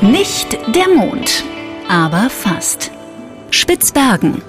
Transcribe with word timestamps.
Nicht 0.00 0.56
der 0.76 0.88
Mond, 0.94 1.44
aber 1.88 2.30
fast. 2.30 2.92
Spitzbergen. 3.50 4.40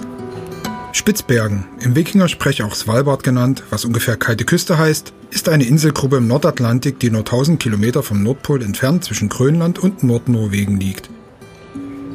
Spitzbergen, 0.92 1.64
im 1.80 1.96
Wikingersprech 1.96 2.62
auch 2.62 2.76
Svalbard 2.76 3.24
genannt, 3.24 3.64
was 3.68 3.84
ungefähr 3.84 4.16
kalte 4.16 4.44
Küste 4.44 4.78
heißt, 4.78 5.12
ist 5.30 5.48
eine 5.48 5.64
Inselgruppe 5.64 6.18
im 6.18 6.28
Nordatlantik, 6.28 7.00
die 7.00 7.10
nur 7.10 7.22
1000 7.22 7.60
Kilometer 7.60 8.04
vom 8.04 8.22
Nordpol 8.22 8.62
entfernt 8.62 9.02
zwischen 9.02 9.28
Grönland 9.28 9.80
und 9.80 10.04
Nordnorwegen 10.04 10.78
liegt. 10.78 11.10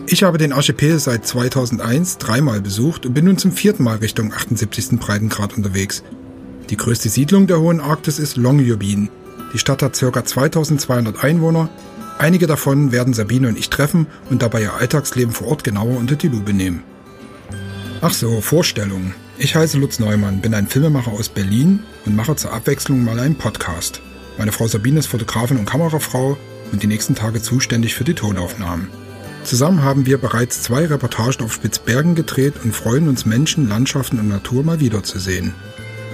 Ich 0.07 0.23
habe 0.23 0.37
den 0.37 0.53
Archipel 0.53 0.97
seit 0.99 1.27
2001 1.27 2.19
dreimal 2.19 2.61
besucht 2.61 3.05
und 3.05 3.13
bin 3.13 3.25
nun 3.25 3.37
zum 3.37 3.51
vierten 3.51 3.83
Mal 3.83 3.97
Richtung 3.97 4.31
78. 4.31 4.97
Breitengrad 4.97 5.57
unterwegs. 5.57 6.03
Die 6.69 6.77
größte 6.77 7.09
Siedlung 7.09 7.47
der 7.47 7.59
Hohen 7.59 7.81
Arktis 7.81 8.17
ist 8.17 8.37
Longyearbyen. 8.37 9.09
Die 9.53 9.59
Stadt 9.59 9.81
hat 9.81 9.99
ca. 9.99 10.23
2200 10.23 11.21
Einwohner. 11.21 11.69
Einige 12.17 12.47
davon 12.47 12.91
werden 12.91 13.13
Sabine 13.13 13.49
und 13.49 13.57
ich 13.57 13.69
treffen 13.69 14.07
und 14.29 14.41
dabei 14.41 14.61
ihr 14.61 14.73
Alltagsleben 14.73 15.33
vor 15.33 15.47
Ort 15.47 15.63
genauer 15.63 15.97
unter 15.97 16.15
die 16.15 16.29
Lupe 16.29 16.53
nehmen. 16.53 16.83
Ach 18.01 18.13
so, 18.13 18.39
Vorstellung. 18.39 19.13
Ich 19.37 19.55
heiße 19.55 19.77
Lutz 19.77 19.99
Neumann, 19.99 20.39
bin 20.39 20.53
ein 20.53 20.67
Filmemacher 20.67 21.11
aus 21.11 21.27
Berlin 21.27 21.81
und 22.05 22.15
mache 22.15 22.35
zur 22.35 22.53
Abwechslung 22.53 23.03
mal 23.03 23.19
einen 23.19 23.35
Podcast. 23.35 24.01
Meine 24.37 24.53
Frau 24.53 24.67
Sabine 24.67 24.99
ist 24.99 25.07
Fotografin 25.07 25.57
und 25.57 25.65
Kamerafrau 25.65 26.37
und 26.71 26.83
die 26.83 26.87
nächsten 26.87 27.15
Tage 27.15 27.41
zuständig 27.41 27.95
für 27.95 28.05
die 28.05 28.13
Tonaufnahmen. 28.13 28.87
Zusammen 29.43 29.83
haben 29.83 30.05
wir 30.05 30.17
bereits 30.17 30.61
zwei 30.61 30.85
Reportagen 30.85 31.43
auf 31.43 31.53
Spitzbergen 31.53 32.15
gedreht 32.15 32.55
und 32.63 32.75
freuen 32.75 33.09
uns 33.09 33.25
Menschen, 33.25 33.67
Landschaften 33.67 34.19
und 34.19 34.29
Natur 34.29 34.63
mal 34.63 34.79
wiederzusehen. 34.79 35.53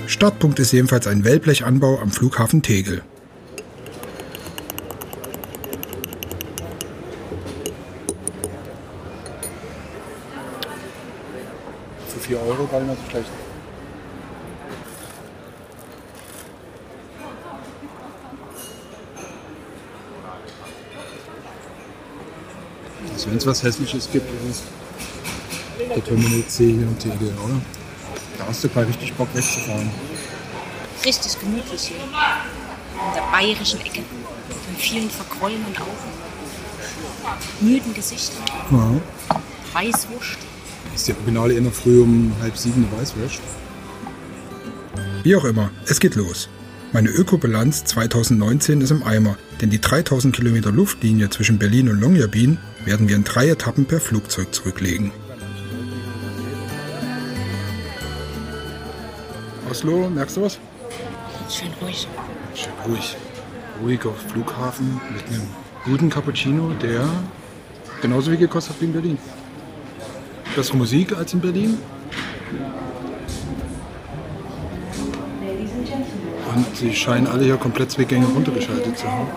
Startpunkt 0.07 0.59
ist 0.59 0.73
jedenfalls 0.73 1.07
ein 1.07 1.23
Wellblechanbau 1.23 1.99
am 1.99 2.11
Flughafen 2.11 2.61
Tegel. 2.61 3.03
4 12.31 12.39
Euro 12.39 12.65
gar 12.67 12.79
nicht 12.79 12.87
mehr 12.87 12.95
so 12.95 13.09
schlecht. 13.09 13.29
Also 23.13 23.29
wenn 23.29 23.37
es 23.37 23.45
was 23.45 23.63
Hässliches 23.63 24.09
gibt, 24.13 24.29
ist 24.49 24.63
es 25.77 25.87
der 25.89 26.03
Terminal 26.05 26.47
C 26.47 26.67
hier 26.67 26.83
in 26.83 26.97
Tegel, 26.97 27.33
oder? 27.43 27.61
Da 28.37 28.47
hast 28.47 28.63
du 28.63 28.69
gleich 28.69 28.87
richtig 28.87 29.13
Bock 29.15 29.27
wegzufahren. 29.33 29.91
Richtig 31.03 31.37
gemütlich 31.37 31.81
hier. 31.81 31.97
In 31.97 33.13
der 33.13 33.23
bayerischen 33.29 33.81
Ecke. 33.81 34.03
Von 34.47 34.75
vielen 34.77 35.09
verquollenen 35.09 35.75
Augen. 35.75 36.11
Müden 37.59 37.93
Gesichtern. 37.93 38.43
Ja. 38.71 39.01
Weißwurst. 39.73 40.50
Ist 40.93 41.07
die 41.07 41.13
Originale 41.13 41.53
immer 41.53 41.71
früh 41.71 42.01
um 42.01 42.33
halb 42.41 42.57
sieben 42.57 42.87
Weißwurst? 42.91 43.41
Wie 45.23 45.35
auch 45.35 45.45
immer, 45.45 45.71
es 45.85 45.99
geht 45.99 46.15
los. 46.15 46.49
Meine 46.93 47.09
Ökobilanz 47.09 47.85
2019 47.85 48.81
ist 48.81 48.91
im 48.91 49.03
Eimer, 49.03 49.37
denn 49.61 49.69
die 49.69 49.79
3000 49.79 50.35
Kilometer 50.35 50.71
Luftlinie 50.71 51.29
zwischen 51.29 51.57
Berlin 51.57 51.89
und 51.89 52.01
Longyearbyen 52.01 52.57
werden 52.83 53.07
wir 53.07 53.15
in 53.15 53.23
drei 53.23 53.49
Etappen 53.49 53.85
per 53.85 54.01
Flugzeug 54.01 54.53
zurücklegen. 54.53 55.11
Oslo, 59.69 60.09
merkst 60.09 60.35
du 60.35 60.41
was? 60.41 60.59
Schön 61.49 61.69
ruhig. 61.81 62.07
Schön 62.55 62.73
ruhig. 62.85 63.15
Ruhiger 63.81 64.13
Flughafen 64.29 64.99
mit 65.13 65.25
einem 65.27 65.47
guten 65.85 66.09
Cappuccino, 66.09 66.73
der 66.81 67.07
genauso 68.01 68.31
wie 68.31 68.37
gekostet 68.37 68.73
hat 68.73 68.81
wie 68.81 68.85
in 68.85 68.93
Berlin. 68.93 69.17
Bessere 70.55 70.77
Musik 70.77 71.15
als 71.17 71.33
in 71.33 71.39
Berlin. 71.39 71.77
Und 76.53 76.75
sie 76.75 76.93
scheinen 76.93 77.27
alle 77.27 77.45
hier 77.45 77.55
komplett 77.57 77.91
zwei 77.91 78.03
Gänge 78.03 78.25
runtergeschaltet 78.25 78.97
zu 78.97 79.07
haben. 79.09 79.27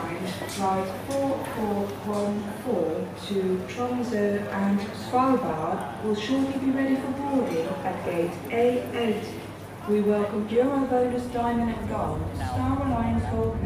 Flight 0.48 0.86
4414 1.08 3.04
to 3.26 3.40
Tromsø 3.72 4.38
and 4.52 4.80
Svalbard 5.08 5.78
will 6.04 6.16
shortly 6.16 6.58
be 6.60 6.70
ready 6.76 6.96
for 6.96 7.10
boarding 7.18 7.68
at 7.84 8.04
gate 8.04 8.32
A8. 8.50 9.22
We 9.88 10.00
welcome 10.00 10.46
Diamond 10.48 10.90
and 10.92 11.88
Gold, 11.88 12.20
Star 12.36 12.78
Alliance 12.86 13.24
Gold 13.30 13.56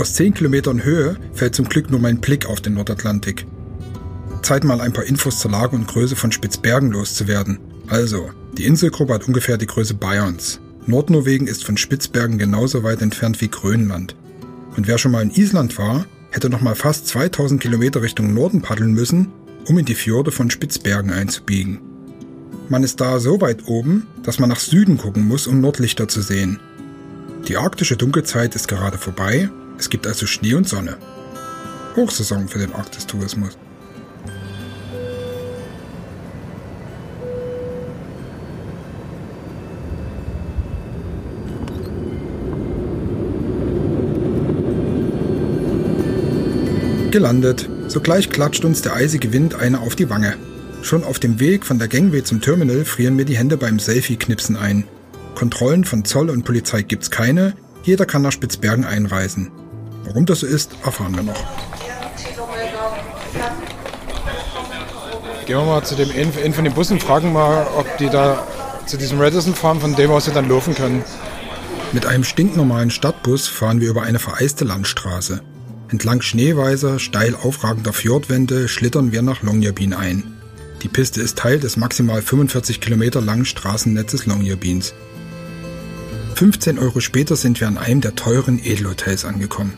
Aus 0.00 0.14
10 0.14 0.32
Kilometern 0.32 0.82
Höhe 0.82 1.18
fällt 1.34 1.54
zum 1.54 1.68
Glück 1.68 1.90
nur 1.90 2.00
mein 2.00 2.22
Blick 2.22 2.46
auf 2.46 2.62
den 2.62 2.72
Nordatlantik. 2.72 3.44
Zeit 4.40 4.64
mal 4.64 4.80
ein 4.80 4.94
paar 4.94 5.04
Infos 5.04 5.40
zur 5.40 5.50
Lage 5.50 5.76
und 5.76 5.86
Größe 5.86 6.16
von 6.16 6.32
Spitzbergen 6.32 6.90
loszuwerden. 6.90 7.58
Also, 7.86 8.30
die 8.56 8.64
Inselgruppe 8.64 9.12
hat 9.12 9.28
ungefähr 9.28 9.58
die 9.58 9.66
Größe 9.66 9.92
Bayerns. 9.92 10.58
Nordnorwegen 10.86 11.46
ist 11.46 11.66
von 11.66 11.76
Spitzbergen 11.76 12.38
genauso 12.38 12.82
weit 12.82 13.02
entfernt 13.02 13.42
wie 13.42 13.48
Grönland. 13.48 14.16
Und 14.74 14.88
wer 14.88 14.96
schon 14.96 15.12
mal 15.12 15.22
in 15.22 15.32
Island 15.32 15.76
war, 15.76 16.06
hätte 16.30 16.48
noch 16.48 16.62
mal 16.62 16.76
fast 16.76 17.06
2000 17.08 17.60
Kilometer 17.60 18.00
Richtung 18.00 18.32
Norden 18.32 18.62
paddeln 18.62 18.94
müssen, 18.94 19.28
um 19.66 19.76
in 19.76 19.84
die 19.84 19.94
Fjorde 19.94 20.32
von 20.32 20.48
Spitzbergen 20.48 21.12
einzubiegen. 21.12 21.78
Man 22.70 22.84
ist 22.84 23.02
da 23.02 23.20
so 23.20 23.42
weit 23.42 23.66
oben, 23.66 24.06
dass 24.22 24.38
man 24.38 24.48
nach 24.48 24.60
Süden 24.60 24.96
gucken 24.96 25.28
muss, 25.28 25.46
um 25.46 25.60
Nordlichter 25.60 26.08
zu 26.08 26.22
sehen. 26.22 26.58
Die 27.48 27.58
arktische 27.58 27.98
Dunkelzeit 27.98 28.54
ist 28.54 28.66
gerade 28.66 28.96
vorbei, 28.96 29.50
es 29.80 29.88
gibt 29.88 30.06
also 30.06 30.26
Schnee 30.26 30.52
und 30.52 30.68
Sonne. 30.68 30.98
Hochsaison 31.96 32.48
für 32.48 32.58
den 32.58 32.74
Arktistourismus. 32.74 33.56
Gelandet. 47.10 47.68
Sogleich 47.88 48.28
klatscht 48.28 48.64
uns 48.64 48.82
der 48.82 48.94
eisige 48.94 49.32
Wind 49.32 49.54
eine 49.54 49.80
auf 49.80 49.96
die 49.96 50.10
Wange. 50.10 50.34
Schon 50.82 51.04
auf 51.04 51.18
dem 51.18 51.40
Weg 51.40 51.64
von 51.64 51.78
der 51.78 51.88
Gangway 51.88 52.22
zum 52.22 52.42
Terminal 52.42 52.84
frieren 52.84 53.16
mir 53.16 53.24
die 53.24 53.36
Hände 53.36 53.56
beim 53.56 53.78
Selfie-Knipsen 53.78 54.56
ein. 54.56 54.84
Kontrollen 55.34 55.84
von 55.84 56.04
Zoll 56.04 56.28
und 56.28 56.44
Polizei 56.44 56.82
gibt's 56.82 57.10
keine, 57.10 57.54
jeder 57.82 58.04
kann 58.04 58.22
nach 58.22 58.32
Spitzbergen 58.32 58.84
einreisen. 58.84 59.50
Warum 60.04 60.26
das 60.26 60.40
so 60.40 60.46
ist, 60.46 60.72
erfahren 60.84 61.14
wir 61.14 61.22
noch. 61.22 61.44
Gehen 65.46 65.56
wir 65.56 65.64
mal 65.64 65.84
zu 65.84 65.94
dem 65.94 66.10
einen 66.10 66.52
von 66.52 66.64
den 66.64 66.74
Bussen, 66.74 67.00
fragen 67.00 67.32
mal, 67.32 67.66
ob 67.76 67.98
die 67.98 68.08
da 68.08 68.46
zu 68.86 68.96
diesem 68.96 69.20
Radisson 69.20 69.54
fahren, 69.54 69.80
von 69.80 69.94
dem 69.94 70.10
aus 70.10 70.24
sie 70.24 70.32
dann 70.32 70.48
laufen 70.48 70.74
können. 70.74 71.04
Mit 71.92 72.06
einem 72.06 72.24
stinknormalen 72.24 72.90
Stadtbus 72.90 73.48
fahren 73.48 73.80
wir 73.80 73.90
über 73.90 74.02
eine 74.02 74.18
vereiste 74.18 74.64
Landstraße. 74.64 75.42
Entlang 75.90 76.22
schneeweiser, 76.22 77.00
steil 77.00 77.34
aufragender 77.34 77.92
Fjordwände 77.92 78.68
schlittern 78.68 79.10
wir 79.10 79.22
nach 79.22 79.42
Longyearbyen 79.42 79.92
ein. 79.92 80.22
Die 80.82 80.88
Piste 80.88 81.20
ist 81.20 81.36
Teil 81.36 81.58
des 81.58 81.76
maximal 81.76 82.22
45 82.22 82.80
Kilometer 82.80 83.20
langen 83.20 83.44
Straßennetzes 83.44 84.26
Longyearbyens. 84.26 84.94
15 86.36 86.78
Euro 86.78 87.00
später 87.00 87.36
sind 87.36 87.60
wir 87.60 87.68
an 87.68 87.76
einem 87.76 88.00
der 88.00 88.14
teuren 88.14 88.58
Edelhotels 88.64 89.24
angekommen, 89.24 89.74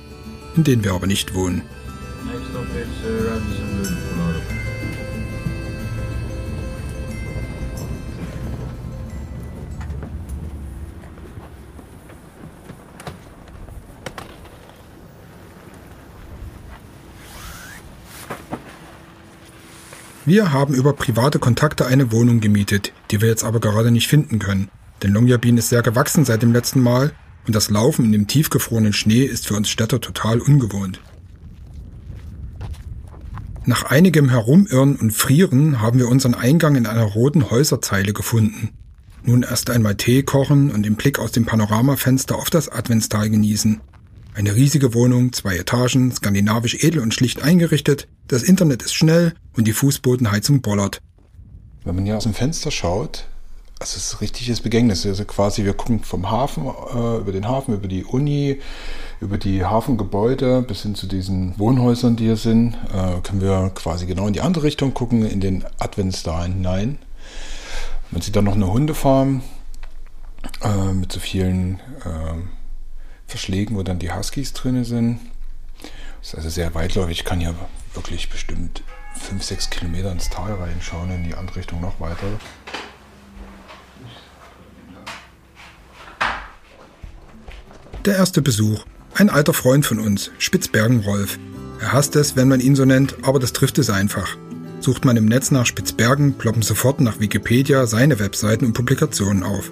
in 0.57 0.65
denen 0.65 0.85
wir 0.85 0.93
aber 0.93 1.07
nicht 1.07 1.35
wohnen. 1.35 1.63
Wir 20.25 20.53
haben 20.53 20.73
über 20.73 20.93
private 20.93 21.41
Kontakte 21.41 21.85
eine 21.85 22.13
Wohnung 22.13 22.41
gemietet, 22.41 22.93
die 23.11 23.21
wir 23.21 23.29
jetzt 23.29 23.43
aber 23.43 23.59
gerade 23.59 23.91
nicht 23.91 24.07
finden 24.07 24.39
können. 24.39 24.71
Denn 25.03 25.13
Longyearbyen 25.13 25.59
ist 25.59 25.69
sehr 25.69 25.83
gewachsen 25.83 26.25
seit 26.25 26.43
dem 26.43 26.53
letzten 26.53 26.81
Mal 26.81 27.13
und 27.47 27.55
das 27.55 27.71
Laufen 27.71 28.05
in 28.05 28.13
dem 28.13 28.27
tiefgefrorenen 28.27 28.93
Schnee 28.93 29.25
ist 29.25 29.47
für 29.47 29.55
uns 29.55 29.69
Städter 29.69 30.01
total 30.01 30.41
ungewohnt. 30.41 31.01
Nach 33.65 33.85
einigem 33.85 34.29
Herumirren 34.29 34.97
und 34.97 35.13
Frieren 35.13 35.81
haben 35.81 35.99
wir 35.99 36.09
unseren 36.09 36.35
Eingang 36.35 36.75
in 36.75 36.87
einer 36.87 37.05
roten 37.05 37.51
Häuserzeile 37.51 38.13
gefunden. 38.13 38.71
Nun 39.25 39.45
erst 39.45 39.71
einmal 39.71 39.95
Tee 39.95 40.25
kochen 40.25 40.73
und 40.73 40.83
den 40.85 40.97
Blick 40.97 41.21
aus 41.21 41.31
dem 41.31 41.47
Panoramafenster 41.47 42.37
auf 42.37 42.51
das 42.51 42.69
Adventstal 42.69 43.31
genießen. 43.31 43.81
Eine 44.35 44.57
riesige 44.57 44.95
Wohnung, 44.95 45.33
zwei 45.33 45.57
Etagen, 45.57 46.11
skandinavisch 46.11 46.83
edel 46.83 47.03
und 47.03 47.15
schlicht 47.15 47.43
eingerichtet, 47.43 48.09
das 48.27 48.43
Internet 48.43 48.83
ist 48.83 48.95
schnell 48.95 49.35
und 49.57 49.69
die 49.69 49.73
Fußbodenheizung 49.73 50.61
bollert. 50.61 51.01
Wenn 51.85 51.95
man 51.95 52.05
hier 52.05 52.17
aus 52.17 52.25
dem 52.25 52.35
Fenster 52.35 52.71
schaut, 52.71 53.29
Also 53.83 53.97
es 53.97 54.13
ist 54.13 54.21
richtiges 54.21 54.61
Begängnis. 54.61 55.05
Also 55.05 55.25
quasi, 55.25 55.65
wir 55.65 55.75
gucken 55.75 56.05
vom 56.05 56.31
Hafen, 56.31 56.67
äh, 56.67 57.17
über 57.17 57.33
den 57.33 57.49
Hafen, 57.49 57.75
über 57.75 57.89
die 57.89 58.05
Uni, 58.05 58.61
über 59.21 59.39
die 59.39 59.65
Hafengebäude 59.65 60.63
bis 60.63 60.83
hin 60.83 60.95
zu 60.95 61.09
diesen 61.09 61.59
Wohnhäusern, 61.59 62.15
die 62.15 62.27
hier 62.27 62.37
sind, 62.37 62.75
äh, 62.95 63.21
können 63.23 63.41
wir 63.41 63.73
quasi 63.75 64.07
genau 64.07 64.29
in 64.29 64.35
die 64.35 64.41
andere 64.41 64.63
Richtung 64.63 64.95
gucken, 64.95 65.27
in 65.27 65.41
den 65.41 65.65
Adventstal 65.81 66.45
hinein. 66.45 66.99
Man 68.13 68.23
sieht 68.23 68.37
dann 68.37 68.45
noch 68.45 68.55
eine 68.55 68.73
Hundefarm 68.73 69.43
äh, 70.63 70.93
mit 70.93 71.11
so 71.11 71.19
vielen 71.19 71.81
äh, 72.05 72.35
Verschlägen, 73.27 73.75
wo 73.77 73.83
dann 73.83 73.99
die 73.99 74.13
Huskies 74.13 74.53
drin 74.53 74.85
sind. 74.85 75.19
Das 76.21 76.29
ist 76.29 76.35
also 76.37 76.51
sehr 76.51 76.73
weitläufig. 76.77 77.19
Ich 77.19 77.25
kann 77.25 77.41
hier 77.41 77.57
wirklich 77.95 78.31
bestimmt 78.31 78.85
5, 79.17 79.43
6 79.43 79.71
Kilometer 79.71 80.13
ins 80.13 80.31
Tal 80.31 80.53
reinschauen, 80.53 81.11
in 81.11 81.25
die 81.25 81.35
andere 81.35 81.57
Richtung 81.57 81.81
noch 81.81 81.99
weiter. 81.99 82.29
Der 88.05 88.17
erste 88.17 88.43
Besuch. 88.43 88.85
Ein 89.15 89.31
alter 89.31 89.55
Freund 89.55 89.87
von 89.87 90.01
uns, 90.01 90.33
Spitzbergen 90.39 91.01
Rolf. 91.03 91.39
Er 91.81 91.93
hasst 91.93 92.17
es, 92.17 92.35
wenn 92.35 92.49
man 92.49 92.59
ihn 92.59 92.75
so 92.75 92.85
nennt, 92.85 93.15
aber 93.23 93.39
das 93.39 93.53
trifft 93.53 93.79
es 93.79 93.91
einfach. 93.91 94.37
Sucht 94.81 95.05
man 95.05 95.17
im 95.17 95.27
Netz 95.27 95.53
nach 95.53 95.67
Spitzbergen, 95.67 96.33
ploppen 96.35 96.63
sofort 96.63 97.01
nach 97.01 97.21
Wikipedia 97.21 97.87
seine 97.87 98.19
Webseiten 98.19 98.65
und 98.65 98.73
Publikationen 98.73 99.45
auf. 99.45 99.71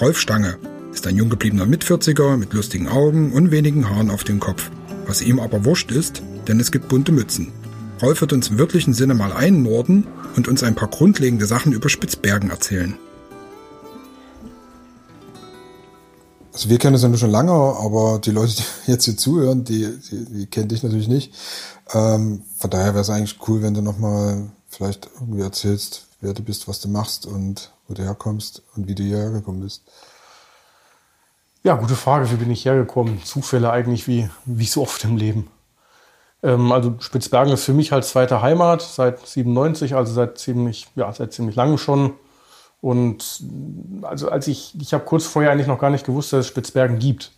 Rolf 0.00 0.18
Stange 0.18 0.56
ist 0.92 1.06
ein 1.06 1.14
jung 1.14 1.30
gebliebener 1.30 1.64
Mitvierziger 1.64 2.36
mit 2.36 2.52
lustigen 2.52 2.88
Augen 2.88 3.30
und 3.30 3.52
wenigen 3.52 3.88
Haaren 3.88 4.10
auf 4.10 4.24
dem 4.24 4.40
Kopf. 4.40 4.68
Was 5.06 5.22
ihm 5.22 5.38
aber 5.38 5.64
wurscht 5.64 5.92
ist, 5.92 6.20
denn 6.48 6.58
es 6.58 6.72
gibt 6.72 6.88
bunte 6.88 7.12
Mützen. 7.12 7.52
Rolf 8.02 8.22
wird 8.22 8.32
uns 8.32 8.48
im 8.48 8.58
wirklichen 8.58 8.92
Sinne 8.92 9.14
mal 9.14 9.32
einnorden 9.32 10.08
und 10.34 10.48
uns 10.48 10.64
ein 10.64 10.74
paar 10.74 10.88
grundlegende 10.88 11.46
Sachen 11.46 11.72
über 11.72 11.88
Spitzbergen 11.88 12.50
erzählen. 12.50 12.98
Also 16.52 16.68
wir 16.68 16.78
kennen 16.78 16.94
es 16.94 17.02
ja 17.02 17.16
schon 17.16 17.30
lange, 17.30 17.52
aber 17.52 18.18
die 18.18 18.30
Leute, 18.30 18.54
die 18.54 18.64
jetzt 18.90 19.04
hier 19.04 19.16
zuhören, 19.16 19.64
die, 19.64 19.98
die, 20.10 20.24
die 20.26 20.46
kennen 20.46 20.68
dich 20.68 20.82
natürlich 20.82 21.08
nicht. 21.08 21.34
Ähm, 21.92 22.42
von 22.58 22.70
daher 22.70 22.94
wäre 22.94 23.00
es 23.00 23.10
eigentlich 23.10 23.38
cool, 23.48 23.62
wenn 23.62 23.74
du 23.74 23.82
nochmal 23.82 24.50
vielleicht 24.68 25.08
irgendwie 25.20 25.42
erzählst, 25.42 26.06
wer 26.20 26.34
du 26.34 26.42
bist, 26.42 26.68
was 26.68 26.80
du 26.80 26.88
machst 26.88 27.26
und 27.26 27.72
wo 27.88 27.94
du 27.94 28.02
herkommst 28.02 28.62
und 28.76 28.86
wie 28.88 28.94
du 28.94 29.02
hierher 29.02 29.30
gekommen 29.30 29.60
bist. 29.60 29.82
Ja, 31.62 31.76
gute 31.76 31.94
Frage. 31.94 32.30
Wie 32.30 32.36
bin 32.36 32.50
ich 32.50 32.64
hergekommen? 32.64 33.22
Zufälle 33.24 33.70
eigentlich 33.70 34.08
wie, 34.08 34.28
wie 34.44 34.66
so 34.66 34.82
oft 34.82 35.04
im 35.04 35.16
Leben. 35.16 35.48
Ähm, 36.42 36.72
also 36.72 36.96
Spitzbergen 36.98 37.52
ist 37.52 37.64
für 37.64 37.72
mich 37.72 37.92
halt 37.92 38.04
zweite 38.04 38.42
Heimat 38.42 38.82
seit 38.82 39.26
97, 39.26 39.94
also 39.94 40.12
seit 40.12 40.38
ziemlich, 40.38 40.88
ja, 40.96 41.12
seit 41.12 41.32
ziemlich 41.32 41.56
langem 41.56 41.78
schon. 41.78 42.14
Und 42.82 43.44
also 44.02 44.28
als 44.28 44.48
ich, 44.48 44.74
ich 44.78 44.92
habe 44.92 45.04
kurz 45.04 45.24
vorher 45.24 45.52
eigentlich 45.52 45.68
noch 45.68 45.78
gar 45.78 45.90
nicht 45.90 46.04
gewusst, 46.04 46.32
dass 46.32 46.40
es 46.40 46.48
Spitzbergen 46.48 46.98
gibt. 46.98 47.30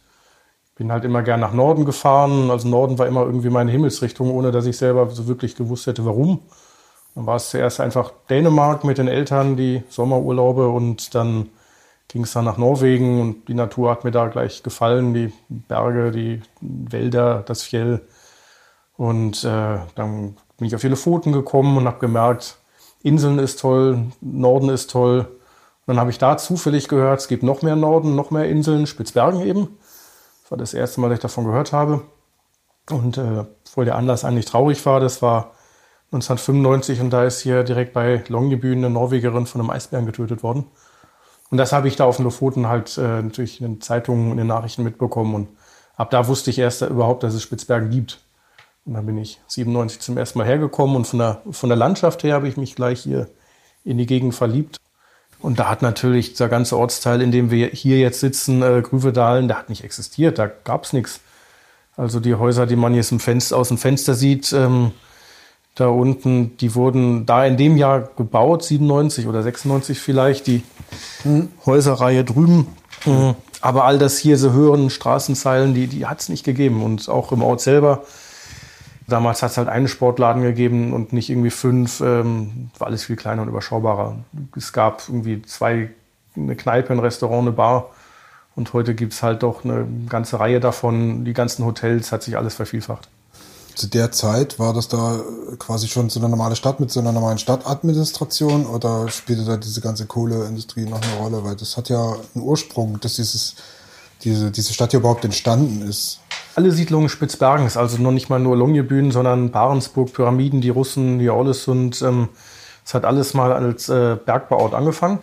Bin 0.75 0.91
halt 0.91 1.05
immer 1.05 1.23
gern 1.23 1.39
nach 1.39 1.53
Norden 1.53 1.85
gefahren. 1.85 2.51
Also 2.51 2.67
Norden 2.67 2.99
war 2.99 3.07
immer 3.07 3.25
irgendwie 3.25 3.51
meine 3.51 3.71
Himmelsrichtung, 3.71 4.31
ohne 4.31 4.51
dass 4.53 4.65
ich 4.65 4.79
selber 4.79 5.09
so 5.11 5.29
wirklich 5.29 5.55
gewusst 5.55 5.87
hätte, 5.87 6.07
warum. 6.07 6.41
Dann 7.15 7.27
war 7.27 7.37
es 7.37 7.51
zuerst 7.51 7.79
einfach 7.79 8.13
Dänemark 8.31 8.85
mit 8.85 8.97
den 8.97 9.07
Eltern, 9.07 9.57
die 9.57 9.83
Sommerurlaube 9.91 10.67
und 10.69 11.15
dann 11.15 11.51
ging 12.09 12.25
es 12.25 12.33
dann 12.33 12.47
nach 12.47 12.57
Norwegen 12.57 13.21
und 13.21 13.47
die 13.47 13.55
Natur 13.55 13.91
hat 13.91 14.05
mir 14.05 14.13
da 14.13 14.29
gleich 14.29 14.63
gefallen, 14.63 15.13
die 15.13 15.31
Berge, 15.51 16.11
die 16.11 16.41
Wälder, 16.63 17.43
das 17.47 17.63
Fjell. 17.63 18.01
Und 18.97 19.45
äh, 19.45 19.79
dann 19.95 20.37
bin 20.57 20.67
ich 20.67 20.75
auf 20.75 20.81
viele 20.81 20.97
Pfoten 20.97 21.33
gekommen 21.33 21.77
und 21.77 21.87
habe 21.87 21.99
gemerkt, 21.99 22.57
Inseln 23.05 23.39
ist 23.39 23.61
toll, 23.61 24.07
Norden 24.23 24.71
ist 24.71 24.91
toll. 24.91 25.21
Und 25.21 25.95
dann 25.95 26.01
habe 26.01 26.11
ich 26.11 26.19
da 26.19 26.39
zufällig 26.39 26.89
gehört, 26.89 27.21
es 27.21 27.29
gibt 27.29 27.43
noch 27.43 27.61
mehr 27.61 27.77
Norden, 27.77 28.17
noch 28.17 28.31
mehr 28.31 28.49
Inseln, 28.49 28.87
Spitzbergen 28.87 29.43
eben. 29.43 29.79
Das 30.43 30.51
war 30.51 30.59
das 30.59 30.75
erste 30.75 31.01
Mal, 31.01 31.09
dass 31.11 31.19
ich 31.19 31.23
davon 31.23 31.45
gehört 31.45 31.73
habe. 31.73 32.03
Und 32.91 33.19
äh, 33.19 33.45
obwohl 33.67 33.85
der 33.85 33.97
Anlass 33.97 34.25
eigentlich 34.25 34.47
traurig 34.47 34.85
war, 34.87 35.01
das 35.01 35.21
war 35.21 35.53
1995 36.13 37.01
und 37.01 37.11
da 37.11 37.25
ist 37.25 37.41
hier 37.41 37.63
direkt 37.63 37.93
bei 37.93 38.25
Longyearbyen 38.29 38.79
eine 38.79 38.91
Norwegerin 38.91 39.47
von 39.47 39.61
einem 39.61 39.71
Eisbären 39.71 40.07
getötet 40.07 40.43
worden. 40.43 40.67
Und 41.51 41.59
das 41.59 41.73
habe 41.73 41.89
ich 41.89 41.97
da 41.97 42.05
auf 42.07 42.17
den 42.17 42.25
Lofoten 42.25 42.69
halt 42.69 42.97
äh, 42.97 43.21
natürlich 43.23 43.61
in 43.61 43.67
den 43.67 43.81
Zeitungen 43.83 44.27
und 44.27 44.33
in 44.33 44.39
den 44.39 44.47
Nachrichten 44.47 44.83
mitbekommen. 44.83 45.35
Und 45.35 45.49
ab 45.97 46.11
da 46.11 46.27
wusste 46.27 46.49
ich 46.49 46.59
erst 46.59 46.81
überhaupt, 46.83 47.23
dass 47.23 47.35
es 47.35 47.43
Spitzbergen 47.43 47.91
gibt. 47.91 48.21
Und 48.87 48.95
dann 48.95 49.07
bin 49.07 49.19
ich 49.19 49.41
97 49.47 50.01
zum 50.01 50.19
ersten 50.19 50.39
Mal 50.39 50.47
hergekommen 50.47 50.97
und 50.97 51.07
von 51.07 51.19
der, 51.19 51.43
von 51.51 51.69
der 51.69 51.77
Landschaft 51.77 52.23
her 52.23 52.35
habe 52.35 52.49
ich 52.49 52.57
mich 52.57 52.75
gleich 52.75 53.01
hier 53.01 53.29
in 53.85 53.99
die 53.99 54.07
Gegend 54.07 54.35
verliebt. 54.35 54.77
Und 55.41 55.59
da 55.59 55.69
hat 55.69 55.83
natürlich 55.83 56.31
dieser 56.31 56.49
ganze 56.49 56.77
Ortsteil, 56.77 57.21
in 57.21 57.31
dem 57.31 57.51
wir 57.51 57.69
hier 57.69 57.99
jetzt 57.99 58.21
sitzen, 58.21 58.63
äh, 58.63 58.83
Grüvedalen, 58.83 59.49
der 59.49 59.59
hat 59.59 59.69
nicht 59.69 59.85
existiert, 59.85 60.39
da 60.39 60.47
gab 60.47 60.85
es 60.85 60.93
nichts. 60.93 61.21
Also 61.97 62.19
die 62.19 62.35
Häuser, 62.35 62.67
die 62.67 62.77
man 62.77 62.95
jetzt 62.95 63.13
im 63.13 63.21
Fenster, 63.21 63.57
aus 63.57 63.69
dem 63.69 63.79
Fenster 63.79 64.15
sieht, 64.15 64.53
ähm, 64.53 64.93
da 65.75 65.89
unten, 65.89 66.57
die 66.59 66.75
wurden 66.75 67.27
da 67.27 67.45
in 67.45 67.57
dem 67.57 67.77
Jahr 67.77 68.09
gebaut, 68.17 68.65
97 68.65 69.27
oder 69.27 69.43
96 69.43 69.99
vielleicht, 69.99 70.47
die 70.47 70.63
mhm. 71.25 71.49
Häuserreihe 71.67 72.25
drüben. 72.25 72.69
Mhm. 73.05 73.35
Aber 73.61 73.85
all 73.85 73.99
das 73.99 74.19
hier, 74.19 74.39
so 74.39 74.53
höheren 74.53 74.91
Straßenzeilen, 74.91 75.75
die, 75.75 75.87
die 75.89 76.07
hat 76.07 76.21
es 76.21 76.29
nicht 76.29 76.45
gegeben. 76.45 76.83
Und 76.83 77.09
auch 77.09 77.33
im 77.33 77.43
Ort 77.43 77.61
selber 77.61 78.05
Damals 79.07 79.43
hat 79.43 79.51
es 79.51 79.59
halt 79.59 79.69
einen 79.69 79.89
Sportladen 79.89 80.43
gegeben 80.43 80.93
und 80.93 81.13
nicht 81.13 81.29
irgendwie 81.29 81.51
fünf. 81.51 82.01
Ähm, 82.01 82.71
war 82.79 82.87
alles 82.87 83.05
viel 83.05 83.17
kleiner 83.17 83.43
und 83.43 83.49
überschaubarer. 83.49 84.17
Es 84.57 84.73
gab 84.73 85.03
irgendwie 85.09 85.43
zwei, 85.43 85.91
eine 86.37 86.57
Kneipe, 86.57 86.93
ein 86.93 87.01
Restaurant, 87.01 87.43
eine 87.43 87.53
Bar. 87.53 87.91
Und 88.57 88.73
heute 88.73 88.95
gibt 88.95 89.13
es 89.13 89.23
halt 89.23 89.43
doch 89.43 89.65
eine 89.65 89.87
ganze 90.09 90.41
Reihe 90.41 90.61
davon. 90.61 91.25
Die 91.25 91.33
ganzen 91.33 91.65
Hotels 91.65 92.13
hat 92.13 92.23
sich 92.23 92.37
alles 92.37 92.55
vervielfacht. 92.55 93.09
Zu 93.75 93.89
der 93.89 94.13
Zeit 94.13 94.61
war 94.61 94.73
das 94.73 94.87
da 94.87 95.21
quasi 95.59 95.89
schon 95.89 96.09
so 96.09 96.21
eine 96.21 96.29
normale 96.29 96.55
Stadt 96.55 96.79
mit 96.79 96.93
so 96.93 97.01
einer 97.01 97.11
normalen 97.11 97.39
Stadtadministration 97.39 98.67
oder 98.67 99.09
spielte 99.09 99.45
da 99.45 99.57
diese 99.57 99.81
ganze 99.81 100.07
Kohleindustrie 100.07 100.85
noch 100.85 101.03
eine 101.03 101.17
Rolle? 101.17 101.45
Weil 101.45 101.57
das 101.57 101.77
hat 101.77 101.89
ja 101.89 102.13
einen 102.35 102.45
Ursprung, 102.45 103.01
dass 103.01 103.17
dieses, 103.17 103.57
diese, 104.23 104.53
diese 104.53 104.73
Stadt 104.73 104.93
hier 104.93 105.01
überhaupt 105.01 105.25
entstanden 105.25 105.83
ist. 105.83 106.21
Alle 106.57 106.71
Siedlungen 106.71 107.09
Spitzbergens, 107.09 107.77
also 107.77 108.01
noch 108.01 108.13
nicht 108.13 108.31
mal 108.31 108.39
nur 108.39 108.57
Longyearbyen, 108.57 109.11
sondern 109.11 109.51
Barentsburg, 109.51 110.13
Pyramiden, 110.13 110.61
die 110.61 110.69
Russen, 110.69 111.19
die 111.19 111.29
und 111.29 112.01
ähm, 112.03 112.29
es 112.85 112.95
hat 112.95 113.05
alles 113.05 113.35
mal 113.35 113.53
als 113.53 113.89
äh, 113.89 114.17
Bergbauort 114.25 114.73
angefangen. 114.73 115.19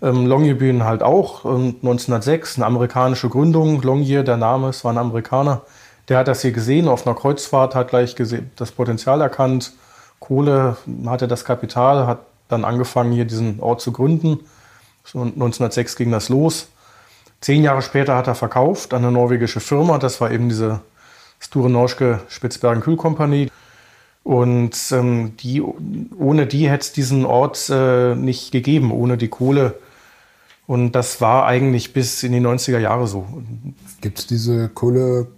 Ähm, 0.00 0.26
Longyearbyen 0.26 0.84
halt 0.84 1.02
auch, 1.02 1.44
ähm, 1.44 1.76
1906, 1.82 2.56
eine 2.56 2.66
amerikanische 2.66 3.28
Gründung. 3.28 3.82
Longyear, 3.82 4.22
der 4.22 4.38
Name, 4.38 4.68
es 4.68 4.84
war 4.84 4.92
ein 4.92 4.98
Amerikaner. 4.98 5.62
Der 6.08 6.16
hat 6.16 6.28
das 6.28 6.40
hier 6.40 6.52
gesehen 6.52 6.88
auf 6.88 7.06
einer 7.06 7.14
Kreuzfahrt, 7.14 7.74
hat 7.74 7.88
gleich 7.88 8.14
das 8.56 8.72
Potenzial 8.72 9.20
erkannt. 9.20 9.72
Kohle, 10.18 10.78
hatte 11.04 11.28
das 11.28 11.44
Kapital, 11.44 12.06
hat 12.06 12.20
dann 12.48 12.64
angefangen, 12.64 13.12
hier 13.12 13.26
diesen 13.26 13.60
Ort 13.60 13.82
zu 13.82 13.92
gründen. 13.92 14.40
So 15.04 15.20
1906 15.20 15.96
ging 15.96 16.10
das 16.10 16.30
los. 16.30 16.68
Zehn 17.40 17.62
Jahre 17.62 17.82
später 17.82 18.16
hat 18.16 18.26
er 18.26 18.34
verkauft 18.34 18.92
an 18.94 19.04
eine 19.04 19.12
norwegische 19.12 19.60
Firma. 19.60 19.98
Das 19.98 20.20
war 20.20 20.30
eben 20.30 20.48
diese 20.48 20.80
Sture 21.40 21.70
Norske 21.70 22.20
Spitzbergen 22.28 22.82
Kühlkompanie. 22.82 23.50
Und 24.24 24.76
ähm, 24.92 25.36
die, 25.38 25.62
ohne 25.62 26.46
die 26.46 26.68
hätte 26.68 26.82
es 26.82 26.92
diesen 26.92 27.24
Ort 27.24 27.70
äh, 27.70 28.14
nicht 28.14 28.52
gegeben, 28.52 28.92
ohne 28.92 29.16
die 29.16 29.28
Kohle. 29.28 29.78
Und 30.66 30.92
das 30.92 31.22
war 31.22 31.46
eigentlich 31.46 31.94
bis 31.94 32.22
in 32.22 32.32
die 32.32 32.40
90er 32.40 32.78
Jahre 32.78 33.06
so. 33.06 33.26
Gibt 34.02 34.18
es 34.18 34.26
diese 34.26 34.68
Kohlefirma 34.68 35.30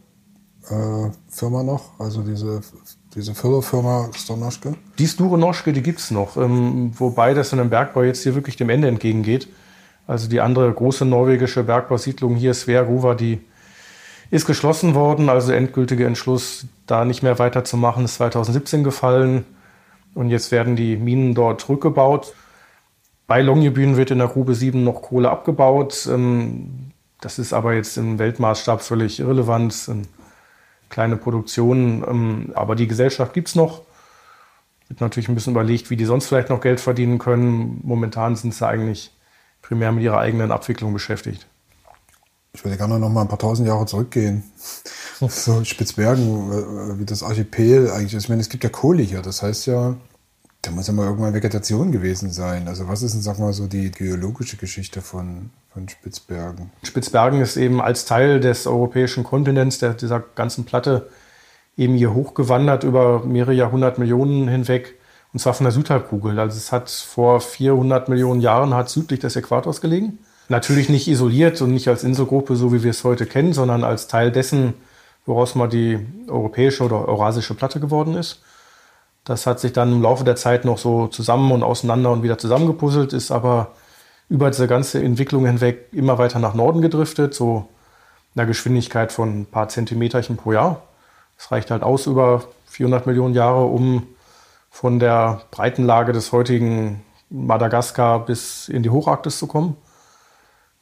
äh, 1.61 1.65
noch? 1.65 2.01
Also 2.01 2.23
diese, 2.23 2.63
diese 3.15 3.35
Förderfirma 3.37 4.11
Stornoschke? 4.13 4.75
Die 4.99 5.07
Sture 5.07 5.39
Norske, 5.39 5.73
die 5.73 5.83
gibt 5.83 6.01
es 6.01 6.11
noch. 6.11 6.37
Ähm, 6.37 6.91
wobei 6.99 7.33
das 7.33 7.53
in 7.53 7.59
dem 7.59 7.71
Bergbau 7.71 8.03
jetzt 8.03 8.25
hier 8.25 8.35
wirklich 8.35 8.57
dem 8.57 8.71
Ende 8.71 8.89
entgegengeht. 8.89 9.47
Also 10.11 10.29
die 10.29 10.41
andere 10.41 10.73
große 10.73 11.05
norwegische 11.05 11.63
Bergbausiedlung 11.63 12.35
hier, 12.35 12.53
Sverruva, 12.53 13.15
die 13.15 13.39
ist 14.33 14.45
geschlossen 14.45 14.97
worden. 14.97 15.29
Also 15.29 15.53
endgültige 15.53 16.05
Entschluss, 16.05 16.67
da 16.89 17.05
nicht 17.05 17.23
mehr 17.23 17.39
weiterzumachen, 17.39 18.07
ist 18.07 18.17
2017 18.17 18.83
gefallen. 18.83 19.45
Und 20.15 20.31
jetzt 20.31 20.51
werden 20.51 20.75
die 20.75 20.97
Minen 20.97 21.37
dort 21.37 21.69
rückgebaut. 21.69 22.35
Bei 23.29 23.41
Longyearbyen 23.41 23.97
wird 23.97 24.11
in 24.11 24.19
der 24.19 24.27
Grube 24.27 24.57
7 24.57 24.83
noch 24.83 25.01
Kohle 25.01 25.31
abgebaut. 25.31 26.09
Ähm, 26.11 26.91
das 27.21 27.39
ist 27.39 27.53
aber 27.53 27.75
jetzt 27.75 27.97
im 27.97 28.19
Weltmaßstab 28.19 28.83
völlig 28.83 29.21
irrelevant. 29.21 29.93
Kleine 30.89 31.19
Produktion. 31.19 32.05
Ähm, 32.05 32.51
aber 32.57 32.75
die 32.75 32.89
Gesellschaft 32.89 33.33
gibt 33.33 33.47
es 33.47 33.55
noch. 33.55 33.83
Wird 34.89 35.01
natürlich 35.03 35.29
ein 35.29 35.37
bisschen 35.37 35.53
überlegt, 35.53 35.89
wie 35.89 35.97
die 35.97 36.05
sonst 36.05 36.27
vielleicht 36.27 36.51
noch 36.51 36.61
Geld 36.61 36.81
verdienen 36.81 37.19
können. 37.21 37.79
Momentan 37.85 38.35
sind 38.35 38.55
sie 38.55 38.67
eigentlich 38.67 39.13
primär 39.63 39.93
mit 39.93 40.05
ihrer 40.05 40.19
eigenen 40.19 40.51
Abwicklung 40.53 40.93
beschäftigt. 40.93 41.47
Ich 42.53 42.65
würde 42.65 42.77
gerne 42.77 42.99
noch 42.99 43.09
mal 43.11 43.23
ein 43.23 43.29
paar 43.29 43.39
tausend 43.39 43.69
Jahre 43.69 43.87
zurückgehen. 43.87 44.43
So 45.29 45.63
Spitzbergen, 45.65 46.51
äh, 46.51 46.99
wie 46.99 47.05
das 47.05 47.23
Archipel 47.23 47.91
eigentlich 47.91 48.15
ist. 48.15 48.23
Ich 48.25 48.29
meine, 48.31 48.41
es 48.41 48.49
gibt 48.49 48.65
ja 48.65 48.71
Kohle 48.71 49.03
hier. 49.03 49.21
Das 49.21 49.43
heißt 49.43 49.67
ja, 49.67 49.97
Da 50.63 50.71
muss 50.71 50.89
ja 50.89 50.93
mal 50.93 51.07
irgendwann 51.07 51.33
Vegetation 51.33 51.91
gewesen 51.91 52.31
sein. 52.31 52.69
Also 52.69 52.87
was 52.87 53.03
ist 53.03 53.15
denn, 53.15 53.23
sag 53.23 53.39
mal, 53.39 53.53
so 53.53 53.67
die 53.67 53.91
geologische 53.91 54.57
Geschichte 54.59 55.01
von, 55.01 55.51
von 55.73 55.89
Spitzbergen? 55.89 56.71
Spitzbergen 56.83 57.41
ist 57.41 57.57
eben 57.57 57.81
als 57.81 58.05
Teil 58.05 58.41
des 58.41 58.67
europäischen 58.67 59.25
Kontinents, 59.25 59.79
der, 59.79 59.95
dieser 59.95 60.21
ganzen 60.21 60.65
Platte, 60.65 61.09
eben 61.79 61.95
hier 61.95 62.13
hochgewandert 62.13 62.85
über 62.85 63.25
mehrere 63.25 63.55
Jahrhundert 63.55 63.99
Millionen 63.99 64.49
hinweg. 64.49 65.00
Und 65.33 65.39
zwar 65.39 65.55
von 65.55 65.65
der 65.65 65.73
Südhalbkugel. 65.73 66.39
Also 66.39 66.57
es 66.57 66.73
hat 66.73 66.91
vor 66.91 67.41
400 67.41 68.09
Millionen 68.09 68.41
Jahren 68.41 68.75
hat 68.75 68.89
südlich 68.89 69.21
des 69.21 69.37
Äquators 69.37 69.81
gelegen. 69.81 70.19
Natürlich 70.49 70.89
nicht 70.89 71.07
isoliert 71.07 71.61
und 71.63 71.73
nicht 71.73 71.87
als 71.87 72.03
Inselgruppe, 72.03 72.57
so 72.57 72.73
wie 72.73 72.83
wir 72.83 72.91
es 72.91 73.05
heute 73.05 73.27
kennen, 73.27 73.53
sondern 73.53 73.85
als 73.85 74.09
Teil 74.09 74.33
dessen, 74.33 74.75
woraus 75.27 75.55
mal 75.55 75.69
die 75.69 76.05
europäische 76.29 76.83
oder 76.83 77.07
eurasische 77.07 77.55
Platte 77.55 77.79
geworden 77.79 78.15
ist. 78.15 78.43
Das 79.25 79.47
hat 79.47 79.61
sich 79.61 79.73
dann 79.73 79.93
im 79.93 80.03
Laufe 80.03 80.25
der 80.25 80.35
Zeit 80.35 80.65
noch 80.65 80.79
so 80.79 81.07
zusammen 81.07 81.53
und 81.53 81.63
auseinander 81.63 82.11
und 82.11 82.25
wieder 82.25 82.39
zusammengepuzzelt, 82.39 83.13
ist 83.13 83.31
aber 83.31 83.73
über 84.29 84.51
diese 84.51 84.67
ganze 84.67 85.03
Entwicklung 85.03 85.47
hinweg 85.47 85.89
immer 85.93 86.19
weiter 86.19 86.39
nach 86.39 86.55
Norden 86.55 86.81
gedriftet, 86.81 87.35
so 87.35 87.69
einer 88.35 88.47
Geschwindigkeit 88.47 89.13
von 89.13 89.41
ein 89.41 89.47
paar 89.47 89.69
Zentimeterchen 89.69 90.37
pro 90.37 90.53
Jahr. 90.53 90.83
Das 91.37 91.53
reicht 91.53 91.71
halt 91.71 91.83
aus 91.83 92.07
über 92.07 92.45
400 92.67 93.07
Millionen 93.07 93.35
Jahre, 93.35 93.65
um 93.65 94.07
von 94.71 94.99
der 94.99 95.43
Breitenlage 95.51 96.13
des 96.13 96.33
heutigen 96.33 97.03
Madagaskar 97.29 98.25
bis 98.25 98.69
in 98.69 98.83
die 98.83 98.91
Hocharktis 98.91 99.39
zu 99.39 99.47
kommen. 99.47 99.77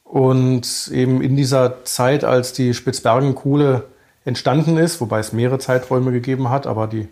Und 0.03 0.89
eben 0.91 1.21
in 1.21 1.35
dieser 1.35 1.83
Zeit, 1.85 2.23
als 2.23 2.53
die 2.53 2.73
Spitzbergenkohle 2.73 3.87
entstanden 4.25 4.77
ist, 4.77 5.01
wobei 5.01 5.19
es 5.19 5.33
mehrere 5.33 5.59
Zeiträume 5.59 6.11
gegeben 6.11 6.49
hat, 6.49 6.65
aber 6.65 6.87
die 6.87 7.09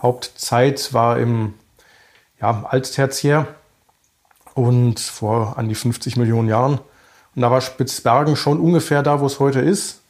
Hauptzeit 0.00 0.92
war 0.92 1.18
im 1.18 1.54
ja, 2.40 2.64
Alttertiär 2.68 3.46
und 4.54 5.00
vor 5.00 5.58
an 5.58 5.68
die 5.68 5.74
50 5.74 6.16
Millionen 6.16 6.48
Jahren. 6.48 6.78
Und 7.34 7.42
da 7.42 7.50
war 7.50 7.60
Spitzbergen 7.60 8.36
schon 8.36 8.60
ungefähr 8.60 9.02
da, 9.02 9.20
wo 9.20 9.26
es 9.26 9.40
heute 9.40 9.60
ist, 9.60 10.02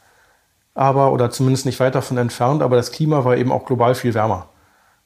aber 0.74 1.12
oder 1.12 1.30
zumindest 1.30 1.66
nicht 1.66 1.80
weit 1.80 1.94
davon 1.94 2.18
entfernt, 2.18 2.62
aber 2.62 2.76
das 2.76 2.92
Klima 2.92 3.24
war 3.24 3.36
eben 3.36 3.52
auch 3.52 3.66
global 3.66 3.94
viel 3.94 4.14
wärmer. 4.14 4.48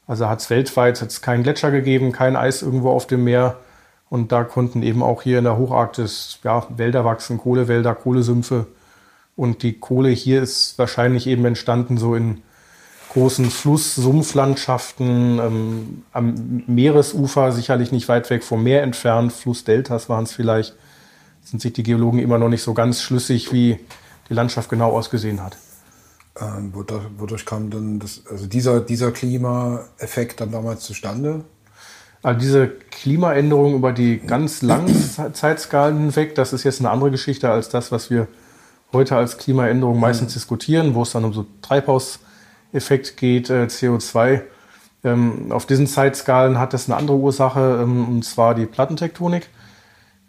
Also 0.06 0.28
hat 0.28 0.40
es 0.40 0.50
weltweit 0.50 1.00
hat's 1.00 1.22
keinen 1.22 1.42
Gletscher 1.42 1.70
gegeben, 1.70 2.12
kein 2.12 2.36
Eis 2.36 2.62
irgendwo 2.62 2.90
auf 2.90 3.06
dem 3.06 3.24
Meer. 3.24 3.56
Und 4.10 4.30
da 4.32 4.44
konnten 4.44 4.82
eben 4.82 5.02
auch 5.02 5.22
hier 5.22 5.38
in 5.38 5.44
der 5.44 5.56
Hocharktis 5.56 6.38
ja, 6.44 6.66
Wälder 6.76 7.04
wachsen, 7.04 7.38
Kohlewälder, 7.38 7.94
Kohlesümpfe. 7.94 8.66
Und 9.36 9.62
die 9.62 9.78
Kohle 9.78 10.10
hier 10.10 10.42
ist 10.42 10.78
wahrscheinlich 10.78 11.26
eben 11.26 11.44
entstanden 11.46 11.96
so 11.96 12.14
in 12.14 12.42
großen 13.12 13.50
Fluss-Sumpflandschaften 13.50 15.38
ähm, 15.38 16.02
am 16.12 16.62
Meeresufer, 16.66 17.52
sicherlich 17.52 17.92
nicht 17.92 18.08
weit 18.08 18.30
weg 18.30 18.42
vom 18.42 18.62
Meer 18.62 18.82
entfernt, 18.82 19.32
Flussdeltas 19.32 20.08
waren 20.08 20.24
es 20.24 20.32
vielleicht, 20.32 20.74
sind 21.44 21.60
sich 21.60 21.74
die 21.74 21.82
Geologen 21.82 22.18
immer 22.18 22.38
noch 22.38 22.48
nicht 22.48 22.62
so 22.62 22.72
ganz 22.72 23.02
schlüssig, 23.02 23.52
wie 23.52 23.78
die 24.30 24.34
Landschaft 24.34 24.70
genau 24.70 24.92
ausgesehen 24.92 25.42
hat. 25.42 25.56
Ähm, 26.40 26.74
wodurch, 26.74 27.04
wodurch, 27.18 27.44
kam 27.44 27.70
dann 27.70 27.98
das, 27.98 28.22
also 28.30 28.46
dieser, 28.46 28.80
dieser 28.80 29.12
Klimaeffekt 29.12 30.40
dann 30.40 30.50
damals 30.50 30.80
zustande? 30.80 31.44
Also 32.22 32.40
diese 32.40 32.68
Klimaänderung 32.68 33.74
über 33.74 33.92
die 33.92 34.18
ganz 34.18 34.62
langen 34.62 34.94
Zeitskalen 35.32 35.98
hinweg, 35.98 36.34
das 36.34 36.52
ist 36.52 36.64
jetzt 36.64 36.80
eine 36.80 36.90
andere 36.90 37.10
Geschichte 37.10 37.50
als 37.50 37.68
das, 37.68 37.90
was 37.90 38.10
wir 38.10 38.28
heute 38.92 39.16
als 39.16 39.38
Klimaänderung 39.38 39.98
meistens 39.98 40.30
mhm. 40.30 40.34
diskutieren, 40.34 40.94
wo 40.94 41.02
es 41.02 41.12
dann 41.12 41.24
um 41.24 41.32
so 41.32 41.46
Treibhaus 41.60 42.20
Effekt 42.72 43.16
geht, 43.16 43.50
äh, 43.50 43.64
CO2. 43.64 44.42
Ähm, 45.04 45.50
auf 45.50 45.66
diesen 45.66 45.86
Zeitskalen 45.86 46.58
hat 46.58 46.72
das 46.72 46.88
eine 46.88 46.96
andere 46.96 47.16
Ursache, 47.16 47.80
ähm, 47.82 48.08
und 48.08 48.24
zwar 48.24 48.54
die 48.54 48.66
Plattentektonik. 48.66 49.48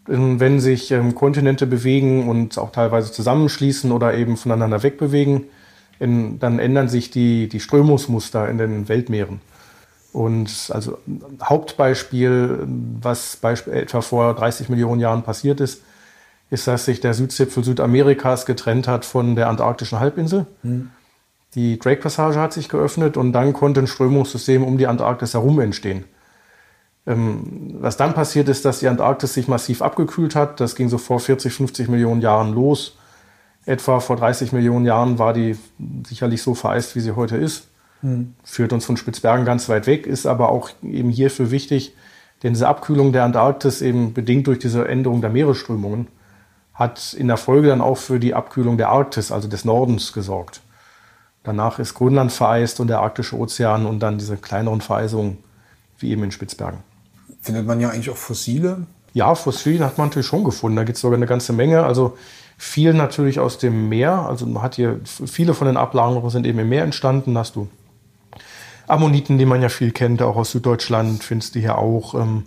Ähm, 0.09 0.39
wenn 0.39 0.59
sich 0.59 0.91
ähm, 0.91 1.15
Kontinente 1.15 1.67
bewegen 1.67 2.27
und 2.27 2.57
auch 2.57 2.71
teilweise 2.71 3.11
zusammenschließen 3.11 3.91
oder 3.91 4.15
eben 4.15 4.35
voneinander 4.35 4.83
wegbewegen, 4.83 5.45
in, 6.03 6.37
dann 6.37 6.59
ändern 6.59 6.89
sich 6.89 7.09
die, 7.09 7.47
die 7.47 7.61
Strömungsmuster 7.61 8.49
in 8.49 8.57
den 8.57 8.89
Weltmeeren. 8.89 9.39
Und 10.11 10.69
also 10.71 10.99
Hauptbeispiel, 11.41 12.67
was 13.01 13.37
Beispiel, 13.37 13.73
etwa 13.73 14.01
vor 14.01 14.35
30 14.35 14.69
Millionen 14.69 14.99
Jahren 14.99 15.23
passiert 15.23 15.61
ist, 15.61 15.81
ist, 16.49 16.67
dass 16.67 16.85
sich 16.85 16.99
der 16.99 17.13
Südzipfel 17.15 17.63
Südamerikas 17.63 18.45
getrennt 18.45 18.87
hat 18.87 19.05
von 19.05 19.35
der 19.35 19.47
antarktischen 19.47 19.99
Halbinsel. 19.99 20.45
Mhm. 20.61 20.91
Die 21.55 21.79
Drake-Passage 21.79 22.39
hat 22.39 22.53
sich 22.53 22.67
geöffnet 22.67 23.15
und 23.15 23.31
dann 23.31 23.53
konnte 23.53 23.79
ein 23.79 23.87
Strömungssystem 23.87 24.63
um 24.63 24.77
die 24.77 24.87
Antarktis 24.87 25.33
herum 25.33 25.59
entstehen. 25.59 26.03
Ähm, 27.07 27.75
was 27.79 27.97
dann 27.97 28.13
passiert 28.13 28.49
ist, 28.49 28.65
dass 28.65 28.79
die 28.79 28.87
Antarktis 28.87 29.33
sich 29.33 29.47
massiv 29.47 29.81
abgekühlt 29.81 30.35
hat. 30.35 30.59
Das 30.59 30.75
ging 30.75 30.89
so 30.89 30.97
vor 30.97 31.19
40, 31.19 31.53
50 31.53 31.87
Millionen 31.87 32.21
Jahren 32.21 32.53
los. 32.53 32.97
Etwa 33.65 33.99
vor 33.99 34.17
30 34.17 34.51
Millionen 34.51 34.85
Jahren 34.85 35.19
war 35.19 35.33
die 35.33 35.57
sicherlich 36.05 36.41
so 36.41 36.53
vereist, 36.53 36.95
wie 36.95 36.99
sie 36.99 37.15
heute 37.15 37.37
ist. 37.37 37.67
Mhm. 38.01 38.35
Führt 38.43 38.73
uns 38.73 38.85
von 38.85 38.97
Spitzbergen 38.97 39.45
ganz 39.45 39.69
weit 39.69 39.87
weg, 39.87 40.05
ist 40.05 40.25
aber 40.25 40.49
auch 40.49 40.69
eben 40.83 41.09
hierfür 41.09 41.51
wichtig, 41.51 41.95
denn 42.43 42.53
diese 42.53 42.67
Abkühlung 42.67 43.13
der 43.13 43.23
Antarktis 43.23 43.81
eben 43.81 44.13
bedingt 44.13 44.47
durch 44.47 44.59
diese 44.59 44.87
Änderung 44.87 45.21
der 45.21 45.29
Meeresströmungen 45.29 46.07
hat 46.73 47.13
in 47.13 47.27
der 47.27 47.37
Folge 47.37 47.67
dann 47.67 47.81
auch 47.81 47.97
für 47.97 48.19
die 48.19 48.33
Abkühlung 48.33 48.77
der 48.77 48.89
Arktis, 48.89 49.31
also 49.31 49.47
des 49.47 49.63
Nordens, 49.63 50.11
gesorgt. 50.11 50.61
Danach 51.43 51.79
ist 51.79 51.93
Grönland 51.93 52.31
vereist 52.31 52.79
und 52.79 52.87
der 52.87 52.99
arktische 52.99 53.37
Ozean 53.37 53.85
und 53.85 53.99
dann 53.99 54.17
diese 54.17 54.37
kleineren 54.37 54.81
Vereisungen, 54.81 55.37
wie 55.99 56.11
eben 56.11 56.23
in 56.23 56.31
Spitzbergen. 56.31 56.79
Findet 57.41 57.67
man 57.67 57.79
ja 57.79 57.89
eigentlich 57.89 58.09
auch 58.09 58.17
Fossile? 58.17 58.87
Ja, 59.13 59.35
Fossile 59.35 59.85
hat 59.85 59.97
man 59.97 60.07
natürlich 60.07 60.27
schon 60.27 60.43
gefunden. 60.43 60.75
Da 60.77 60.83
gibt 60.83 60.95
es 60.95 61.01
sogar 61.01 61.17
eine 61.17 61.27
ganze 61.27 61.53
Menge. 61.53 61.83
Also 61.83 62.17
viel 62.57 62.93
natürlich 62.93 63.39
aus 63.39 63.57
dem 63.57 63.89
Meer. 63.89 64.27
Also 64.27 64.45
man 64.45 64.63
hat 64.63 64.75
hier 64.75 64.99
viele 65.03 65.53
von 65.53 65.67
den 65.67 65.77
Ablagerungen 65.77 66.29
sind 66.29 66.45
eben 66.45 66.59
im 66.59 66.69
Meer 66.69 66.83
entstanden. 66.83 67.37
Hast 67.37 67.55
du 67.55 67.67
Ammoniten, 68.87 69.37
die 69.37 69.45
man 69.45 69.61
ja 69.61 69.69
viel 69.69 69.91
kennt, 69.91 70.21
auch 70.21 70.35
aus 70.35 70.51
Süddeutschland, 70.51 71.23
findest 71.23 71.55
du 71.55 71.59
hier 71.59 71.77
auch. 71.77 72.13
Ähm, 72.15 72.43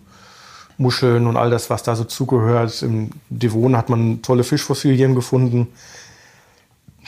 Muscheln 0.79 1.27
und 1.27 1.37
all 1.37 1.51
das, 1.51 1.71
was 1.71 1.83
da 1.83 1.97
so 1.97 2.05
zugehört. 2.05 2.83
Im 2.83 3.11
Devon 3.31 3.77
hat 3.77 3.89
man 3.89 4.23
tolle 4.23 4.45
Fischfossilien 4.45 5.15
gefunden. 5.15 5.69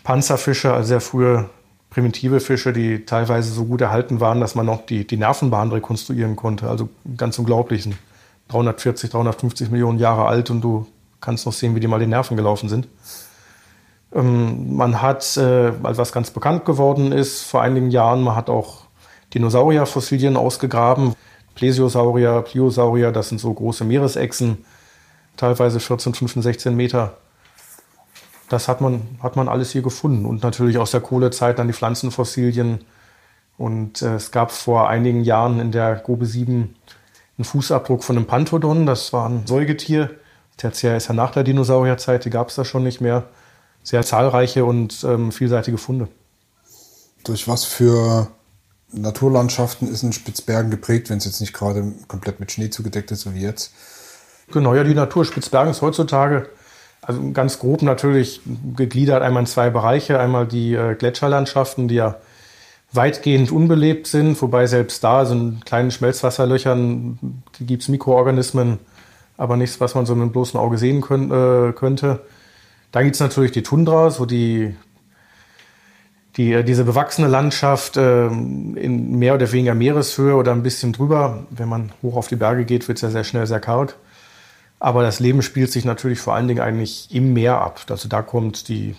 Panzerfische, 0.05 0.73
also 0.73 0.89
sehr 0.89 1.01
frühe 1.01 1.51
primitive 1.91 2.41
Fische, 2.41 2.73
die 2.73 3.05
teilweise 3.05 3.51
so 3.53 3.65
gut 3.65 3.81
erhalten 3.81 4.21
waren, 4.21 4.41
dass 4.41 4.55
man 4.55 4.67
noch 4.67 4.85
die, 4.87 5.07
die 5.07 5.17
Nervenbahn 5.17 5.71
rekonstruieren 5.73 6.37
konnte. 6.37 6.69
Also 6.69 6.89
ganz 7.17 7.39
unglaublich. 7.39 7.89
340, 8.49 9.11
350 9.11 9.71
Millionen 9.71 9.99
Jahre 9.99 10.27
alt 10.27 10.51
und 10.51 10.63
du 10.63 10.87
kannst 11.21 11.47
noch 11.47 11.53
sehen, 11.53 11.75
wie 11.75 11.81
die 11.81 11.89
mal 11.89 12.01
die 12.01 12.07
Nerven 12.07 12.37
gelaufen 12.37 12.69
sind. 12.69 12.89
Ähm, 14.13 14.77
man 14.77 15.03
hat, 15.03 15.37
äh, 15.37 15.73
was 15.83 16.13
ganz 16.13 16.31
bekannt 16.31 16.65
geworden 16.65 17.13
ist 17.13 17.43
vor 17.43 17.63
einigen 17.63 17.91
Jahren, 17.91 18.23
man 18.23 18.37
hat 18.37 18.49
auch 18.49 18.83
Dinosaurierfossilien 19.35 20.37
ausgegraben. 20.37 21.15
Plesiosaurier, 21.55 22.43
Pliosaurier, 22.43 23.11
das 23.11 23.31
sind 23.31 23.41
so 23.41 23.53
große 23.53 23.85
Meeresechsen, 23.85 24.65
teilweise 25.37 25.81
14, 25.81 26.15
15, 26.15 26.43
16 26.43 26.77
Meter 26.77 27.17
das 28.49 28.69
hat 28.69 28.81
man, 28.81 29.03
hat 29.23 29.37
man 29.37 29.49
alles 29.49 29.71
hier 29.71 29.83
gefunden. 29.83 30.27
Und 30.27 30.43
natürlich 30.43 30.79
aus 30.79 30.91
der 30.91 31.01
Kohlezeit 31.01 31.59
dann 31.59 31.67
die 31.67 31.73
Pflanzenfossilien. 31.73 32.81
Und 33.57 34.03
äh, 34.03 34.15
es 34.15 34.31
gab 34.31 34.51
vor 34.51 34.89
einigen 34.89 35.23
Jahren 35.23 35.61
in 35.61 35.73
der 35.73 35.97
Grube 35.97 36.27
7 36.27 36.75
einen 37.37 37.45
Fußabdruck 37.45 38.03
von 38.03 38.17
einem 38.17 38.27
Pantodon. 38.27 38.87
Das 38.87 39.13
war 39.13 39.29
ein 39.29 39.47
Säugetier. 39.47 40.11
Tertiär 40.59 40.97
ist 40.97 41.09
ja 41.09 41.15
nach 41.15 41.31
der 41.31 41.45
Dinosaurierzeit, 41.45 42.27
die 42.27 42.31
gab 42.31 42.51
es 42.51 42.57
da 42.57 42.65
schon 42.65 42.83
nicht 42.85 43.01
mehr. 43.01 43.25
Sehr 43.83 44.03
zahlreiche 44.03 44.67
und 44.67 45.03
ähm, 45.05 45.33
vielseitige 45.33 45.79
Funde. 45.79 46.09
Durch 47.25 47.49
was 47.49 47.65
für 47.65 48.29
Naturlandschaften 48.93 49.89
ist 49.89 50.03
ein 50.03 50.13
Spitzbergen 50.13 50.71
geprägt, 50.71 51.09
wenn 51.09 51.19
es 51.19 51.25
jetzt 51.25 51.41
nicht 51.41 51.55
gerade 51.55 51.95
komplett 52.07 52.41
mit 52.41 52.53
Schnee 52.53 52.69
zugedeckt 52.69 53.11
ist, 53.11 53.23
so 53.23 53.35
wie 53.35 53.41
jetzt? 53.41 53.73
Genau, 54.53 54.75
ja, 54.75 54.85
die 54.85 54.95
Natur 54.95 55.25
Spitzbergen 55.25 55.71
ist 55.71 55.81
heutzutage 55.81 56.51
also 57.09 57.31
ganz 57.33 57.59
grob 57.59 57.83
natürlich 57.83 58.41
gegliedert 58.77 59.23
einmal 59.23 59.45
in 59.45 59.47
zwei 59.47 59.71
Bereiche. 59.71 60.21
Einmal 60.21 60.47
die 60.47 60.75
äh, 60.75 60.95
Gletscherlandschaften, 60.95 61.89
die 61.89 61.95
ja 61.97 62.17
weitgehend 62.93 63.51
unbelebt 63.53 64.07
sind, 64.07 64.41
wobei 64.43 64.67
selbst 64.67 65.05
da 65.05 65.25
so 65.25 65.35
in 65.35 65.61
kleinen 65.65 65.91
Schmelzwasserlöchern 65.91 67.19
gibt 67.61 67.83
es 67.83 67.89
Mikroorganismen, 67.89 68.79
aber 69.39 69.57
nichts, 69.57 69.81
was 69.81 69.95
man 69.95 70.05
so 70.05 70.15
mit 70.15 70.29
dem 70.29 70.33
bloßen 70.33 70.61
Auge 70.61 70.77
sehen 70.77 71.01
können, 71.01 71.31
äh, 71.31 71.73
könnte. 71.73 72.21
Dann 72.93 73.05
gibt 73.05 73.15
es 73.15 73.21
natürlich 73.21 73.53
die 73.53 73.63
Tundra, 73.63 74.11
so 74.11 74.27
die, 74.27 74.75
die, 76.37 76.53
äh, 76.53 76.65
diese 76.65 76.85
bewachsene 76.85 77.29
Landschaft 77.29 77.97
äh, 77.97 78.27
in 78.27 79.19
mehr 79.19 79.35
oder 79.35 79.51
weniger 79.51 79.75
Meereshöhe 79.75 80.35
oder 80.35 80.53
ein 80.53 80.65
bisschen 80.65 80.93
drüber. 80.93 81.47
Wenn 81.51 81.69
man 81.69 81.93
hoch 82.03 82.17
auf 82.17 82.29
die 82.29 82.37
Berge 82.37 82.65
geht, 82.65 82.89
wird 82.89 82.99
es 82.99 83.03
ja 83.03 83.11
sehr 83.11 83.25
schnell 83.25 83.47
sehr 83.47 83.61
karg. 83.61 83.97
Aber 84.81 85.03
das 85.03 85.21
Leben 85.21 85.43
spielt 85.43 85.73
sich 85.73 85.85
natürlich 85.85 86.21
vor 86.21 86.35
allen 86.35 86.49
Dingen 86.49 86.61
eigentlich 86.61 87.09
im 87.15 87.33
Meer 87.33 87.61
ab. 87.61 87.81
Also 87.89 88.09
da 88.09 88.23
kommt 88.23 88.69
die, 88.69 88.97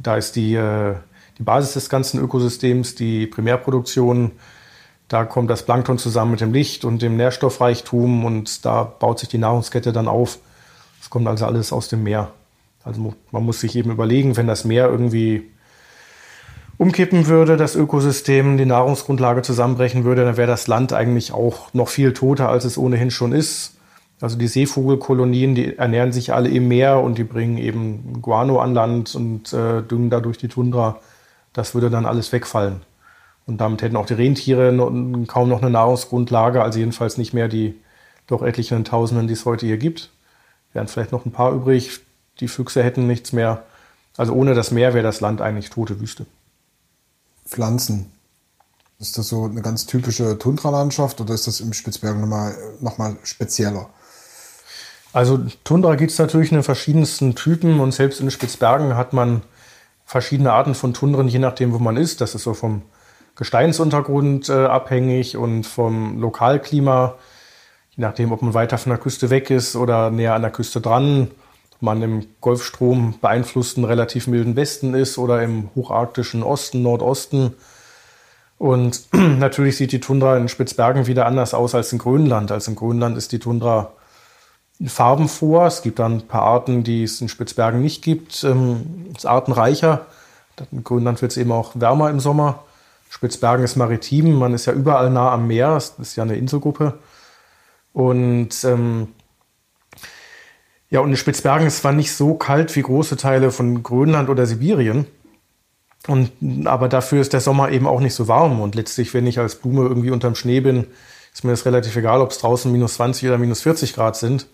da 0.00 0.16
ist 0.16 0.36
die, 0.36 0.54
äh, 0.54 0.94
die 1.38 1.42
Basis 1.42 1.74
des 1.74 1.88
ganzen 1.88 2.20
Ökosystems, 2.20 2.94
die 2.94 3.26
Primärproduktion, 3.26 4.32
Da 5.08 5.24
kommt 5.24 5.50
das 5.50 5.64
Plankton 5.64 5.98
zusammen 5.98 6.32
mit 6.32 6.40
dem 6.40 6.52
Licht 6.52 6.84
und 6.84 7.00
dem 7.00 7.16
Nährstoffreichtum 7.16 8.24
und 8.24 8.64
da 8.64 8.82
baut 8.82 9.20
sich 9.20 9.28
die 9.28 9.38
Nahrungskette 9.38 9.92
dann 9.92 10.08
auf. 10.08 10.38
Es 11.00 11.10
kommt 11.10 11.28
also 11.28 11.46
alles 11.46 11.72
aus 11.72 11.88
dem 11.88 12.02
Meer. 12.02 12.32
Also 12.82 13.14
man 13.30 13.44
muss 13.44 13.60
sich 13.60 13.76
eben 13.76 13.90
überlegen, 13.90 14.36
wenn 14.36 14.46
das 14.46 14.64
Meer 14.64 14.88
irgendwie 14.88 15.50
umkippen 16.78 17.26
würde, 17.26 17.56
das 17.56 17.74
Ökosystem, 17.74 18.58
die 18.58 18.66
Nahrungsgrundlage 18.66 19.42
zusammenbrechen 19.42 20.04
würde, 20.04 20.24
dann 20.24 20.36
wäre 20.36 20.48
das 20.48 20.66
Land 20.66 20.92
eigentlich 20.92 21.32
auch 21.32 21.72
noch 21.72 21.88
viel 21.88 22.12
toter, 22.12 22.48
als 22.48 22.64
es 22.64 22.76
ohnehin 22.76 23.10
schon 23.10 23.32
ist. 23.32 23.74
Also 24.20 24.36
die 24.38 24.48
Seevogelkolonien, 24.48 25.54
die 25.54 25.76
ernähren 25.76 26.12
sich 26.12 26.32
alle 26.32 26.48
im 26.48 26.68
Meer 26.68 27.00
und 27.00 27.18
die 27.18 27.24
bringen 27.24 27.58
eben 27.58 28.22
Guano 28.22 28.60
an 28.60 28.74
Land 28.74 29.14
und 29.14 29.52
äh, 29.52 29.82
düngen 29.82 30.10
dadurch 30.10 30.38
die 30.38 30.48
Tundra. 30.48 31.00
Das 31.52 31.74
würde 31.74 31.90
dann 31.90 32.06
alles 32.06 32.32
wegfallen. 32.32 32.80
Und 33.46 33.58
damit 33.58 33.80
hätten 33.82 33.96
auch 33.96 34.06
die 34.06 34.14
Rentiere 34.14 34.74
kaum 35.28 35.48
noch 35.48 35.62
eine 35.62 35.70
Nahrungsgrundlage, 35.70 36.62
also 36.62 36.78
jedenfalls 36.78 37.16
nicht 37.16 37.32
mehr 37.32 37.48
die 37.48 37.80
doch 38.26 38.42
etlichen 38.42 38.84
Tausenden, 38.84 39.28
die 39.28 39.34
es 39.34 39.44
heute 39.44 39.66
hier 39.66 39.78
gibt. 39.78 40.10
Wären 40.72 40.88
vielleicht 40.88 41.12
noch 41.12 41.24
ein 41.24 41.32
paar 41.32 41.52
übrig. 41.52 42.00
Die 42.40 42.48
Füchse 42.48 42.82
hätten 42.82 43.06
nichts 43.06 43.32
mehr. 43.32 43.62
Also 44.16 44.32
ohne 44.32 44.54
das 44.54 44.72
Meer 44.72 44.94
wäre 44.94 45.04
das 45.04 45.20
Land 45.20 45.40
eigentlich 45.40 45.70
tote 45.70 46.00
Wüste. 46.00 46.26
Pflanzen. 47.46 48.10
Ist 48.98 49.18
das 49.18 49.28
so 49.28 49.44
eine 49.44 49.62
ganz 49.62 49.86
typische 49.86 50.38
Tundralandschaft 50.38 51.20
oder 51.20 51.34
ist 51.34 51.46
das 51.46 51.60
im 51.60 51.72
Spitzbergen 51.72 52.20
nochmal 52.20 52.56
noch 52.80 52.98
mal 52.98 53.16
spezieller? 53.22 53.90
Also 55.12 55.38
Tundra 55.64 55.94
gibt 55.94 56.10
es 56.10 56.18
natürlich 56.18 56.50
in 56.50 56.56
den 56.56 56.64
verschiedensten 56.64 57.34
Typen 57.34 57.78
und 57.80 57.92
selbst 57.92 58.20
in 58.20 58.26
den 58.26 58.32
Spitzbergen 58.32 58.96
hat 58.96 59.12
man 59.12 59.42
verschiedene 60.04 60.52
Arten 60.52 60.74
von 60.74 60.94
Tundren, 60.94 61.28
je 61.28 61.38
nachdem, 61.38 61.72
wo 61.72 61.78
man 61.78 61.96
ist. 61.96 62.20
Das 62.20 62.34
ist 62.34 62.42
so 62.42 62.54
vom 62.54 62.82
Gesteinsuntergrund 63.36 64.48
äh, 64.48 64.64
abhängig 64.64 65.36
und 65.36 65.64
vom 65.64 66.18
Lokalklima, 66.18 67.14
je 67.90 68.02
nachdem, 68.02 68.32
ob 68.32 68.42
man 68.42 68.54
weiter 68.54 68.78
von 68.78 68.90
der 68.90 68.98
Küste 68.98 69.30
weg 69.30 69.50
ist 69.50 69.76
oder 69.76 70.10
näher 70.10 70.34
an 70.34 70.42
der 70.42 70.50
Küste 70.50 70.80
dran, 70.80 71.30
ob 71.74 71.82
man 71.82 72.02
im 72.02 72.26
Golfstrom 72.40 73.14
beeinflussten 73.20 73.84
relativ 73.84 74.26
milden 74.26 74.56
Westen 74.56 74.94
ist 74.94 75.18
oder 75.18 75.42
im 75.42 75.68
hocharktischen 75.74 76.42
Osten, 76.42 76.82
Nordosten. 76.82 77.54
Und 78.58 79.02
natürlich 79.12 79.76
sieht 79.76 79.92
die 79.92 80.00
Tundra 80.00 80.38
in 80.38 80.48
Spitzbergen 80.48 81.06
wieder 81.06 81.26
anders 81.26 81.52
aus 81.52 81.74
als 81.74 81.92
in 81.92 81.98
Grönland. 81.98 82.50
Als 82.50 82.68
in 82.68 82.74
Grönland 82.74 83.18
ist 83.18 83.32
die 83.32 83.38
Tundra 83.38 83.92
Farben 84.86 85.28
vor. 85.28 85.66
Es 85.66 85.82
gibt 85.82 85.98
dann 85.98 86.12
ein 86.14 86.26
paar 86.26 86.42
Arten, 86.42 86.84
die 86.84 87.02
es 87.02 87.20
in 87.20 87.28
Spitzbergen 87.28 87.80
nicht 87.80 88.02
gibt. 88.02 88.44
Ähm, 88.44 89.06
es 89.10 89.18
ist 89.18 89.26
artenreicher. 89.26 90.06
In 90.72 90.84
Grönland 90.84 91.20
wird 91.20 91.32
es 91.32 91.38
eben 91.38 91.52
auch 91.52 91.72
wärmer 91.74 92.08
im 92.08 92.20
Sommer. 92.20 92.64
Spitzbergen 93.08 93.64
ist 93.64 93.76
maritim, 93.76 94.34
man 94.34 94.54
ist 94.54 94.66
ja 94.66 94.72
überall 94.72 95.10
nah 95.10 95.32
am 95.32 95.46
Meer, 95.46 95.74
das 95.74 95.94
ist 95.98 96.16
ja 96.16 96.24
eine 96.24 96.36
Inselgruppe. 96.36 96.98
Und 97.92 98.62
ähm, 98.64 99.08
ja, 100.90 101.00
und 101.00 101.10
in 101.10 101.16
Spitzbergen 101.16 101.66
ist 101.66 101.78
zwar 101.78 101.92
nicht 101.92 102.12
so 102.12 102.34
kalt 102.34 102.74
wie 102.76 102.82
große 102.82 103.16
Teile 103.16 103.50
von 103.50 103.82
Grönland 103.82 104.28
oder 104.28 104.46
Sibirien. 104.46 105.06
Und, 106.06 106.30
aber 106.66 106.88
dafür 106.88 107.20
ist 107.20 107.32
der 107.32 107.40
Sommer 107.40 107.70
eben 107.70 107.86
auch 107.86 108.00
nicht 108.00 108.14
so 108.14 108.28
warm. 108.28 108.60
Und 108.60 108.74
letztlich, 108.74 109.12
wenn 109.12 109.26
ich 109.26 109.38
als 109.38 109.56
Blume 109.56 109.82
irgendwie 109.82 110.10
unterm 110.10 110.36
Schnee 110.36 110.60
bin, 110.60 110.86
ist 111.32 111.44
mir 111.44 111.50
das 111.50 111.66
relativ 111.66 111.96
egal, 111.96 112.20
ob 112.20 112.30
es 112.30 112.38
draußen 112.38 112.70
minus 112.70 112.94
20 112.94 113.28
oder 113.28 113.38
minus 113.38 113.62
40 113.62 113.94
Grad 113.94 114.16
sind. 114.16 114.46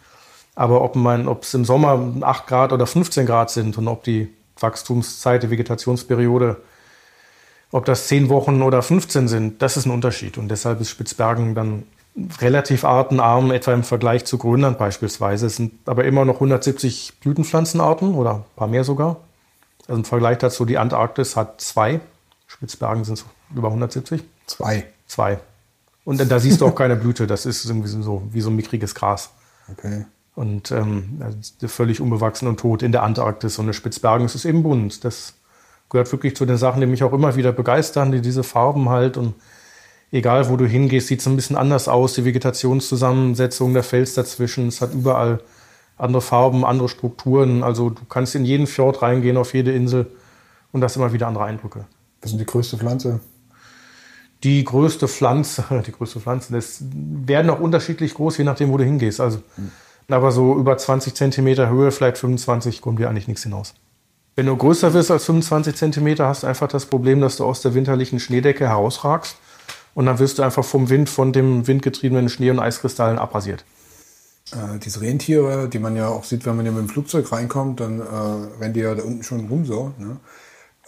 Aber 0.55 0.83
ob, 0.83 0.97
ob 0.97 1.43
es 1.43 1.55
im 1.55 1.65
Sommer 1.65 2.15
8 2.23 2.47
Grad 2.47 2.73
oder 2.73 2.87
15 2.87 3.27
Grad 3.27 3.51
sind 3.51 3.77
und 3.77 3.89
ob 3.89 4.03
die 4.05 4.29
Wachstumszeit, 4.59 5.43
die 5.43 5.51
Vegetationsperiode, 5.51 6.63
ob 7.73 7.87
das 7.87 8.07
10 8.07 8.29
Wochen 8.29 8.63
oder 8.63 8.83
15 8.83 9.29
sind, 9.29 9.63
das 9.63 9.77
ist 9.77 9.87
ein 9.87 9.91
Unterschied. 9.91 10.39
Und 10.39 10.49
deshalb 10.49 10.81
ist 10.81 10.91
Spitzbergen 10.91 11.55
dann 11.55 11.85
relativ 12.41 12.85
artenarm, 12.85 13.51
etwa 13.51 13.73
im 13.73 13.83
Vergleich 13.83 14.27
zu 14.27 14.37
Grönland 14.37 14.79
beispielsweise. 14.79 15.47
Es 15.47 15.57
sind 15.57 15.73
aber 15.87 16.05
immer 16.05 16.27
noch 16.27 16.35
170 16.35 17.15
Blütenpflanzenarten 17.21 18.15
oder 18.15 18.35
ein 18.35 18.45
paar 18.55 18.69
mehr 18.69 18.85
sogar. 18.85 19.17
Also 19.89 19.95
im 19.95 20.05
Vergleich 20.05 20.39
dazu, 20.39 20.67
die 20.67 20.77
Antarktis 20.77 21.35
hat 21.35 21.63
zwei. 21.63 22.01
Spitzbergen 22.47 23.05
sind 23.05 23.15
es 23.15 23.25
über 23.57 23.69
170. 23.69 24.23
Zwei. 24.47 24.87
Zwei. 25.07 25.39
Und 26.05 26.19
da 26.31 26.41
siehst 26.41 26.61
du 26.61 26.67
auch 26.67 26.75
keine 26.75 26.97
Blüte. 26.97 27.27
Das 27.27 27.47
ist 27.47 27.65
irgendwie 27.65 27.89
so 27.89 28.23
wie 28.31 28.43
so 28.43 28.51
ein 28.51 28.57
mickriges 28.57 28.95
Gras. 28.95 29.31
Okay. 29.71 30.05
Und 30.35 30.71
ähm, 30.71 31.23
völlig 31.67 32.01
unbewachsen 32.01 32.49
und 32.49 32.61
tot 32.61 32.83
in 32.83 32.93
der 32.93 33.03
Antarktis. 33.03 33.59
Und 33.59 33.69
in 33.69 33.73
Spitzbergen 33.73 34.27
ist 34.27 34.35
es 34.35 34.45
eben 34.45 34.63
bunt. 34.63 35.05
Das 35.05 35.35
gehört 35.93 36.11
wirklich 36.11 36.35
zu 36.35 36.45
den 36.45 36.57
Sachen, 36.57 36.81
die 36.81 36.87
mich 36.89 37.05
auch 37.05 37.13
immer 37.13 37.37
wieder 37.37 37.53
begeistern, 37.53 38.11
die 38.11 38.21
diese 38.21 38.43
Farben 38.43 38.89
halt. 38.89 39.17
Und 39.17 39.35
egal, 40.11 40.49
wo 40.49 40.57
du 40.57 40.67
hingehst, 40.67 41.07
sieht 41.07 41.21
es 41.21 41.27
ein 41.27 41.37
bisschen 41.37 41.57
anders 41.57 41.87
aus. 41.87 42.15
Die 42.15 42.25
Vegetationszusammensetzung, 42.25 43.75
der 43.75 43.85
Fels 43.85 44.15
dazwischen. 44.15 44.67
Es 44.67 44.81
hat 44.81 44.93
überall 44.93 45.41
andere 45.97 46.23
Farben, 46.23 46.65
andere 46.65 46.89
Strukturen. 46.89 47.63
Also 47.63 47.91
du 47.91 48.05
kannst 48.09 48.35
in 48.35 48.45
jeden 48.45 48.67
Fjord 48.67 49.03
reingehen, 49.03 49.37
auf 49.37 49.55
jede 49.55 49.71
Insel 49.71 50.07
und 50.73 50.83
hast 50.83 50.97
immer 50.97 51.13
wieder 51.13 51.29
andere 51.29 51.45
Eindrücke. 51.45 51.85
Was 52.23 52.33
ist 52.33 52.41
die 52.41 52.47
größte 52.47 52.79
Pflanze? 52.79 53.21
Die 54.43 54.65
größte 54.65 55.07
Pflanze, 55.07 55.65
die 55.87 55.93
größte 55.93 56.19
Pflanze, 56.19 56.53
das 56.53 56.83
werden 56.91 57.49
auch 57.51 57.61
unterschiedlich 57.61 58.15
groß, 58.15 58.39
je 58.39 58.45
nachdem, 58.45 58.73
wo 58.73 58.77
du 58.77 58.85
hingehst. 58.85 59.21
Also 59.21 59.39
hm. 59.55 59.71
Aber 60.09 60.33
so 60.33 60.57
über 60.57 60.77
20 60.77 61.15
Zentimeter 61.15 61.71
Höhe, 61.71 61.91
vielleicht 61.91 62.19
25, 62.19 62.81
kommt 62.81 62.99
dir 62.99 63.09
eigentlich 63.09 63.29
nichts 63.29 63.45
hinaus. 63.45 63.75
Wenn 64.35 64.47
du 64.47 64.57
größer 64.57 64.95
wirst 64.95 65.11
als 65.11 65.25
25 65.27 65.75
Zentimeter, 65.77 66.27
hast 66.27 66.43
du 66.43 66.47
einfach 66.47 66.69
das 66.69 66.87
Problem, 66.87 67.21
dass 67.21 67.37
du 67.37 67.45
aus 67.45 67.61
der 67.61 67.75
winterlichen 67.75 68.19
Schneedecke 68.19 68.67
herausragst 68.67 69.37
und 69.95 70.07
dann 70.07 70.19
wirst 70.19 70.39
du 70.39 70.43
einfach 70.43 70.65
vom 70.65 70.89
Wind, 70.89 71.11
von 71.11 71.33
dem 71.33 71.67
windgetriebenen 71.67 72.29
Schnee- 72.29 72.51
und 72.51 72.59
Eiskristallen 72.59 73.19
abrasiert. 73.19 73.65
Äh, 74.53 74.79
diese 74.79 75.03
Rentiere, 75.03 75.69
die 75.69 75.79
man 75.79 75.97
ja 75.97 76.09
auch 76.09 76.25
sieht, 76.25 76.47
wenn 76.47 76.57
man 76.57 76.65
ja 76.65 76.73
mit 76.73 76.81
dem 76.81 76.89
Flugzeug 76.89 77.31
reinkommt, 77.31 77.81
dann 77.81 78.01
äh, 78.01 78.05
rennen 78.61 78.75
die 78.75 78.81
ja 78.81 78.95
da 78.95 79.03
unten 79.03 79.23
schon 79.23 79.49
rum 79.49 79.67
so. 79.67 79.93
Ne? 79.99 80.17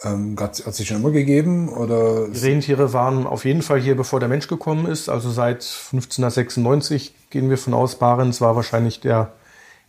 Ähm, 0.03 0.35
hat 0.39 0.59
es 0.59 0.77
sich 0.77 0.87
schon 0.87 0.97
immer 0.97 1.11
gegeben? 1.11 1.69
Oder? 1.69 2.27
Die 2.27 2.39
Rentiere 2.39 2.93
waren 2.93 3.25
auf 3.27 3.45
jeden 3.45 3.61
Fall 3.61 3.79
hier, 3.79 3.95
bevor 3.95 4.19
der 4.19 4.27
Mensch 4.27 4.47
gekommen 4.47 4.87
ist. 4.87 5.07
Also 5.07 5.29
seit 5.29 5.63
1596 5.63 7.13
gehen 7.29 7.49
wir 7.49 7.57
von 7.57 7.73
aus. 7.73 7.95
Barents 7.95 8.41
war 8.41 8.55
wahrscheinlich 8.55 8.99
der 8.99 9.33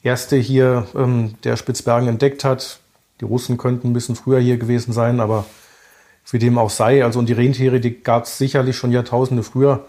erste 0.02 0.36
hier, 0.36 0.86
ähm, 0.94 1.34
der 1.42 1.56
Spitzbergen 1.56 2.08
entdeckt 2.08 2.44
hat. 2.44 2.80
Die 3.20 3.24
Russen 3.24 3.56
könnten 3.56 3.88
ein 3.88 3.92
bisschen 3.92 4.16
früher 4.16 4.40
hier 4.40 4.58
gewesen 4.58 4.92
sein, 4.92 5.20
aber 5.20 5.46
wie 6.30 6.38
dem 6.38 6.58
auch 6.58 6.70
sei. 6.70 7.04
Also 7.04 7.18
und 7.18 7.28
die 7.28 7.32
Rentiere, 7.32 7.80
die 7.80 8.02
gab 8.02 8.24
es 8.24 8.38
sicherlich 8.38 8.76
schon 8.76 8.92
Jahrtausende 8.92 9.42
früher. 9.42 9.86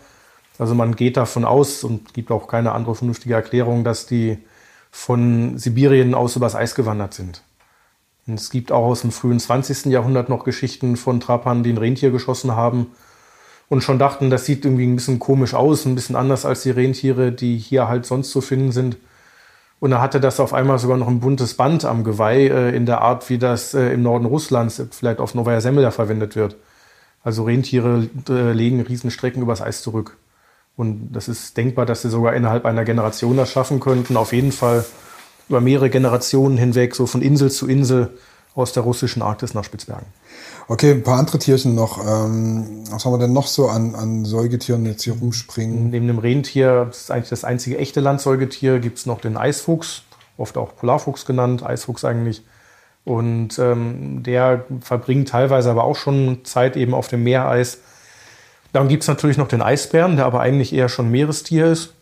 Also 0.59 0.75
man 0.75 0.95
geht 0.95 1.17
davon 1.17 1.45
aus 1.45 1.83
und 1.83 2.13
gibt 2.13 2.31
auch 2.31 2.47
keine 2.47 2.71
andere 2.71 2.95
vernünftige 2.95 3.35
Erklärung, 3.35 3.83
dass 3.83 4.05
die 4.05 4.37
von 4.91 5.57
Sibirien 5.57 6.15
aus 6.15 6.35
übers 6.35 6.55
Eis 6.55 6.75
gewandert 6.75 7.13
sind. 7.13 7.43
Und 8.25 8.39
es 8.39 8.49
gibt 8.49 8.71
auch 8.71 8.85
aus 8.85 9.01
dem 9.01 9.11
frühen 9.11 9.39
20. 9.39 9.85
Jahrhundert 9.85 10.29
noch 10.29 10.43
Geschichten 10.43 10.97
von 10.97 11.19
Trappern, 11.19 11.63
die 11.63 11.71
ein 11.71 11.77
Rentier 11.77 12.11
geschossen 12.11 12.55
haben 12.55 12.87
und 13.69 13.83
schon 13.83 13.99
dachten, 13.99 14.29
das 14.29 14.45
sieht 14.45 14.65
irgendwie 14.65 14.85
ein 14.85 14.95
bisschen 14.95 15.19
komisch 15.19 15.53
aus, 15.53 15.85
ein 15.85 15.95
bisschen 15.95 16.15
anders 16.15 16.45
als 16.45 16.63
die 16.63 16.71
Rentiere, 16.71 17.31
die 17.31 17.57
hier 17.57 17.87
halt 17.87 18.05
sonst 18.05 18.31
zu 18.31 18.41
finden 18.41 18.71
sind. 18.71 18.97
Und 19.79 19.91
da 19.91 20.01
hatte 20.01 20.19
das 20.19 20.39
auf 20.39 20.53
einmal 20.53 20.79
sogar 20.79 20.97
noch 20.97 21.07
ein 21.07 21.19
buntes 21.19 21.53
Band 21.53 21.85
am 21.85 22.03
Geweih 22.03 22.47
äh, 22.47 22.75
in 22.75 22.85
der 22.85 23.01
Art, 23.01 23.29
wie 23.29 23.37
das 23.37 23.73
äh, 23.73 23.93
im 23.93 24.01
Norden 24.01 24.25
Russlands 24.25 24.81
vielleicht 24.91 25.19
auf 25.19 25.35
Novaya 25.35 25.61
Semlja 25.61 25.91
verwendet 25.91 26.35
wird. 26.35 26.55
Also 27.23 27.43
Rentiere 27.43 28.07
äh, 28.29 28.51
legen 28.53 28.81
Riesenstrecken 28.81 29.41
übers 29.41 29.61
Eis 29.61 29.81
zurück. 29.81 30.17
Und 30.75 31.11
das 31.11 31.27
ist 31.27 31.57
denkbar, 31.57 31.85
dass 31.85 32.03
sie 32.03 32.09
sogar 32.09 32.33
innerhalb 32.33 32.65
einer 32.65 32.85
Generation 32.85 33.37
das 33.37 33.51
schaffen 33.51 33.79
könnten. 33.79 34.17
Auf 34.17 34.33
jeden 34.33 34.51
Fall 34.51 34.85
über 35.49 35.61
mehrere 35.61 35.89
Generationen 35.89 36.57
hinweg, 36.57 36.95
so 36.95 37.05
von 37.05 37.21
Insel 37.21 37.51
zu 37.51 37.67
Insel 37.67 38.11
aus 38.55 38.73
der 38.73 38.83
russischen 38.83 39.21
Arktis 39.21 39.53
nach 39.53 39.63
Spitzbergen. 39.63 40.07
Okay, 40.69 40.91
ein 40.91 41.03
paar 41.03 41.17
andere 41.17 41.39
Tierchen 41.39 41.75
noch. 41.75 42.05
Ähm, 42.05 42.83
was 42.91 43.05
haben 43.05 43.13
wir 43.13 43.19
denn 43.19 43.31
noch 43.31 43.47
so 43.47 43.69
an, 43.69 43.95
an 43.95 44.25
Säugetieren 44.25 44.85
jetzt 44.85 45.03
hier 45.03 45.17
rumspringen? 45.17 45.91
Neben 45.91 46.07
dem 46.07 46.19
Rentier, 46.19 46.85
das 46.87 47.03
ist 47.03 47.11
eigentlich 47.11 47.29
das 47.29 47.45
einzige 47.45 47.77
echte 47.77 48.01
Landsäugetier, 48.01 48.79
gibt 48.79 48.97
es 48.97 49.05
noch 49.05 49.21
den 49.21 49.37
Eisfuchs, 49.37 50.03
oft 50.37 50.57
auch 50.57 50.75
Polarfuchs 50.75 51.25
genannt, 51.25 51.63
Eisfuchs 51.63 52.03
eigentlich. 52.03 52.41
Und 53.05 53.57
ähm, 53.59 54.23
der 54.23 54.65
verbringt 54.81 55.29
teilweise 55.29 55.71
aber 55.71 55.85
auch 55.85 55.95
schon 55.95 56.43
Zeit 56.43 56.75
eben 56.75 56.93
auf 56.93 57.07
dem 57.07 57.23
Meereis. 57.23 57.77
Dann 58.73 58.89
gibt 58.89 59.03
es 59.03 59.07
natürlich 59.07 59.37
noch 59.37 59.47
den 59.47 59.61
Eisbären, 59.61 60.17
der 60.17 60.25
aber 60.25 60.41
eigentlich 60.41 60.73
eher 60.73 60.89
schon 60.89 61.09
Meerestier 61.09 61.67
ist. 61.67 61.93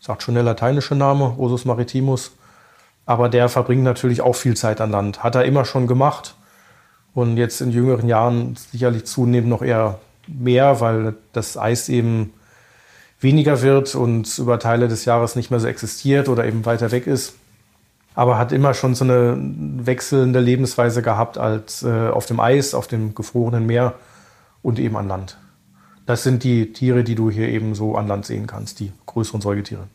Sagt 0.00 0.22
schon 0.22 0.34
der 0.34 0.44
lateinische 0.44 0.94
Name, 0.94 1.34
Ursus 1.36 1.66
maritimus. 1.66 2.30
Aber 3.04 3.28
der 3.28 3.50
verbringt 3.50 3.82
natürlich 3.82 4.22
auch 4.22 4.34
viel 4.34 4.56
Zeit 4.56 4.80
an 4.80 4.90
Land. 4.90 5.22
Hat 5.22 5.34
er 5.34 5.44
immer 5.44 5.66
schon 5.66 5.86
gemacht. 5.86 6.34
Und 7.18 7.36
jetzt 7.36 7.60
in 7.60 7.72
jüngeren 7.72 8.08
Jahren 8.08 8.54
sicherlich 8.70 9.04
zunehmend 9.04 9.50
noch 9.50 9.62
eher 9.62 9.98
mehr, 10.28 10.80
weil 10.80 11.16
das 11.32 11.56
Eis 11.56 11.88
eben 11.88 12.32
weniger 13.18 13.60
wird 13.60 13.96
und 13.96 14.38
über 14.38 14.60
Teile 14.60 14.86
des 14.86 15.04
Jahres 15.04 15.34
nicht 15.34 15.50
mehr 15.50 15.58
so 15.58 15.66
existiert 15.66 16.28
oder 16.28 16.44
eben 16.46 16.64
weiter 16.64 16.92
weg 16.92 17.08
ist. 17.08 17.34
Aber 18.14 18.38
hat 18.38 18.52
immer 18.52 18.72
schon 18.72 18.94
so 18.94 19.02
eine 19.02 19.36
wechselnde 19.36 20.38
Lebensweise 20.38 21.02
gehabt 21.02 21.38
als 21.38 21.82
äh, 21.82 22.08
auf 22.08 22.26
dem 22.26 22.38
Eis, 22.38 22.72
auf 22.72 22.86
dem 22.86 23.16
gefrorenen 23.16 23.66
Meer 23.66 23.94
und 24.62 24.78
eben 24.78 24.96
an 24.96 25.08
Land. 25.08 25.38
Das 26.06 26.22
sind 26.22 26.44
die 26.44 26.72
Tiere, 26.72 27.02
die 27.02 27.16
du 27.16 27.30
hier 27.30 27.48
eben 27.48 27.74
so 27.74 27.96
an 27.96 28.06
Land 28.06 28.26
sehen 28.26 28.46
kannst, 28.46 28.78
die 28.78 28.92
größeren 29.06 29.40
Säugetiere. 29.40 29.88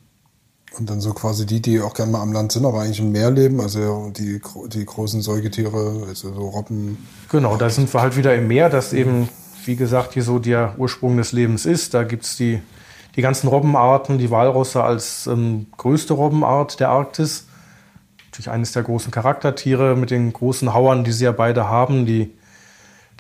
Und 0.78 0.90
dann 0.90 1.02
so 1.02 1.14
quasi 1.14 1.46
die, 1.46 1.62
die 1.62 1.82
auch 1.82 1.94
gerne 1.94 2.12
mal 2.12 2.22
am 2.22 2.34
Land 2.34 2.52
sind, 2.52 2.66
aber 2.66 2.82
eigentlich 2.82 3.00
im 3.00 3.12
Meer 3.12 3.30
leben, 3.30 3.62
also 3.62 4.10
die, 4.10 4.42
die 4.68 4.86
großen 4.86 5.22
Säugetiere, 5.22 6.06
also 6.08 6.34
so 6.34 6.50
Robben. 6.50 6.98
Genau, 7.30 7.58
da 7.58 7.70
sind 7.70 7.94
wir 7.94 8.02
halt 8.02 8.18
wieder 8.18 8.34
im 8.34 8.48
Meer, 8.48 8.70
das 8.70 8.92
eben, 8.92 9.30
wie 9.66 9.76
gesagt, 9.76 10.14
hier 10.14 10.24
so 10.24 10.40
der 10.40 10.74
Ursprung 10.80 11.16
des 11.18 11.32
Lebens 11.32 11.68
ist. 11.68 11.94
Da 11.94 12.04
gibt 12.04 12.24
es 12.24 12.38
die, 12.38 12.60
die 13.16 13.22
ganzen 13.22 13.50
Robbenarten, 13.50 14.18
die 14.18 14.32
Walrosse 14.32 14.84
als 14.84 15.28
ähm, 15.28 15.68
größte 15.78 16.14
Robbenart 16.14 16.80
der 16.80 16.90
Arktis. 16.90 17.46
Natürlich 18.32 18.50
eines 18.50 18.72
der 18.72 18.82
großen 18.82 19.12
Charaktertiere 19.12 19.96
mit 19.96 20.10
den 20.10 20.34
großen 20.34 20.74
Hauern, 20.74 21.04
die 21.04 21.12
sie 21.12 21.26
ja 21.26 21.32
beide 21.32 21.70
haben, 21.70 22.08
die 22.08 22.32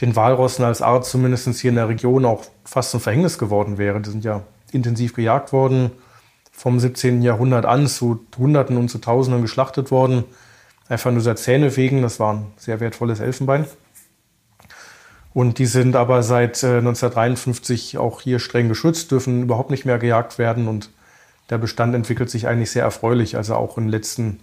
den 0.01 0.15
Walrossen 0.15 0.65
als 0.65 0.81
Art 0.81 1.05
zumindest 1.05 1.47
hier 1.59 1.69
in 1.69 1.75
der 1.75 1.87
Region 1.87 2.25
auch 2.25 2.45
fast 2.65 2.89
zum 2.89 2.99
Verhängnis 2.99 3.37
geworden 3.37 3.77
wäre. 3.77 4.01
Die 4.01 4.09
sind 4.09 4.23
ja 4.23 4.41
intensiv 4.71 5.13
gejagt 5.13 5.53
worden 5.53 5.91
vom 6.53 6.79
17. 6.79 7.21
Jahrhundert 7.23 7.65
an 7.65 7.87
zu 7.87 8.25
Hunderten 8.37 8.77
und 8.77 8.87
zu 8.87 8.99
Tausenden 8.99 9.41
geschlachtet 9.41 9.91
worden. 9.91 10.23
Einfach 10.87 11.11
nur 11.11 11.23
der 11.23 11.35
Zähne 11.35 11.75
wegen. 11.75 12.01
Das 12.03 12.19
war 12.19 12.35
ein 12.35 12.45
sehr 12.57 12.79
wertvolles 12.79 13.19
Elfenbein. 13.19 13.65
Und 15.33 15.57
die 15.57 15.65
sind 15.65 15.95
aber 15.95 16.21
seit 16.21 16.63
1953 16.63 17.95
äh, 17.95 17.97
auch 17.97 18.21
hier 18.21 18.39
streng 18.39 18.69
geschützt, 18.69 19.11
dürfen 19.11 19.41
überhaupt 19.41 19.71
nicht 19.71 19.83
mehr 19.83 19.97
gejagt 19.97 20.37
werden. 20.37 20.67
Und 20.67 20.91
der 21.49 21.57
Bestand 21.57 21.95
entwickelt 21.95 22.29
sich 22.29 22.47
eigentlich 22.47 22.71
sehr 22.71 22.83
erfreulich. 22.83 23.35
Also 23.35 23.55
auch 23.55 23.77
in 23.77 23.85
den 23.85 23.91
letzten 23.91 24.39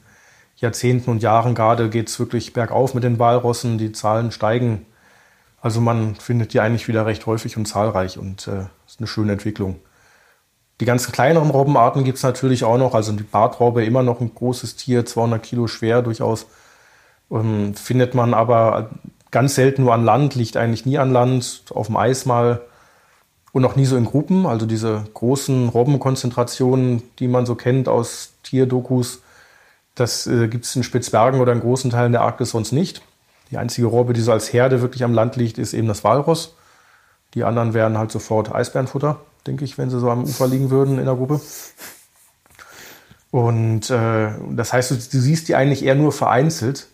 Jahrzehnten 0.56 1.10
und 1.10 1.22
Jahren 1.22 1.54
gerade 1.54 1.88
geht 1.88 2.08
es 2.08 2.18
wirklich 2.18 2.52
bergauf 2.52 2.92
mit 2.92 3.04
den 3.04 3.20
Walrossen. 3.20 3.78
Die 3.78 3.92
Zahlen 3.92 4.32
steigen. 4.32 4.84
Also 5.62 5.80
man 5.80 6.16
findet 6.16 6.54
die 6.54 6.60
eigentlich 6.60 6.88
wieder 6.88 7.06
recht 7.06 7.24
häufig 7.26 7.56
und 7.56 7.66
zahlreich 7.66 8.18
und 8.18 8.48
äh, 8.48 8.64
ist 8.86 8.98
eine 8.98 9.06
schöne 9.06 9.32
Entwicklung. 9.32 9.76
Die 10.80 10.86
ganzen 10.86 11.12
kleineren 11.12 11.50
Robbenarten 11.50 12.04
gibt 12.04 12.16
es 12.16 12.24
natürlich 12.24 12.64
auch 12.64 12.78
noch. 12.78 12.94
Also 12.94 13.12
die 13.12 13.22
Bartraube 13.22 13.84
immer 13.84 14.02
noch 14.02 14.20
ein 14.20 14.34
großes 14.34 14.76
Tier, 14.76 15.04
200 15.04 15.42
Kilo 15.42 15.66
schwer 15.66 16.00
durchaus. 16.00 16.46
Ähm, 17.30 17.74
findet 17.74 18.14
man 18.14 18.32
aber 18.32 18.90
ganz 19.30 19.54
selten 19.54 19.82
nur 19.82 19.92
an 19.92 20.04
Land, 20.04 20.34
liegt 20.34 20.56
eigentlich 20.56 20.86
nie 20.86 20.98
an 20.98 21.12
Land, 21.12 21.64
auf 21.74 21.86
dem 21.86 21.98
Eis 21.98 22.24
mal 22.24 22.62
und 23.52 23.60
noch 23.60 23.76
nie 23.76 23.84
so 23.84 23.96
in 23.96 24.06
Gruppen. 24.06 24.46
Also 24.46 24.64
diese 24.64 25.04
großen 25.12 25.68
Robbenkonzentrationen, 25.68 27.02
die 27.18 27.28
man 27.28 27.44
so 27.44 27.56
kennt 27.56 27.86
aus 27.86 28.32
Tierdokus, 28.42 29.20
das 29.94 30.26
äh, 30.26 30.48
gibt 30.48 30.64
es 30.64 30.74
in 30.74 30.82
Spitzbergen 30.82 31.40
oder 31.40 31.52
in 31.52 31.60
großen 31.60 31.90
Teilen 31.90 32.12
der 32.12 32.22
Arktis 32.22 32.50
sonst 32.50 32.72
nicht. 32.72 33.02
Die 33.50 33.58
einzige 33.58 33.86
Robbe, 33.86 34.14
die 34.14 34.22
so 34.22 34.32
als 34.32 34.50
Herde 34.50 34.80
wirklich 34.80 35.04
am 35.04 35.12
Land 35.12 35.36
liegt, 35.36 35.58
ist 35.58 35.74
eben 35.74 35.88
das 35.88 36.04
Walross. 36.04 36.54
Die 37.34 37.44
anderen 37.44 37.74
wären 37.74 37.98
halt 37.98 38.10
sofort 38.10 38.54
Eisbärenfutter 38.54 39.20
denke 39.46 39.64
ich, 39.64 39.78
wenn 39.78 39.90
sie 39.90 40.00
so 40.00 40.10
am 40.10 40.24
Ufer 40.24 40.46
liegen 40.46 40.70
würden 40.70 40.98
in 40.98 41.04
der 41.04 41.14
Gruppe. 41.14 41.40
Und 43.30 43.90
äh, 43.90 44.30
das 44.50 44.72
heißt, 44.72 44.90
du, 44.90 44.94
du, 44.96 45.20
siehst 45.20 45.48
die 45.48 45.54
eigentlich 45.54 45.84
eher 45.84 45.94
nur 45.94 46.12
vereinzelt 46.12 46.88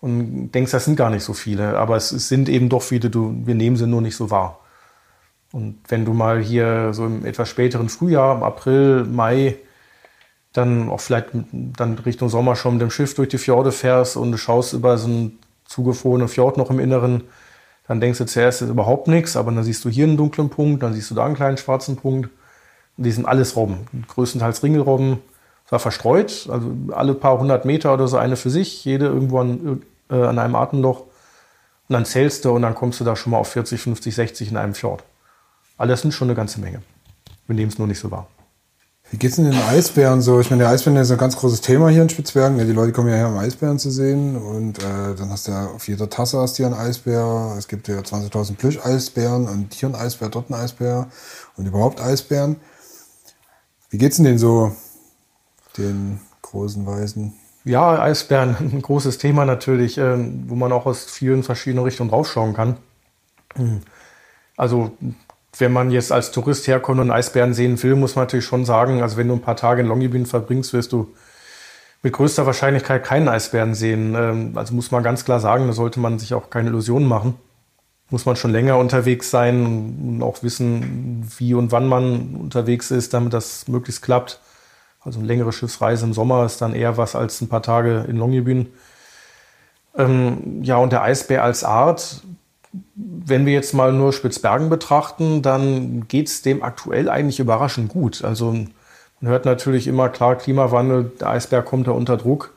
und 0.00 0.52
denkst, 0.52 0.72
das 0.72 0.84
sind 0.84 0.96
gar 0.96 1.10
nicht 1.10 1.24
so 1.24 1.32
viele. 1.32 1.78
Aber 1.78 1.96
es, 1.96 2.12
es, 2.12 2.28
sind 2.28 2.48
eben 2.48 2.68
doch 2.68 2.82
viele, 2.82 3.08
du, 3.10 3.34
wir 3.44 3.54
nehmen 3.54 3.76
sie 3.76 3.86
nur 3.86 4.02
nicht 4.02 4.16
so 4.16 4.30
wahr. 4.30 4.60
Und 5.52 5.80
wenn 5.88 6.04
du 6.04 6.12
mal 6.12 6.40
hier 6.40 6.92
so 6.92 7.06
im 7.06 7.24
etwas 7.24 7.48
späteren 7.48 7.88
Frühjahr, 7.88 8.36
im 8.36 8.42
April, 8.42 9.04
Mai, 9.04 9.56
dann 10.52 10.90
auch 10.90 11.00
vielleicht 11.00 11.28
dann 11.32 11.98
Richtung 11.98 12.28
Sommer 12.28 12.56
schon 12.56 12.74
mit 12.74 12.82
dem 12.82 12.90
Schiff 12.90 13.14
durch 13.14 13.28
die 13.28 13.38
Fjorde 13.38 13.72
fährst 13.72 14.16
und 14.16 14.32
du 14.32 14.38
schaust 14.38 14.72
über 14.72 14.98
so 14.98 15.06
einen 15.06 15.38
zugefrorenen 15.64 16.28
Fjord 16.28 16.56
noch 16.56 16.70
im 16.70 16.80
Inneren, 16.80 17.24
dann 17.90 18.00
denkst 18.00 18.18
du 18.18 18.24
zuerst, 18.24 18.62
ist 18.62 18.68
überhaupt 18.68 19.08
nichts, 19.08 19.36
aber 19.36 19.50
dann 19.50 19.64
siehst 19.64 19.84
du 19.84 19.88
hier 19.88 20.04
einen 20.04 20.16
dunklen 20.16 20.48
Punkt, 20.48 20.84
dann 20.84 20.94
siehst 20.94 21.10
du 21.10 21.16
da 21.16 21.24
einen 21.24 21.34
kleinen 21.34 21.56
schwarzen 21.56 21.96
Punkt. 21.96 22.30
Und 22.96 23.02
die 23.02 23.10
sind 23.10 23.26
alles 23.26 23.56
Robben, 23.56 23.88
größtenteils 24.06 24.62
Ringelrobben, 24.62 25.18
zwar 25.66 25.80
verstreut, 25.80 26.48
also 26.52 26.70
alle 26.92 27.14
paar 27.14 27.40
hundert 27.40 27.64
Meter 27.64 27.92
oder 27.92 28.06
so 28.06 28.16
eine 28.16 28.36
für 28.36 28.48
sich, 28.48 28.84
jede 28.84 29.06
irgendwo 29.06 29.40
an, 29.40 29.82
äh, 30.08 30.14
an 30.14 30.38
einem 30.38 30.54
Atemloch. 30.54 31.00
Und 31.00 31.94
dann 31.94 32.04
zählst 32.04 32.44
du 32.44 32.52
und 32.52 32.62
dann 32.62 32.76
kommst 32.76 33.00
du 33.00 33.04
da 33.04 33.16
schon 33.16 33.32
mal 33.32 33.38
auf 33.38 33.48
40, 33.48 33.80
50, 33.80 34.14
60 34.14 34.50
in 34.52 34.56
einem 34.56 34.74
Fjord. 34.74 35.02
Alles 35.76 36.02
sind 36.02 36.14
schon 36.14 36.28
eine 36.28 36.36
ganze 36.36 36.60
Menge. 36.60 36.82
Wir 37.48 37.56
nehmen 37.56 37.72
es 37.72 37.78
nur 37.78 37.88
nicht 37.88 37.98
so 37.98 38.12
wahr. 38.12 38.28
Wie 39.10 39.16
geht's 39.16 39.36
denn 39.36 39.50
den 39.50 39.60
Eisbären 39.60 40.22
so? 40.22 40.38
Ich 40.38 40.50
meine, 40.50 40.62
der 40.62 40.70
Eisbären 40.70 40.96
ist 40.96 41.10
ein 41.10 41.18
ganz 41.18 41.36
großes 41.36 41.62
Thema 41.62 41.88
hier 41.88 42.02
in 42.02 42.08
Spitzbergen. 42.08 42.58
Ja, 42.58 42.64
die 42.64 42.72
Leute 42.72 42.92
kommen 42.92 43.08
ja 43.08 43.16
her, 43.16 43.28
um 43.28 43.38
Eisbären 43.38 43.80
zu 43.80 43.90
sehen. 43.90 44.36
Und 44.36 44.78
äh, 44.78 45.16
dann 45.18 45.30
hast 45.30 45.48
du 45.48 45.52
ja 45.52 45.66
auf 45.66 45.88
jeder 45.88 46.08
Tasse 46.08 46.38
hast 46.38 46.60
du 46.60 46.64
einen 46.64 46.74
Eisbär. 46.74 47.56
Es 47.58 47.66
gibt 47.66 47.88
ja 47.88 47.98
20.000 47.98 48.54
Plüsch-Eisbären 48.54 49.48
und 49.48 49.74
hier 49.74 49.88
ein 49.88 49.96
Eisbär, 49.96 50.28
dort 50.28 50.48
ein 50.50 50.54
Eisbär 50.54 51.08
und 51.56 51.66
überhaupt 51.66 52.00
Eisbären. 52.00 52.56
Wie 53.90 53.98
geht's 53.98 54.16
denn 54.16 54.26
denen 54.26 54.38
so, 54.38 54.76
den 55.76 56.20
großen 56.42 56.86
Weißen? 56.86 57.32
Ja, 57.64 58.00
Eisbären, 58.00 58.56
ein 58.60 58.80
großes 58.80 59.18
Thema 59.18 59.44
natürlich, 59.44 59.98
äh, 59.98 60.18
wo 60.46 60.54
man 60.54 60.70
auch 60.70 60.86
aus 60.86 61.04
vielen 61.04 61.42
verschiedenen 61.42 61.82
Richtungen 61.82 62.10
draufschauen 62.10 62.54
kann. 62.54 62.76
Also 64.56 64.92
wenn 65.58 65.72
man 65.72 65.90
jetzt 65.90 66.12
als 66.12 66.30
Tourist 66.30 66.66
herkommt 66.66 67.00
und 67.00 67.10
Eisbären 67.10 67.54
sehen 67.54 67.82
will, 67.82 67.96
muss 67.96 68.16
man 68.16 68.24
natürlich 68.24 68.44
schon 68.44 68.64
sagen, 68.64 69.02
also 69.02 69.16
wenn 69.16 69.28
du 69.28 69.34
ein 69.34 69.42
paar 69.42 69.56
Tage 69.56 69.82
in 69.82 69.88
Longyearbyen 69.88 70.26
verbringst, 70.26 70.72
wirst 70.72 70.92
du 70.92 71.12
mit 72.02 72.12
größter 72.12 72.46
Wahrscheinlichkeit 72.46 73.04
keinen 73.04 73.28
Eisbären 73.28 73.74
sehen. 73.74 74.14
Ähm, 74.14 74.52
also 74.56 74.74
muss 74.74 74.90
man 74.90 75.02
ganz 75.02 75.24
klar 75.24 75.40
sagen, 75.40 75.66
da 75.66 75.72
sollte 75.72 76.00
man 76.00 76.18
sich 76.18 76.34
auch 76.34 76.50
keine 76.50 76.70
Illusionen 76.70 77.08
machen. 77.08 77.34
Muss 78.10 78.26
man 78.26 78.36
schon 78.36 78.50
länger 78.50 78.78
unterwegs 78.78 79.30
sein 79.30 79.64
und 79.64 80.22
auch 80.22 80.42
wissen, 80.42 81.30
wie 81.38 81.54
und 81.54 81.70
wann 81.72 81.86
man 81.86 82.34
unterwegs 82.36 82.90
ist, 82.90 83.14
damit 83.14 83.32
das 83.32 83.68
möglichst 83.68 84.02
klappt. 84.02 84.40
Also 85.00 85.18
eine 85.18 85.28
längere 85.28 85.52
Schiffsreise 85.52 86.06
im 86.06 86.12
Sommer 86.12 86.44
ist 86.44 86.60
dann 86.60 86.74
eher 86.74 86.96
was 86.96 87.14
als 87.14 87.40
ein 87.40 87.48
paar 87.48 87.62
Tage 87.62 88.04
in 88.08 88.16
Longyearbyen. 88.16 88.68
Ähm, 89.96 90.62
ja, 90.62 90.76
und 90.76 90.92
der 90.92 91.02
Eisbär 91.02 91.44
als 91.44 91.64
Art, 91.64 92.22
wenn 92.94 93.46
wir 93.46 93.52
jetzt 93.52 93.74
mal 93.74 93.92
nur 93.92 94.12
Spitzbergen 94.12 94.68
betrachten, 94.70 95.42
dann 95.42 96.06
geht 96.06 96.28
es 96.28 96.42
dem 96.42 96.62
aktuell 96.62 97.08
eigentlich 97.08 97.40
überraschend 97.40 97.88
gut. 97.88 98.22
Also 98.24 98.52
man 98.52 99.32
hört 99.32 99.44
natürlich 99.44 99.86
immer 99.86 100.08
klar, 100.08 100.36
Klimawandel, 100.36 101.12
der 101.20 101.30
Eisbär 101.30 101.62
kommt 101.62 101.88
da 101.88 101.92
unter 101.92 102.16
Druck. 102.16 102.54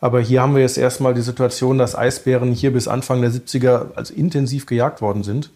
Aber 0.00 0.20
hier 0.20 0.42
haben 0.42 0.54
wir 0.54 0.62
jetzt 0.62 0.78
erstmal 0.78 1.12
die 1.12 1.22
Situation, 1.22 1.76
dass 1.76 1.96
Eisbären 1.96 2.52
hier 2.52 2.72
bis 2.72 2.86
Anfang 2.86 3.20
der 3.20 3.32
70er 3.32 3.94
also 3.96 4.14
intensiv 4.14 4.66
gejagt 4.66 5.02
worden 5.02 5.24
sind. 5.24 5.50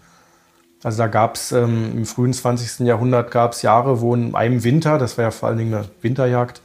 Also 0.82 0.98
da 0.98 1.06
gab 1.06 1.36
es 1.36 1.52
ähm, 1.52 1.92
im 1.96 2.06
frühen 2.06 2.32
20. 2.32 2.80
Jahrhundert 2.80 3.30
gab 3.30 3.52
es 3.52 3.62
Jahre, 3.62 4.00
wo 4.00 4.14
in 4.14 4.34
einem 4.34 4.64
Winter, 4.64 4.98
das 4.98 5.16
war 5.16 5.26
ja 5.26 5.30
vor 5.30 5.48
allen 5.48 5.58
Dingen 5.58 5.74
eine 5.74 5.84
Winterjagd, 6.00 6.60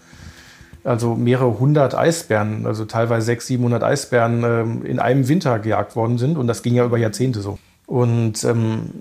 also 0.87 1.15
mehrere 1.15 1.59
hundert 1.59 1.95
Eisbären, 1.95 2.65
also 2.65 2.85
teilweise 2.85 3.25
600, 3.25 3.47
700 3.47 3.83
Eisbären 3.83 4.43
ähm, 4.43 4.85
in 4.85 4.99
einem 4.99 5.27
Winter 5.27 5.59
gejagt 5.59 5.95
worden 5.95 6.17
sind. 6.17 6.37
Und 6.37 6.47
das 6.47 6.63
ging 6.63 6.75
ja 6.75 6.85
über 6.85 6.97
Jahrzehnte 6.97 7.41
so. 7.41 7.59
Und, 7.85 8.43
ähm, 8.45 8.91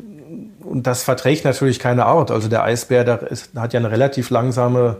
und 0.64 0.86
das 0.86 1.04
verträgt 1.04 1.44
natürlich 1.44 1.78
keine 1.78 2.04
Art. 2.06 2.32
Also 2.32 2.48
der 2.48 2.64
Eisbär, 2.64 3.04
der 3.04 3.30
ist, 3.30 3.54
hat 3.54 3.72
ja 3.72 3.78
eine 3.78 3.92
relativ 3.92 4.30
langsame 4.30 4.96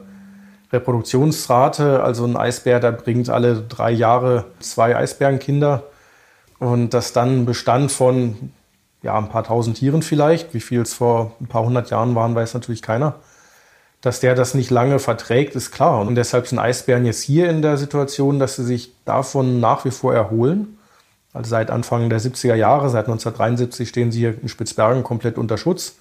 Reproduktionsrate. 0.73 2.05
Also 2.05 2.25
ein 2.25 2.37
Eisbär, 2.37 2.79
der 2.79 2.93
bringt 2.93 3.31
alle 3.31 3.63
drei 3.63 3.91
Jahre 3.91 4.45
zwei 4.61 4.97
Eisbärenkinder. 4.97 5.83
Und 6.61 6.95
das 6.95 7.13
dann 7.13 7.41
ein 7.41 7.47
Bestand 7.47 7.91
von 7.91 8.53
ja, 9.03 9.19
ein 9.19 9.29
paar 9.29 9.43
tausend 9.43 9.77
Tieren 9.77 10.03
vielleicht. 10.03 10.55
Wie 10.55 10.61
viel 10.61 10.83
es 10.83 10.95
vor 10.95 11.33
ein 11.41 11.49
paar 11.49 11.65
hundert 11.65 11.91
Jahren 11.91 12.15
waren, 12.15 12.37
weiß 12.37 12.55
natürlich 12.55 12.81
keiner. 12.81 13.17
Dass 14.07 14.21
der 14.21 14.37
das 14.37 14.55
nicht 14.55 14.71
lange 14.71 15.01
verträgt, 15.01 15.57
ist 15.57 15.73
klar. 15.73 15.99
Und 15.99 16.15
deshalb 16.15 16.47
sind 16.47 16.61
Eisbären 16.61 17.05
jetzt 17.05 17.23
hier 17.23 17.51
in 17.51 17.61
der 17.61 17.77
Situation, 17.77 18.39
dass 18.39 18.55
sie 18.55 18.63
sich 18.63 18.93
davon 19.05 19.59
nach 19.59 19.85
wie 19.85 19.91
vor 19.91 20.15
erholen. 20.15 20.79
Also 21.33 21.51
seit 21.51 21.73
Anfang 21.73 22.09
der 22.09 22.21
70er 22.21 22.55
Jahre, 22.55 22.89
seit 22.89 23.07
1973 23.07 23.89
stehen 23.89 24.13
sie 24.13 24.21
hier 24.21 24.41
in 24.41 24.49
Spitzbergen 24.49 25.03
komplett 25.03 25.39
unter 25.39 25.59
Schutz. 25.59 25.97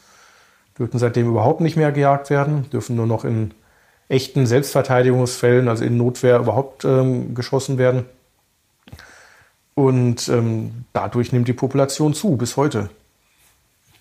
Dürfen 0.78 1.00
seitdem 1.00 1.28
überhaupt 1.28 1.62
nicht 1.62 1.78
mehr 1.78 1.92
gejagt 1.92 2.30
werden, 2.30 2.70
dürfen 2.70 2.96
nur 2.96 3.08
noch 3.08 3.26
in 3.26 3.56
echten 4.08 4.46
Selbstverteidigungsfällen, 4.46 5.68
also 5.68 5.84
in 5.84 5.98
Notwehr, 5.98 6.38
überhaupt 6.38 6.86
ähm, 6.86 7.34
geschossen 7.34 7.80
werden. 7.80 8.06
Und 9.74 10.30
ähm, 10.30 10.86
dadurch 10.94 11.32
nimmt 11.32 11.48
die 11.48 11.54
Population 11.54 12.14
zu, 12.14 12.38
bis 12.38 12.56
heute. 12.56 12.92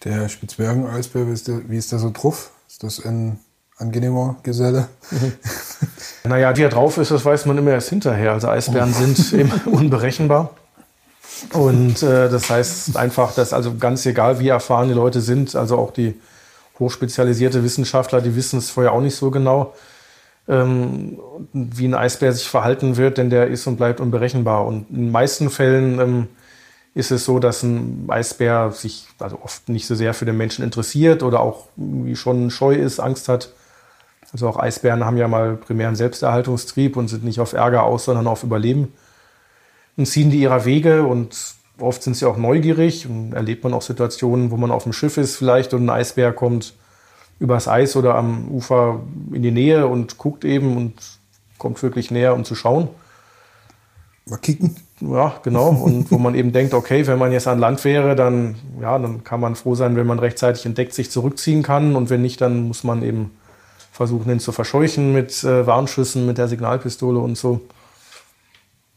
Der 0.04 0.28
Spitzbergen-Eisbär, 0.28 1.26
wie, 1.26 1.78
ist 1.78 1.90
der, 1.90 1.98
so 1.98 2.10
drauf? 2.10 2.50
Ist 2.68 2.82
das 2.82 3.02
ein 3.02 3.38
angenehmer 3.76 4.36
Geselle. 4.42 4.88
naja, 6.24 6.56
wie 6.56 6.62
er 6.62 6.68
drauf 6.68 6.98
ist, 6.98 7.10
das 7.10 7.24
weiß 7.24 7.46
man 7.46 7.58
immer 7.58 7.72
erst 7.72 7.88
hinterher. 7.88 8.32
Also 8.32 8.48
Eisbären 8.48 8.94
oh. 8.96 9.14
sind 9.14 9.66
unberechenbar. 9.66 10.50
Und 11.52 12.02
äh, 12.02 12.28
das 12.28 12.48
heißt 12.48 12.96
einfach, 12.96 13.34
dass 13.34 13.52
also 13.52 13.76
ganz 13.76 14.06
egal, 14.06 14.38
wie 14.38 14.48
erfahren 14.48 14.88
die 14.88 14.94
Leute 14.94 15.20
sind, 15.20 15.54
also 15.56 15.78
auch 15.78 15.92
die 15.92 16.14
hochspezialisierte 16.78 17.62
Wissenschaftler, 17.62 18.20
die 18.20 18.34
wissen 18.36 18.58
es 18.58 18.70
vorher 18.70 18.92
auch 18.92 19.00
nicht 19.00 19.16
so 19.16 19.30
genau, 19.30 19.74
ähm, 20.48 21.18
wie 21.52 21.86
ein 21.86 21.94
Eisbär 21.94 22.32
sich 22.32 22.48
verhalten 22.48 22.96
wird, 22.96 23.18
denn 23.18 23.30
der 23.30 23.48
ist 23.48 23.66
und 23.66 23.76
bleibt 23.76 24.00
unberechenbar. 24.00 24.66
Und 24.66 24.90
in 24.90 24.96
den 24.96 25.10
meisten 25.10 25.50
Fällen 25.50 26.00
ähm, 26.00 26.28
ist 26.94 27.10
es 27.10 27.24
so, 27.24 27.38
dass 27.38 27.62
ein 27.62 28.06
Eisbär 28.08 28.70
sich 28.72 29.06
also 29.18 29.38
oft 29.42 29.68
nicht 29.68 29.86
so 29.86 29.94
sehr 29.94 30.14
für 30.14 30.24
den 30.24 30.36
Menschen 30.36 30.64
interessiert 30.64 31.22
oder 31.22 31.40
auch 31.40 31.66
schon 32.14 32.50
scheu 32.50 32.74
ist, 32.74 33.00
Angst 33.00 33.28
hat. 33.28 33.52
Also 34.34 34.48
auch 34.48 34.58
Eisbären 34.58 35.04
haben 35.04 35.16
ja 35.16 35.28
mal 35.28 35.54
primär 35.54 35.86
einen 35.86 35.94
Selbsterhaltungstrieb 35.94 36.96
und 36.96 37.06
sind 37.06 37.22
nicht 37.22 37.38
auf 37.38 37.52
Ärger 37.52 37.84
aus, 37.84 38.06
sondern 38.06 38.26
auf 38.26 38.42
Überleben. 38.42 38.92
Und 39.96 40.06
ziehen 40.06 40.28
die 40.28 40.40
ihrer 40.40 40.64
Wege 40.64 41.04
und 41.04 41.54
oft 41.78 42.02
sind 42.02 42.16
sie 42.16 42.26
auch 42.26 42.36
neugierig 42.36 43.06
und 43.06 43.32
erlebt 43.32 43.62
man 43.62 43.72
auch 43.72 43.82
Situationen, 43.82 44.50
wo 44.50 44.56
man 44.56 44.72
auf 44.72 44.82
dem 44.82 44.92
Schiff 44.92 45.18
ist 45.18 45.36
vielleicht 45.36 45.72
und 45.72 45.84
ein 45.84 45.90
Eisbär 45.90 46.32
kommt 46.32 46.74
übers 47.38 47.68
Eis 47.68 47.94
oder 47.94 48.16
am 48.16 48.48
Ufer 48.48 49.02
in 49.32 49.42
die 49.42 49.52
Nähe 49.52 49.86
und 49.86 50.18
guckt 50.18 50.44
eben 50.44 50.76
und 50.76 50.94
kommt 51.58 51.80
wirklich 51.84 52.10
näher, 52.10 52.34
um 52.34 52.44
zu 52.44 52.56
schauen. 52.56 52.88
Mal 54.26 54.38
kicken. 54.38 54.74
Ja, 55.00 55.34
genau. 55.44 55.68
Und 55.68 56.10
wo 56.10 56.18
man 56.18 56.34
eben 56.34 56.50
denkt, 56.50 56.74
okay, 56.74 57.06
wenn 57.06 57.20
man 57.20 57.30
jetzt 57.30 57.46
an 57.46 57.60
Land 57.60 57.84
wäre, 57.84 58.16
dann, 58.16 58.56
ja, 58.80 58.98
dann 58.98 59.22
kann 59.22 59.38
man 59.38 59.54
froh 59.54 59.76
sein, 59.76 59.94
wenn 59.94 60.08
man 60.08 60.18
rechtzeitig 60.18 60.66
entdeckt 60.66 60.92
sich 60.92 61.12
zurückziehen 61.12 61.62
kann. 61.62 61.94
Und 61.94 62.10
wenn 62.10 62.22
nicht, 62.22 62.40
dann 62.40 62.66
muss 62.66 62.82
man 62.82 63.04
eben 63.04 63.30
versuchen, 63.94 64.28
ihn 64.28 64.40
zu 64.40 64.50
verscheuchen 64.50 65.12
mit 65.12 65.44
äh, 65.44 65.68
Warnschüssen, 65.68 66.26
mit 66.26 66.36
der 66.36 66.48
Signalpistole 66.48 67.20
und 67.20 67.38
so. 67.38 67.60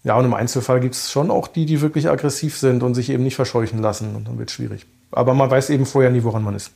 Ja, 0.03 0.17
und 0.17 0.25
im 0.25 0.33
Einzelfall 0.33 0.79
gibt 0.79 0.95
es 0.95 1.11
schon 1.11 1.29
auch 1.29 1.47
die, 1.47 1.67
die 1.67 1.81
wirklich 1.81 2.09
aggressiv 2.09 2.57
sind 2.57 2.81
und 2.81 2.95
sich 2.95 3.11
eben 3.11 3.23
nicht 3.23 3.35
verscheuchen 3.35 3.79
lassen. 3.79 4.15
Und 4.15 4.27
dann 4.27 4.39
wird 4.39 4.49
es 4.49 4.55
schwierig. 4.55 4.87
Aber 5.11 5.35
man 5.35 5.51
weiß 5.51 5.69
eben 5.69 5.85
vorher 5.85 6.09
nie, 6.09 6.23
woran 6.23 6.41
man 6.41 6.55
ist. 6.55 6.71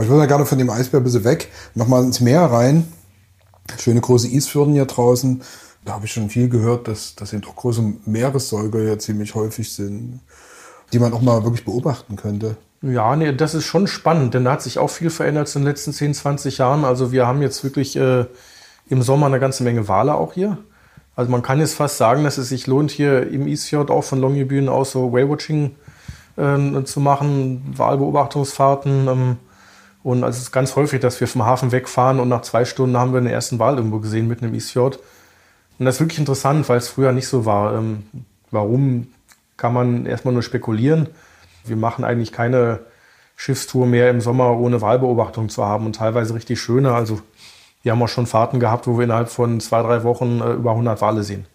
Ich 0.00 0.06
würde 0.06 0.20
ja 0.20 0.26
gerne 0.26 0.46
von 0.46 0.58
dem 0.58 0.70
Eisbär 0.70 1.00
ein 1.00 1.04
bisschen 1.04 1.24
weg, 1.24 1.48
nochmal 1.74 2.04
ins 2.04 2.20
Meer 2.20 2.42
rein. 2.42 2.86
Schöne 3.76 4.00
große 4.00 4.28
Eisfjorden 4.28 4.74
hier 4.74 4.86
draußen. 4.86 5.42
Da 5.84 5.94
habe 5.94 6.06
ich 6.06 6.12
schon 6.12 6.30
viel 6.30 6.48
gehört, 6.48 6.86
dass, 6.86 7.16
dass 7.16 7.32
eben 7.32 7.44
auch 7.44 7.56
große 7.56 7.82
Meeressäuger 8.04 8.84
ja 8.84 8.98
ziemlich 9.00 9.34
häufig 9.34 9.72
sind, 9.72 10.20
die 10.92 11.00
man 11.00 11.12
auch 11.12 11.22
mal 11.22 11.42
wirklich 11.42 11.64
beobachten 11.64 12.14
könnte. 12.14 12.56
Ja, 12.80 13.16
nee, 13.16 13.32
das 13.32 13.54
ist 13.54 13.64
schon 13.64 13.88
spannend, 13.88 14.34
denn 14.34 14.44
da 14.44 14.52
hat 14.52 14.62
sich 14.62 14.78
auch 14.78 14.88
viel 14.88 15.10
verändert 15.10 15.54
in 15.56 15.62
den 15.62 15.68
letzten 15.68 15.92
10, 15.92 16.14
20 16.14 16.58
Jahren. 16.58 16.84
Also 16.84 17.10
wir 17.10 17.26
haben 17.26 17.42
jetzt 17.42 17.64
wirklich 17.64 17.96
äh, 17.96 18.26
im 18.88 19.02
Sommer 19.02 19.26
eine 19.26 19.40
ganze 19.40 19.64
Menge 19.64 19.88
Wale 19.88 20.14
auch 20.14 20.34
hier. 20.34 20.58
Also 21.16 21.32
man 21.32 21.42
kann 21.42 21.58
jetzt 21.58 21.74
fast 21.74 21.96
sagen, 21.98 22.22
dass 22.22 22.38
es 22.38 22.50
sich 22.50 22.68
lohnt, 22.68 22.92
hier 22.92 23.28
im 23.28 23.48
Eastfjord 23.48 23.90
auch 23.90 24.04
von 24.04 24.20
Longyearbyen 24.20 24.68
aus 24.68 24.92
so 24.92 25.12
Whale-Watching 25.12 25.74
äh, 26.36 26.84
zu 26.84 27.00
machen, 27.00 27.74
Walbeobachtungsfahrten. 27.76 29.08
Ähm, 29.08 29.36
und 30.04 30.22
also 30.22 30.36
es 30.36 30.44
ist 30.44 30.52
ganz 30.52 30.76
häufig, 30.76 31.00
dass 31.00 31.20
wir 31.20 31.26
vom 31.26 31.44
Hafen 31.44 31.72
wegfahren 31.72 32.20
und 32.20 32.28
nach 32.28 32.42
zwei 32.42 32.64
Stunden 32.64 32.96
haben 32.96 33.12
wir 33.12 33.20
den 33.20 33.28
ersten 33.28 33.58
Wal 33.58 33.76
irgendwo 33.76 33.98
gesehen 33.98 34.28
mitten 34.28 34.44
im 34.44 34.54
Eastfjord. 34.54 35.00
Und 35.80 35.86
das 35.86 35.96
ist 35.96 36.00
wirklich 36.00 36.20
interessant, 36.20 36.68
weil 36.68 36.78
es 36.78 36.88
früher 36.88 37.10
nicht 37.10 37.26
so 37.26 37.44
war. 37.44 37.74
Ähm, 37.76 38.04
warum 38.52 39.08
kann 39.56 39.72
man 39.74 40.06
erstmal 40.06 40.32
nur 40.32 40.44
spekulieren? 40.44 41.08
Wir 41.68 41.76
machen 41.76 42.04
eigentlich 42.04 42.32
keine 42.32 42.80
Schiffstour 43.36 43.86
mehr 43.86 44.10
im 44.10 44.20
Sommer 44.20 44.58
ohne 44.58 44.80
Wahlbeobachtung 44.80 45.48
zu 45.48 45.64
haben 45.64 45.86
und 45.86 45.96
teilweise 45.96 46.34
richtig 46.34 46.60
schöne. 46.60 46.92
Also 46.92 47.20
wir 47.82 47.92
haben 47.92 48.02
auch 48.02 48.08
schon 48.08 48.26
Fahrten 48.26 48.60
gehabt, 48.60 48.86
wo 48.86 48.98
wir 48.98 49.04
innerhalb 49.04 49.28
von 49.28 49.60
zwei, 49.60 49.82
drei 49.82 50.02
Wochen 50.02 50.40
äh, 50.40 50.52
über 50.52 50.72
100 50.72 51.00
Wale 51.00 51.22
sehen. 51.22 51.46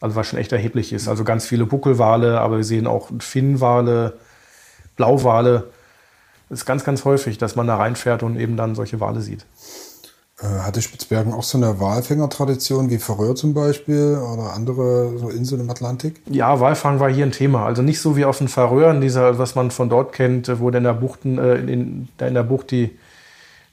Also 0.00 0.16
was 0.16 0.26
schon 0.26 0.38
echt 0.38 0.52
erheblich 0.52 0.92
ist. 0.92 1.08
Also 1.08 1.24
ganz 1.24 1.46
viele 1.46 1.64
Buckelwale, 1.64 2.40
aber 2.40 2.58
wir 2.58 2.64
sehen 2.64 2.86
auch 2.86 3.08
Finnwale, 3.20 4.18
Blauwale. 4.96 5.70
Das 6.50 6.60
ist 6.60 6.66
ganz, 6.66 6.84
ganz 6.84 7.06
häufig, 7.06 7.38
dass 7.38 7.56
man 7.56 7.66
da 7.66 7.76
reinfährt 7.76 8.22
und 8.22 8.36
eben 8.38 8.56
dann 8.56 8.74
solche 8.74 9.00
Wale 9.00 9.22
sieht. 9.22 9.46
Äh, 10.42 10.46
hatte 10.46 10.82
Spitzbergen 10.82 11.32
auch 11.32 11.44
so 11.44 11.58
eine 11.58 11.78
Walfängertradition 11.78 12.90
wie 12.90 12.98
Färöer 12.98 13.36
zum 13.36 13.54
Beispiel 13.54 14.18
oder 14.18 14.52
andere 14.52 15.16
so 15.18 15.28
Inseln 15.28 15.60
im 15.60 15.70
Atlantik? 15.70 16.20
Ja, 16.28 16.58
Walfang 16.58 16.98
war 16.98 17.08
hier 17.08 17.24
ein 17.24 17.30
Thema. 17.32 17.64
Also 17.66 17.82
nicht 17.82 18.00
so 18.00 18.16
wie 18.16 18.24
auf 18.24 18.38
den 18.38 18.48
Färöern, 18.48 19.00
dieser, 19.00 19.38
was 19.38 19.54
man 19.54 19.70
von 19.70 19.88
dort 19.88 20.12
kennt, 20.12 20.50
wo 20.58 20.68
in 20.70 20.82
der, 20.82 20.92
Buchten, 20.94 21.38
äh, 21.38 21.54
in, 21.56 22.08
in 22.18 22.34
der 22.34 22.42
Bucht 22.42 22.72
die, 22.72 22.98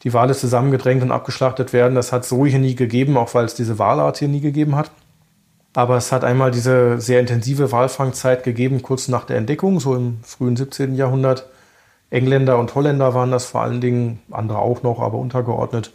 die 0.03 0.13
Wale 0.13 0.35
zusammengedrängt 0.35 1.01
und 1.01 1.11
abgeschlachtet 1.11 1.73
werden. 1.73 1.95
Das 1.95 2.11
hat 2.11 2.23
es 2.23 2.29
so 2.29 2.45
hier 2.45 2.59
nie 2.59 2.75
gegeben, 2.75 3.17
auch 3.17 3.33
weil 3.33 3.45
es 3.45 3.55
diese 3.55 3.79
Walart 3.79 4.19
hier 4.19 4.27
nie 4.27 4.41
gegeben 4.41 4.75
hat. 4.75 4.91
Aber 5.73 5.95
es 5.97 6.11
hat 6.11 6.23
einmal 6.23 6.51
diese 6.51 6.99
sehr 6.99 7.21
intensive 7.21 7.71
Walfangzeit 7.71 8.43
gegeben, 8.43 8.83
kurz 8.83 9.07
nach 9.07 9.25
der 9.25 9.37
Entdeckung, 9.37 9.79
so 9.79 9.95
im 9.95 10.19
frühen 10.23 10.57
17. 10.57 10.95
Jahrhundert. 10.95 11.47
Engländer 12.11 12.59
und 12.59 12.75
Holländer 12.75 13.13
waren 13.13 13.31
das 13.31 13.45
vor 13.45 13.61
allen 13.61 13.79
Dingen, 13.79 14.19
andere 14.29 14.59
auch 14.59 14.83
noch, 14.83 14.99
aber 14.99 15.17
untergeordnet. 15.17 15.91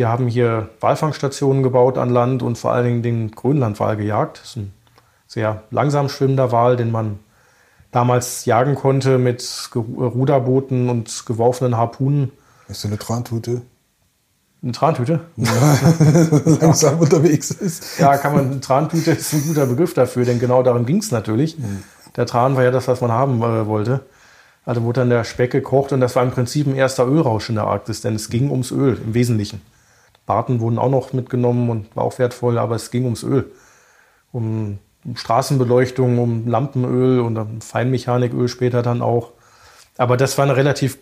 Die 0.00 0.06
haben 0.06 0.28
hier 0.28 0.70
Walfangstationen 0.80 1.62
gebaut 1.62 1.98
an 1.98 2.08
Land 2.08 2.42
und 2.42 2.56
vor 2.56 2.72
allen 2.72 2.86
Dingen 2.86 3.02
den 3.02 3.30
Grönlandwal 3.32 3.98
gejagt. 3.98 4.38
Das 4.38 4.48
ist 4.48 4.56
ein 4.56 4.72
sehr 5.26 5.64
langsam 5.70 6.08
schwimmender 6.08 6.52
Wal, 6.52 6.78
den 6.78 6.90
man 6.90 7.18
damals 7.90 8.46
jagen 8.46 8.76
konnte 8.76 9.18
mit 9.18 9.68
Ruderbooten 9.74 10.88
und 10.88 11.26
geworfenen 11.26 11.76
Harpunen. 11.76 12.32
Ist 12.68 12.86
eine 12.86 12.96
Trantute? 12.96 13.60
Eine 14.62 14.72
Trantüte? 14.72 15.20
Ja, 15.36 15.78
langsam 16.62 16.98
unterwegs 16.98 17.50
ist. 17.50 17.98
Ja, 17.98 18.16
kann 18.16 18.32
man, 18.32 18.50
eine 18.52 18.60
Trantüte 18.62 19.10
ist 19.10 19.34
ein 19.34 19.46
guter 19.48 19.66
Begriff 19.66 19.92
dafür, 19.92 20.24
denn 20.24 20.38
genau 20.38 20.62
darum 20.62 20.86
ging 20.86 21.00
es 21.00 21.10
natürlich. 21.10 21.58
Mhm. 21.58 21.82
Der 22.16 22.24
Tran 22.24 22.56
war 22.56 22.64
ja 22.64 22.70
das, 22.70 22.88
was 22.88 23.02
man 23.02 23.12
haben 23.12 23.42
äh, 23.42 23.66
wollte. 23.66 24.00
Also 24.64 24.82
wurde 24.82 25.00
dann 25.00 25.10
der 25.10 25.24
Speck 25.24 25.50
gekocht 25.50 25.92
und 25.92 26.00
das 26.00 26.16
war 26.16 26.22
im 26.22 26.30
Prinzip 26.30 26.66
ein 26.66 26.74
erster 26.74 27.06
Ölrausch 27.06 27.50
in 27.50 27.56
der 27.56 27.64
Arktis, 27.64 28.00
denn 28.00 28.14
es 28.14 28.30
ging 28.30 28.50
ums 28.50 28.70
Öl 28.70 28.98
im 29.04 29.12
Wesentlichen. 29.12 29.60
Barten 30.30 30.60
wurden 30.60 30.78
auch 30.78 30.90
noch 30.90 31.12
mitgenommen 31.12 31.70
und 31.70 31.96
war 31.96 32.04
auch 32.04 32.16
wertvoll, 32.20 32.56
aber 32.56 32.76
es 32.76 32.92
ging 32.92 33.02
ums 33.02 33.24
Öl. 33.24 33.50
Um 34.30 34.78
Straßenbeleuchtung, 35.12 36.20
um 36.20 36.46
Lampenöl 36.46 37.18
und 37.18 37.36
um 37.36 37.60
Feinmechaniköl 37.60 38.46
später 38.46 38.82
dann 38.82 39.02
auch. 39.02 39.32
Aber 39.98 40.16
das 40.16 40.38
war 40.38 40.44
eine 40.44 40.54
relativ 40.54 40.98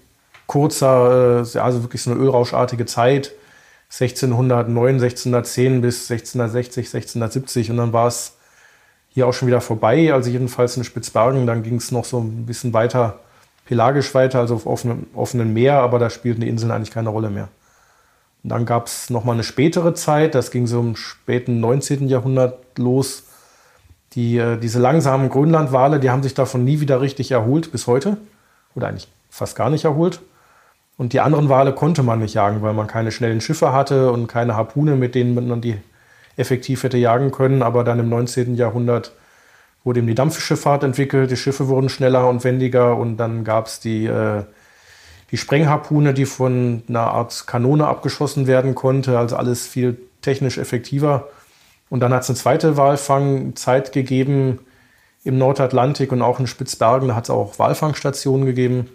kurzer, 0.47 1.45
äh, 1.55 1.59
also 1.59 1.83
wirklich 1.83 2.01
so 2.01 2.11
eine 2.11 2.19
ölrauschartige 2.21 2.87
Zeit. 2.87 3.33
1609, 3.91 4.95
1610 4.95 5.83
bis 5.83 6.11
1660, 6.11 6.87
1670 6.87 7.71
und 7.71 7.77
dann 7.77 7.93
war 7.93 8.07
es 8.07 8.33
hier 9.11 9.27
auch 9.27 9.35
schon 9.35 9.49
wieder 9.49 9.61
vorbei, 9.61 10.15
also 10.15 10.31
jedenfalls 10.31 10.79
in 10.79 10.85
Spitzbergen. 10.85 11.47
Dann 11.47 11.63
ging 11.63 11.77
es 11.77 11.93
noch 11.93 12.07
so 12.07 12.19
ein 12.21 12.47
bisschen 12.47 12.73
weiter 12.73 13.21
pelagisch 13.67 14.15
weiter, 14.15 14.39
also 14.39 14.55
auf 14.55 14.65
offenem, 14.65 15.07
offenem 15.15 15.53
Meer, 15.53 15.75
aber 15.75 15.99
da 15.99 16.09
spielten 16.09 16.41
die 16.41 16.49
Inseln 16.49 16.73
eigentlich 16.73 16.91
keine 16.91 17.11
Rolle 17.11 17.29
mehr. 17.29 17.49
Dann 18.43 18.67
gab 18.67 18.87
es 18.87 19.11
nochmal 19.11 19.35
eine 19.35 19.43
spätere 19.43 19.95
Zeit, 19.95 20.35
das 20.35 20.51
ging 20.51 20.67
so 20.67 20.81
im 20.81 20.97
späten 20.97 21.61
19. 21.61 22.09
Jahrhundert 22.09 22.79
los. 22.79 23.25
Die, 24.15 24.39
äh, 24.39 24.57
diese 24.59 24.79
langsamen 24.79 25.29
Grönlandwale, 25.29 26.01
die 26.01 26.11
haben 26.11 26.23
sich 26.23 26.35
davon 26.35 26.65
nie 26.65 26.81
wieder 26.81 27.01
richtig 27.01 27.31
erholt 27.31 27.73
bis 27.73 27.87
heute. 27.87 28.17
Oder 28.75 28.89
eigentlich 28.89 29.09
fast 29.29 29.57
gar 29.57 29.71
nicht 29.71 29.85
erholt. 29.85 30.21
Und 30.97 31.13
die 31.13 31.21
anderen 31.21 31.49
Wale 31.49 31.73
konnte 31.73 32.03
man 32.03 32.21
nicht 32.21 32.35
jagen, 32.35 32.63
weil 32.63 32.75
man 32.75 32.87
keine 32.87 33.13
schnellen 33.13 33.41
Schiffe 33.41 33.73
hatte 33.73 34.11
und 34.11 34.27
keine 34.27 34.57
Harpune, 34.57 34.97
mit 34.97 35.15
denen 35.15 35.35
man 35.35 35.61
die 35.61 35.77
effektiv 36.37 36.83
hätte 36.83 36.99
jagen 36.99 37.31
können. 37.31 37.63
Aber 37.63 37.85
dann 37.85 38.01
im 38.01 38.09
19. 38.09 38.57
Jahrhundert 38.57 39.13
wurde 39.85 40.01
eben 40.01 40.09
die 40.09 40.15
Dampfschifffahrt 40.15 40.83
entwickelt, 40.83 41.31
die 41.31 41.37
Schiffe 41.37 41.69
wurden 41.69 41.89
schneller 41.89 42.29
und 42.29 42.45
wendiger 42.45 42.97
und 42.97 43.17
dann 43.17 43.45
gab 43.45 43.67
es 43.67 43.81
die, 43.81 44.07
äh, 44.07 44.43
die 45.31 45.37
Sprengharpune, 45.37 46.15
die 46.15 46.27
von 46.27 46.83
einer 46.89 47.13
Art 47.13 47.47
Kanone 47.47 47.87
abgeschossen 47.87 48.47
werden 48.47 48.75
konnte, 48.75 49.19
also 49.19 49.37
alles 49.37 49.67
viel 49.67 49.99
technisch 50.23 50.59
effektiver. 50.59 51.29
Und 51.91 52.01
dann 52.01 52.13
hat 52.13 52.23
es 52.23 52.31
eine 52.31 52.37
zweite 52.37 52.77
Walfangzeit 52.77 53.93
gegeben 53.93 54.61
im 55.25 55.39
Nordatlantik 55.39 56.13
und 56.13 56.23
auch 56.23 56.41
in 56.41 56.47
Spitzbergen, 56.47 57.09
da 57.09 57.15
hat 57.15 57.25
es 57.25 57.31
auch 57.31 57.59
Walfangstationen 57.59 58.47
gegeben. 58.47 58.89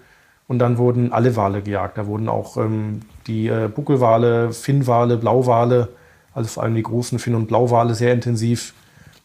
Und 0.47 0.59
dann 0.59 0.77
wurden 0.77 1.13
alle 1.13 1.35
Wale 1.37 1.61
gejagt. 1.61 1.97
Da 1.97 2.05
wurden 2.05 2.27
auch 2.27 2.57
ähm, 2.57 3.01
die 3.27 3.47
äh, 3.47 3.69
Buckelwale, 3.73 4.51
Finnwale, 4.51 5.17
Blauwale, 5.17 5.89
also 6.33 6.49
vor 6.49 6.63
allem 6.63 6.75
die 6.75 6.83
großen 6.83 7.17
Finn- 7.17 7.35
und 7.35 7.47
Blauwale 7.47 7.95
sehr 7.95 8.13
intensiv 8.13 8.73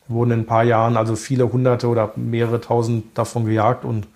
wurden 0.09 0.31
in 0.31 0.41
ein 0.41 0.47
paar 0.47 0.65
Jahren 0.65 0.97
also 0.97 1.17
viele 1.17 1.53
hunderte 1.53 1.89
oder 1.89 2.13
mehrere 2.17 2.61
tausend 2.61 3.17
davon 3.17 3.45
gejagt 3.45 3.85
und, 3.85 4.07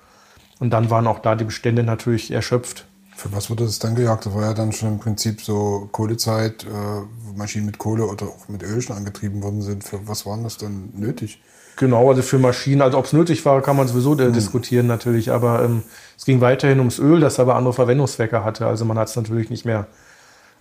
und 0.62 0.70
dann 0.70 0.90
waren 0.90 1.08
auch 1.08 1.18
da 1.18 1.34
die 1.34 1.42
Bestände 1.42 1.82
natürlich 1.82 2.30
erschöpft. 2.30 2.86
Für 3.16 3.32
was 3.32 3.50
wurde 3.50 3.64
das 3.64 3.80
dann 3.80 3.96
gejagt? 3.96 4.26
Das 4.26 4.32
war 4.32 4.42
ja 4.42 4.54
dann 4.54 4.70
schon 4.70 4.90
im 4.90 4.98
Prinzip 5.00 5.40
so 5.40 5.88
Kohlezeit, 5.90 6.62
äh, 6.62 6.68
wo 6.68 7.36
Maschinen 7.36 7.66
mit 7.66 7.78
Kohle 7.78 8.06
oder 8.06 8.26
auch 8.26 8.46
mit 8.46 8.62
Öl 8.62 8.80
schon 8.80 8.96
angetrieben 8.96 9.42
worden 9.42 9.60
sind. 9.60 9.82
Für 9.82 10.06
was 10.06 10.24
waren 10.24 10.44
das 10.44 10.58
dann 10.58 10.90
nötig? 10.94 11.42
Genau, 11.78 12.08
also 12.08 12.22
für 12.22 12.38
Maschinen, 12.38 12.80
also 12.80 12.96
ob 12.96 13.06
es 13.06 13.12
nötig 13.12 13.44
war, 13.44 13.60
kann 13.60 13.76
man 13.76 13.88
sowieso 13.88 14.16
äh, 14.16 14.26
hm. 14.26 14.34
diskutieren 14.34 14.86
natürlich, 14.86 15.32
aber 15.32 15.64
ähm, 15.64 15.82
es 16.16 16.26
ging 16.26 16.40
weiterhin 16.40 16.78
ums 16.78 17.00
Öl, 17.00 17.18
das 17.18 17.40
aber 17.40 17.56
andere 17.56 17.74
Verwendungszwecke 17.74 18.44
hatte. 18.44 18.64
Also 18.68 18.84
man 18.84 18.96
hat 19.00 19.08
es 19.08 19.16
natürlich 19.16 19.50
nicht 19.50 19.64
mehr 19.64 19.88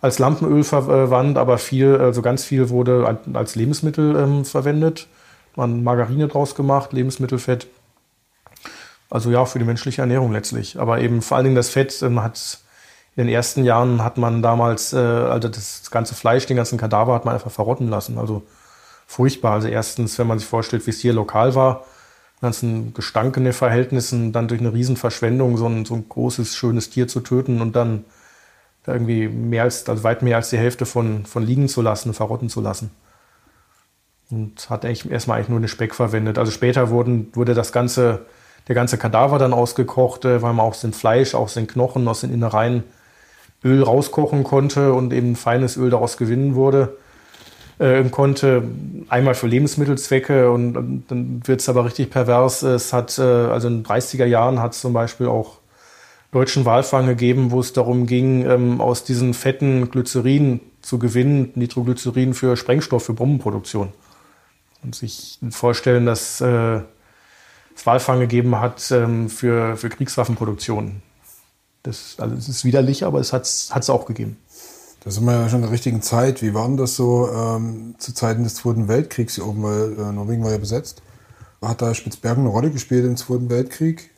als 0.02 0.18
Lampenöl 0.18 0.64
verwandt, 0.64 1.38
aber 1.38 1.60
viel, 1.60 1.96
also 1.98 2.24
ganz 2.24 2.44
viel 2.44 2.70
wurde 2.70 3.20
als 3.34 3.54
Lebensmittel 3.54 4.16
ähm, 4.16 4.46
verwendet 4.46 5.08
man 5.56 5.84
Margarine 5.84 6.28
draus 6.28 6.56
gemacht, 6.56 6.94
Lebensmittelfett. 6.94 7.68
Also 9.12 9.30
ja, 9.30 9.46
für 9.46 9.60
die 9.60 9.66
menschliche 9.66 10.02
Ernährung 10.02 10.32
letztlich. 10.32 10.80
Aber 10.80 11.00
eben 11.02 11.22
vor 11.22 11.38
allen 11.38 11.44
Dingen 11.44 11.56
das 11.56 11.70
Fett 11.70 12.02
ähm, 12.02 12.24
hat 12.24 12.60
in 13.16 13.26
den 13.26 13.34
ersten 13.34 13.66
Jahren 13.66 14.04
hat 14.04 14.18
man 14.18 14.42
damals, 14.42 14.94
äh, 14.94 14.98
also 14.98 15.50
das 15.50 15.92
ganze 15.92 16.16
Fleisch, 16.16 16.46
den 16.46 16.58
ganzen 16.58 16.80
Kadaver 16.80 17.14
hat 17.14 17.26
man 17.26 17.34
einfach 17.36 17.52
verrotten 17.52 17.90
lassen. 17.90 18.18
Also 18.18 18.42
furchtbar. 19.06 19.54
Also 19.54 19.68
erstens, 19.68 20.18
wenn 20.18 20.28
man 20.28 20.40
sich 20.40 20.48
vorstellt, 20.48 20.88
wie 20.88 20.92
es 20.92 21.02
hier 21.02 21.14
lokal 21.14 21.54
war, 21.54 21.86
ganzen 22.42 22.94
Gestank 22.94 23.38
Verhältnissen, 23.54 24.32
dann 24.32 24.48
durch 24.48 24.62
eine 24.62 24.74
Riesenverschwendung 24.74 25.58
so 25.58 25.68
ein, 25.68 25.86
so 25.86 25.94
ein 25.94 26.10
großes, 26.10 26.56
schönes 26.56 26.90
Tier 26.90 27.08
zu 27.08 27.20
töten 27.20 27.62
und 27.62 27.76
dann 27.76 28.06
da 28.84 28.94
irgendwie 28.94 29.28
mehr 29.28 29.64
als, 29.64 29.88
also 29.88 30.04
weit 30.04 30.24
mehr 30.24 30.38
als 30.38 30.50
die 30.50 30.58
Hälfte 30.58 30.86
von, 30.86 31.26
von 31.26 31.44
liegen 31.44 31.68
zu 31.68 31.82
lassen, 31.82 32.14
verrotten 32.14 32.50
zu 32.50 32.62
lassen. 32.62 32.92
Und 34.32 34.70
hat 34.70 34.86
eigentlich 34.86 35.12
erstmal 35.12 35.38
eigentlich 35.38 35.50
nur 35.50 35.60
den 35.60 35.68
Speck 35.68 35.94
verwendet. 35.94 36.38
Also 36.40 36.52
später 36.52 36.90
wurden, 36.90 37.30
wurde 37.34 37.54
das 37.54 37.72
ganze, 37.72 38.26
der 38.68 38.76
ganze 38.76 38.98
Kadaver 38.98 39.40
dann 39.40 39.54
ausgekocht, 39.54 40.26
äh, 40.26 40.42
weil 40.42 40.54
man 40.54 40.66
aus 40.66 40.82
dem 40.82 40.94
Fleisch, 40.94 41.36
aus 41.36 41.54
den 41.54 41.68
Knochen, 41.68 42.08
aus 42.08 42.22
den 42.22 42.34
Innereien 42.34 42.84
Öl 43.64 43.84
rauskochen 43.84 44.44
konnte 44.44 44.94
und 44.94 45.14
eben 45.14 45.36
feines 45.36 45.78
Öl 45.78 45.92
daraus 45.92 46.18
gewinnen 46.18 46.56
wurde 46.56 46.98
äh, 47.82 48.04
konnte. 48.10 48.64
Einmal 49.10 49.36
für 49.36 49.48
Lebensmittelzwecke 49.48 50.52
und, 50.52 51.04
dann 51.08 51.42
wird 51.46 51.62
es 51.62 51.70
aber 51.70 51.86
richtig 51.86 52.10
pervers. 52.10 52.62
Es 52.62 52.94
hat, 52.94 53.18
äh, 53.18 53.22
also 53.22 53.68
in 53.68 53.84
den 53.84 53.86
30er 53.86 54.26
Jahren 54.26 54.60
hat 54.60 54.74
es 54.74 54.82
zum 54.82 54.94
Beispiel 54.94 55.28
auch 55.28 55.58
deutschen 56.32 56.64
Walfang 56.64 57.08
gegeben, 57.08 57.52
wo 57.52 57.60
es 57.60 57.74
darum 57.74 58.06
ging, 58.06 58.46
ähm, 58.50 58.80
aus 58.80 59.04
diesen 59.04 59.34
fetten 59.34 59.90
Glycerin 59.90 60.62
zu 60.82 60.98
gewinnen, 60.98 61.52
Nitroglycerin 61.56 62.34
für 62.34 62.56
Sprengstoff, 62.56 63.04
für 63.04 63.14
Bombenproduktion. 63.14 63.90
Und 64.84 64.96
sich 64.96 65.40
vorstellen, 65.52 66.06
dass 66.08 66.42
Walfang 67.86 68.20
gegeben 68.20 68.60
hat 68.60 68.92
ähm, 68.92 69.30
für, 69.30 69.78
für 69.78 69.90
Kriegswaffenproduktion. 69.90 71.02
Das, 71.84 72.16
also 72.20 72.36
es 72.36 72.48
ist 72.48 72.66
widerlich, 72.66 73.06
aber 73.06 73.20
es 73.20 73.34
hat 73.34 73.46
es 73.46 73.90
auch 73.90 74.06
gegeben. 74.06 74.38
Da 75.04 75.10
sind 75.10 75.26
wir 75.26 75.34
ja 75.34 75.50
schon 75.50 75.60
in 75.60 75.64
der 75.64 75.72
richtigen 75.72 76.04
Zeit. 76.04 76.44
Wie 76.44 76.54
war 76.54 76.68
denn 76.68 76.78
das 76.78 76.96
so 76.96 77.28
ähm, 77.28 77.96
zu 77.98 78.14
Zeiten 78.14 78.44
des 78.44 78.56
Zweiten 78.56 78.88
Weltkriegs 78.88 79.36
hier 79.36 79.48
oben? 79.48 79.64
Weil 79.64 79.94
äh, 79.94 80.12
Norwegen 80.12 80.44
war 80.44 80.52
ja 80.52 80.60
besetzt. 80.60 81.02
Hat 81.62 81.82
da 81.82 81.94
Spitzbergen 81.94 82.44
eine 82.44 82.52
Rolle 82.52 82.70
gespielt 82.70 83.06
im 83.06 83.18
Zweiten 83.18 83.50
Weltkrieg? 83.50 84.12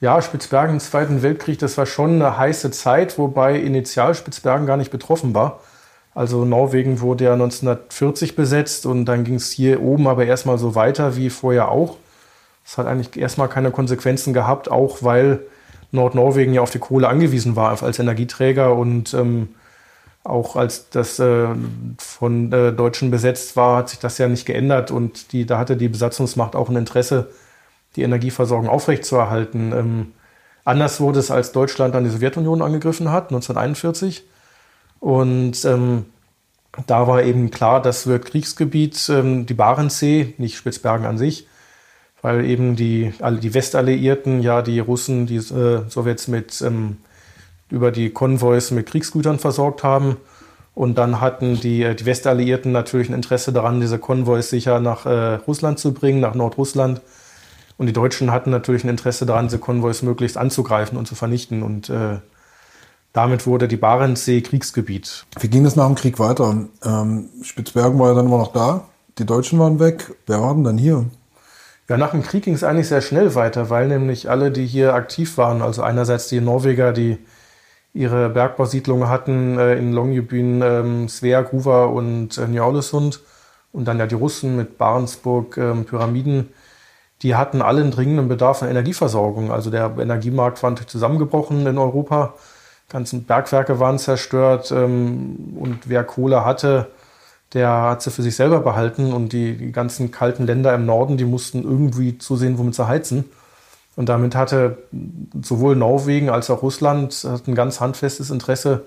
Ja, 0.00 0.20
Spitzbergen 0.22 0.74
im 0.74 0.80
Zweiten 0.80 1.22
Weltkrieg, 1.22 1.58
das 1.58 1.76
war 1.76 1.86
schon 1.86 2.14
eine 2.14 2.36
heiße 2.36 2.70
Zeit, 2.70 3.18
wobei 3.18 3.58
initial 3.58 4.14
Spitzbergen 4.14 4.66
gar 4.66 4.76
nicht 4.76 4.92
betroffen 4.92 5.34
war. 5.34 5.60
Also 6.14 6.44
Norwegen 6.44 7.00
wurde 7.00 7.24
ja 7.24 7.32
1940 7.32 8.34
besetzt 8.34 8.86
und 8.86 9.04
dann 9.06 9.24
ging 9.24 9.36
es 9.36 9.50
hier 9.50 9.82
oben 9.82 10.08
aber 10.08 10.24
erstmal 10.26 10.58
so 10.58 10.74
weiter 10.74 11.16
wie 11.16 11.30
vorher 11.30 11.68
auch. 11.70 11.96
Es 12.68 12.76
hat 12.76 12.86
eigentlich 12.86 13.16
erstmal 13.16 13.48
keine 13.48 13.70
Konsequenzen 13.70 14.34
gehabt, 14.34 14.70
auch 14.70 15.02
weil 15.02 15.40
Nordnorwegen 15.90 16.52
ja 16.52 16.60
auf 16.60 16.68
die 16.68 16.78
Kohle 16.78 17.08
angewiesen 17.08 17.56
war 17.56 17.82
als 17.82 17.98
Energieträger 17.98 18.76
und 18.76 19.14
ähm, 19.14 19.54
auch 20.22 20.54
als 20.54 20.90
das 20.90 21.18
äh, 21.18 21.46
von 21.96 22.52
äh, 22.52 22.74
Deutschen 22.74 23.10
besetzt 23.10 23.56
war, 23.56 23.78
hat 23.78 23.88
sich 23.88 24.00
das 24.00 24.18
ja 24.18 24.28
nicht 24.28 24.44
geändert 24.44 24.90
und 24.90 25.32
die, 25.32 25.46
da 25.46 25.56
hatte 25.56 25.78
die 25.78 25.88
Besatzungsmacht 25.88 26.54
auch 26.54 26.68
ein 26.68 26.76
Interesse, 26.76 27.30
die 27.96 28.02
Energieversorgung 28.02 28.68
aufrechtzuerhalten. 28.68 29.72
Ähm, 29.72 30.12
anders 30.66 31.00
wurde 31.00 31.20
es, 31.20 31.30
als 31.30 31.52
Deutschland 31.52 31.94
dann 31.94 32.04
die 32.04 32.10
Sowjetunion 32.10 32.60
angegriffen 32.60 33.10
hat, 33.10 33.30
1941. 33.30 34.24
Und 35.00 35.64
ähm, 35.64 36.04
da 36.86 37.06
war 37.06 37.22
eben 37.22 37.50
klar, 37.50 37.80
das 37.80 38.06
wird 38.06 38.26
Kriegsgebiet, 38.26 39.08
ähm, 39.08 39.46
die 39.46 39.54
Barentssee, 39.54 40.34
nicht 40.36 40.58
Spitzbergen 40.58 41.06
an 41.06 41.16
sich, 41.16 41.46
weil 42.22 42.44
eben 42.44 42.76
die, 42.76 43.12
die 43.42 43.54
Westalliierten, 43.54 44.40
ja 44.42 44.62
die 44.62 44.80
Russen, 44.80 45.26
die 45.26 45.36
äh, 45.36 45.88
Sowjets 45.88 46.28
mit 46.28 46.60
ähm, 46.62 46.98
über 47.70 47.90
die 47.90 48.10
Konvois 48.10 48.70
mit 48.70 48.86
Kriegsgütern 48.86 49.38
versorgt 49.38 49.82
haben. 49.82 50.16
Und 50.74 50.96
dann 50.96 51.20
hatten 51.20 51.60
die, 51.60 51.82
äh, 51.82 51.94
die 51.94 52.06
Westalliierten 52.06 52.72
natürlich 52.72 53.08
ein 53.08 53.14
Interesse 53.14 53.52
daran, 53.52 53.80
diese 53.80 53.98
Konvois 53.98 54.42
sicher 54.42 54.80
nach 54.80 55.06
äh, 55.06 55.34
Russland 55.34 55.78
zu 55.78 55.92
bringen, 55.92 56.20
nach 56.20 56.34
Nordrussland. 56.34 57.00
Und 57.76 57.86
die 57.86 57.92
Deutschen 57.92 58.32
hatten 58.32 58.50
natürlich 58.50 58.84
ein 58.84 58.90
Interesse 58.90 59.26
daran, 59.26 59.46
diese 59.46 59.58
Konvois 59.58 60.02
möglichst 60.02 60.36
anzugreifen 60.36 60.98
und 60.98 61.06
zu 61.06 61.14
vernichten. 61.14 61.62
Und 61.62 61.90
äh, 61.90 62.18
damit 63.12 63.46
wurde 63.46 63.68
die 63.68 63.76
Barentssee 63.76 64.40
Kriegsgebiet. 64.40 65.26
Wie 65.40 65.48
ging 65.48 65.64
das 65.64 65.76
nach 65.76 65.86
dem 65.86 65.94
Krieg 65.94 66.18
weiter? 66.18 66.66
Ähm, 66.84 67.28
Spitzbergen 67.42 67.98
war 67.98 68.08
ja 68.08 68.14
dann 68.14 68.26
immer 68.26 68.38
noch 68.38 68.52
da, 68.52 68.84
die 69.18 69.26
Deutschen 69.26 69.58
waren 69.58 69.80
weg. 69.80 70.14
Wer 70.26 70.40
war 70.40 70.54
denn 70.54 70.64
dann 70.64 70.78
hier? 70.78 71.06
Ja, 71.88 71.96
nach 71.96 72.10
dem 72.10 72.22
Krieg 72.22 72.44
ging 72.44 72.54
es 72.54 72.64
eigentlich 72.64 72.88
sehr 72.88 73.00
schnell 73.00 73.34
weiter, 73.34 73.70
weil 73.70 73.88
nämlich 73.88 74.28
alle, 74.28 74.50
die 74.50 74.66
hier 74.66 74.92
aktiv 74.94 75.38
waren, 75.38 75.62
also 75.62 75.82
einerseits 75.82 76.28
die 76.28 76.40
Norweger, 76.40 76.92
die 76.92 77.18
ihre 77.94 78.28
Bergbausiedlungen 78.28 79.08
hatten 79.08 79.58
äh, 79.58 79.76
in 79.76 79.92
Longyearbyen, 79.94 80.62
ähm, 80.62 81.08
Svea, 81.08 81.40
Gruva 81.40 81.86
und 81.86 82.36
äh, 82.36 82.46
Njørlesund 82.46 83.20
und 83.72 83.86
dann 83.86 83.98
ja 83.98 84.06
die 84.06 84.14
Russen 84.16 84.56
mit 84.56 84.76
Barentsburg, 84.76 85.56
ähm, 85.56 85.86
Pyramiden, 85.86 86.50
die 87.22 87.34
hatten 87.36 87.62
alle 87.62 87.80
einen 87.80 87.90
dringenden 87.90 88.28
Bedarf 88.28 88.62
an 88.62 88.68
Energieversorgung. 88.68 89.50
Also 89.50 89.70
der 89.70 89.96
Energiemarkt 89.98 90.62
war 90.62 90.70
natürlich 90.70 90.90
zusammengebrochen 90.90 91.66
in 91.66 91.78
Europa, 91.78 92.34
ganzen 92.90 93.24
Bergwerke 93.24 93.80
waren 93.80 93.98
zerstört 93.98 94.70
ähm, 94.72 95.56
und 95.58 95.88
wer 95.88 96.04
Kohle 96.04 96.44
hatte, 96.44 96.90
der 97.54 97.70
hat 97.70 98.02
sie 98.02 98.10
für 98.10 98.22
sich 98.22 98.36
selber 98.36 98.60
behalten 98.60 99.12
und 99.12 99.32
die, 99.32 99.56
die 99.56 99.72
ganzen 99.72 100.10
kalten 100.10 100.46
Länder 100.46 100.74
im 100.74 100.84
Norden, 100.86 101.16
die 101.16 101.24
mussten 101.24 101.62
irgendwie 101.62 102.18
zusehen, 102.18 102.58
womit 102.58 102.74
sie 102.74 102.86
heizen. 102.86 103.24
Und 103.96 104.08
damit 104.08 104.34
hatte 104.34 104.78
sowohl 105.42 105.74
Norwegen 105.74 106.30
als 106.30 106.50
auch 106.50 106.62
Russland 106.62 107.26
ein 107.46 107.54
ganz 107.54 107.80
handfestes 107.80 108.30
Interesse, 108.30 108.84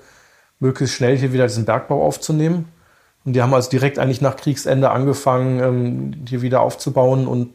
möglichst 0.59 0.95
schnell 0.95 1.17
hier 1.17 1.33
wieder 1.33 1.47
diesen 1.47 1.65
Bergbau 1.65 2.05
aufzunehmen. 2.05 2.69
Und 3.25 3.33
die 3.33 3.41
haben 3.41 3.53
also 3.53 3.69
direkt 3.69 3.99
eigentlich 3.99 4.21
nach 4.21 4.35
Kriegsende 4.35 4.91
angefangen, 4.91 5.59
ähm, 5.59 6.25
hier 6.27 6.41
wieder 6.41 6.61
aufzubauen. 6.61 7.27
Und 7.27 7.49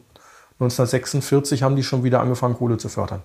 1946 0.59 1.63
haben 1.63 1.75
die 1.75 1.83
schon 1.83 2.03
wieder 2.03 2.19
angefangen, 2.19 2.55
Kohle 2.55 2.77
zu 2.77 2.89
fördern. 2.89 3.21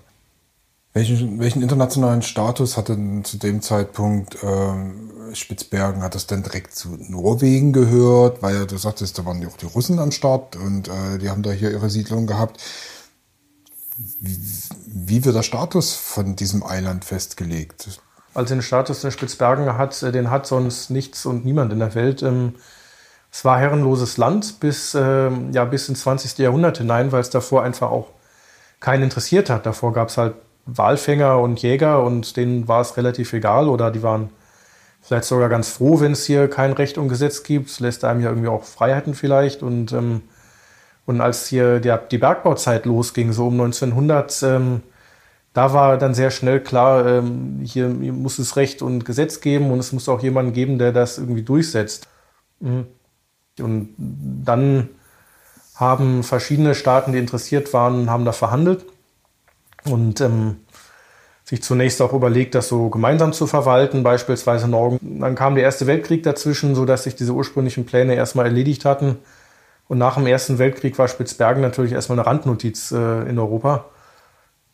Welchen, 0.93 1.39
welchen 1.39 1.63
internationalen 1.63 2.21
Status 2.21 2.77
hatte 2.77 2.95
denn 2.95 3.23
zu 3.23 3.37
dem 3.37 3.61
Zeitpunkt 3.61 4.37
ähm, 4.43 5.11
Spitzbergen? 5.33 6.03
Hat 6.03 6.13
das 6.13 6.27
denn 6.27 6.43
direkt 6.43 6.75
zu 6.75 6.89
Norwegen 6.99 7.73
gehört? 7.73 8.43
Weil 8.43 8.67
du 8.67 8.77
sagtest, 8.77 9.17
da 9.17 9.25
waren 9.25 9.41
ja 9.41 9.47
auch 9.47 9.57
die 9.57 9.65
Russen 9.65 9.97
am 9.97 10.11
Start 10.11 10.55
und 10.55 10.87
äh, 10.87 11.17
die 11.19 11.29
haben 11.29 11.41
da 11.41 11.51
hier 11.51 11.71
ihre 11.71 11.89
Siedlung 11.89 12.27
gehabt 12.27 12.61
wie 13.97 15.25
wird 15.25 15.35
der 15.35 15.43
Status 15.43 15.95
von 15.95 16.35
diesem 16.35 16.63
Eiland 16.63 17.05
festgelegt? 17.05 17.99
Also 18.33 18.55
den 18.55 18.61
Status 18.61 19.01
der 19.01 19.11
Spitzbergen 19.11 19.77
hat, 19.77 20.01
äh, 20.01 20.11
den 20.11 20.31
hat 20.31 20.47
sonst 20.47 20.89
nichts 20.89 21.25
und 21.25 21.45
niemand 21.45 21.71
in 21.71 21.79
der 21.79 21.93
Welt. 21.95 22.23
Ähm, 22.23 22.55
es 23.31 23.45
war 23.45 23.59
herrenloses 23.59 24.17
Land 24.17 24.59
bis, 24.59 24.95
ähm, 24.95 25.51
ja, 25.51 25.65
bis 25.65 25.89
ins 25.89 26.01
20. 26.01 26.39
Jahrhundert 26.39 26.77
hinein, 26.77 27.11
weil 27.11 27.21
es 27.21 27.29
davor 27.29 27.63
einfach 27.63 27.91
auch 27.91 28.07
keinen 28.79 29.03
interessiert 29.03 29.49
hat. 29.49 29.65
Davor 29.65 29.93
gab 29.93 30.09
es 30.09 30.17
halt 30.17 30.35
Walfänger 30.65 31.39
und 31.39 31.61
Jäger 31.61 32.03
und 32.03 32.37
denen 32.37 32.67
war 32.67 32.81
es 32.81 32.97
relativ 32.97 33.33
egal 33.33 33.67
oder 33.67 33.91
die 33.91 34.03
waren 34.03 34.29
vielleicht 35.01 35.25
sogar 35.25 35.49
ganz 35.49 35.69
froh, 35.69 35.99
wenn 35.99 36.13
es 36.13 36.25
hier 36.25 36.49
kein 36.49 36.71
Recht 36.71 36.97
und 36.97 37.09
Gesetz 37.09 37.43
gibt. 37.43 37.69
Es 37.69 37.79
lässt 37.79 38.05
einem 38.05 38.21
ja 38.21 38.29
irgendwie 38.29 38.47
auch 38.47 38.63
Freiheiten 38.63 39.13
vielleicht 39.13 39.61
und 39.63 39.91
ähm, 39.91 40.21
und 41.05 41.21
als 41.21 41.47
hier 41.47 41.79
die, 41.79 41.93
die 42.11 42.17
Bergbauzeit 42.17 42.85
losging, 42.85 43.33
so 43.33 43.47
um 43.47 43.59
1900, 43.59 44.41
ähm, 44.43 44.83
da 45.53 45.73
war 45.73 45.97
dann 45.97 46.13
sehr 46.13 46.31
schnell 46.31 46.61
klar, 46.61 47.05
ähm, 47.05 47.59
hier 47.63 47.89
muss 47.89 48.39
es 48.39 48.55
Recht 48.55 48.81
und 48.81 49.03
Gesetz 49.05 49.41
geben 49.41 49.71
und 49.71 49.79
es 49.79 49.91
muss 49.91 50.07
auch 50.07 50.23
jemanden 50.23 50.53
geben, 50.53 50.79
der 50.79 50.93
das 50.93 51.17
irgendwie 51.17 51.43
durchsetzt. 51.43 52.07
Mhm. 52.61 52.87
Und 53.59 53.95
dann 53.97 54.89
haben 55.75 56.23
verschiedene 56.23 56.73
Staaten, 56.73 57.11
die 57.11 57.19
interessiert 57.19 57.73
waren, 57.73 58.09
haben 58.09 58.25
da 58.25 58.31
verhandelt 58.31 58.85
und 59.85 60.21
ähm, 60.21 60.57
sich 61.43 61.61
zunächst 61.61 62.01
auch 62.01 62.13
überlegt, 62.13 62.55
das 62.55 62.67
so 62.67 62.89
gemeinsam 62.89 63.33
zu 63.33 63.47
verwalten, 63.47 64.03
beispielsweise 64.03 64.67
Norgen. 64.67 64.99
Dann 65.19 65.35
kam 65.35 65.55
der 65.55 65.63
Erste 65.63 65.87
Weltkrieg 65.87 66.23
dazwischen, 66.23 66.73
sodass 66.75 67.03
sich 67.03 67.15
diese 67.15 67.33
ursprünglichen 67.33 67.85
Pläne 67.85 68.15
erstmal 68.15 68.45
erledigt 68.45 68.85
hatten. 68.85 69.17
Und 69.87 69.97
nach 69.97 70.15
dem 70.15 70.25
Ersten 70.25 70.57
Weltkrieg 70.57 70.97
war 70.97 71.07
Spitzbergen 71.07 71.61
natürlich 71.61 71.91
erstmal 71.91 72.17
eine 72.17 72.25
Randnotiz 72.25 72.91
äh, 72.91 73.29
in 73.29 73.37
Europa. 73.37 73.85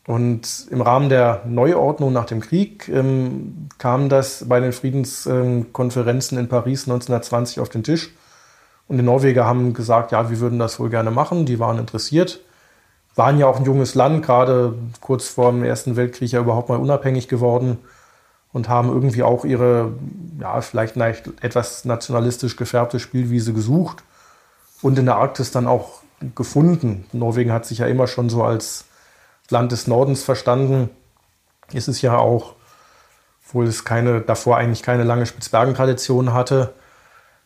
Und 0.06 0.66
im 0.70 0.80
Rahmen 0.80 1.08
der 1.08 1.42
Neuordnung 1.46 2.12
nach 2.12 2.24
dem 2.24 2.40
Krieg 2.40 2.88
ähm, 2.88 3.68
kam 3.78 4.08
das 4.08 4.48
bei 4.48 4.60
den 4.60 4.72
Friedenskonferenzen 4.72 6.38
in 6.38 6.48
Paris 6.48 6.84
1920 6.84 7.60
auf 7.60 7.68
den 7.68 7.84
Tisch. 7.84 8.14
Und 8.88 8.96
die 8.96 9.02
Norweger 9.02 9.44
haben 9.44 9.74
gesagt, 9.74 10.12
ja, 10.12 10.30
wir 10.30 10.40
würden 10.40 10.58
das 10.58 10.80
wohl 10.80 10.90
gerne 10.90 11.10
machen. 11.10 11.46
Die 11.46 11.58
waren 11.58 11.78
interessiert. 11.78 12.40
Waren 13.20 13.38
ja 13.38 13.46
auch 13.46 13.58
ein 13.58 13.66
junges 13.66 13.94
Land, 13.94 14.24
gerade 14.24 14.72
kurz 15.02 15.28
vor 15.28 15.52
dem 15.52 15.62
Ersten 15.62 15.94
Weltkrieg 15.94 16.32
ja 16.32 16.40
überhaupt 16.40 16.70
mal 16.70 16.78
unabhängig 16.78 17.28
geworden 17.28 17.76
und 18.50 18.70
haben 18.70 18.88
irgendwie 18.88 19.22
auch 19.22 19.44
ihre, 19.44 19.92
ja, 20.40 20.58
vielleicht 20.62 20.96
etwas 21.42 21.84
nationalistisch 21.84 22.56
gefärbte 22.56 22.98
Spielwiese 22.98 23.52
gesucht 23.52 24.02
und 24.80 24.98
in 24.98 25.04
der 25.04 25.16
Arktis 25.16 25.50
dann 25.50 25.66
auch 25.66 26.00
gefunden. 26.34 27.04
Norwegen 27.12 27.52
hat 27.52 27.66
sich 27.66 27.76
ja 27.76 27.86
immer 27.88 28.06
schon 28.06 28.30
so 28.30 28.42
als 28.42 28.86
Land 29.50 29.70
des 29.70 29.86
Nordens 29.86 30.22
verstanden. 30.22 30.88
Ist 31.74 31.88
es 31.88 32.00
ja 32.00 32.16
auch, 32.16 32.54
obwohl 33.46 33.66
es 33.66 33.84
keine, 33.84 34.22
davor 34.22 34.56
eigentlich 34.56 34.82
keine 34.82 35.04
lange 35.04 35.26
Spitzbergentradition 35.26 36.32
hatte. 36.32 36.72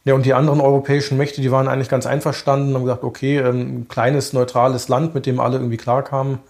Ja, 0.05 0.15
und 0.15 0.27
die 0.27 0.35
anderen 0.35 0.61
europäischen 0.61 1.17
Mächte, 1.17 1.41
die 1.41 1.51
waren 1.51 1.67
eigentlich 1.67 1.89
ganz 1.89 2.05
einverstanden, 2.07 2.75
haben 2.75 2.85
gesagt, 2.85 3.05
okay, 3.05 3.39
ähm, 3.39 3.81
ein 3.81 3.89
kleines, 3.89 4.35
neutrales 4.35 4.89
Land, 4.89 5.15
mit 5.15 5.25
dem 5.27 5.41
alle 5.41 5.57
irgendwie 5.57 5.79
klarkamen, 5.79 6.41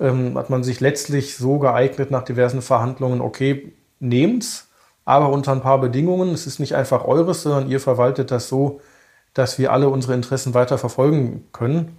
ähm, 0.00 0.38
hat 0.38 0.50
man 0.50 0.62
sich 0.62 0.80
letztlich 0.80 1.36
so 1.36 1.58
geeignet 1.58 2.10
nach 2.10 2.24
diversen 2.24 2.62
Verhandlungen, 2.62 3.20
okay, 3.20 3.72
nehmt's, 4.00 4.68
aber 5.04 5.30
unter 5.30 5.52
ein 5.52 5.60
paar 5.60 5.80
Bedingungen. 5.80 6.32
Es 6.34 6.46
ist 6.46 6.60
nicht 6.60 6.74
einfach 6.76 7.04
eures, 7.04 7.42
sondern 7.42 7.68
ihr 7.70 7.80
verwaltet 7.80 8.30
das 8.30 8.48
so, 8.48 8.80
dass 9.34 9.58
wir 9.58 9.72
alle 9.72 9.88
unsere 9.88 10.14
Interessen 10.14 10.54
weiter 10.54 10.78
verfolgen 10.78 11.48
können. 11.52 11.98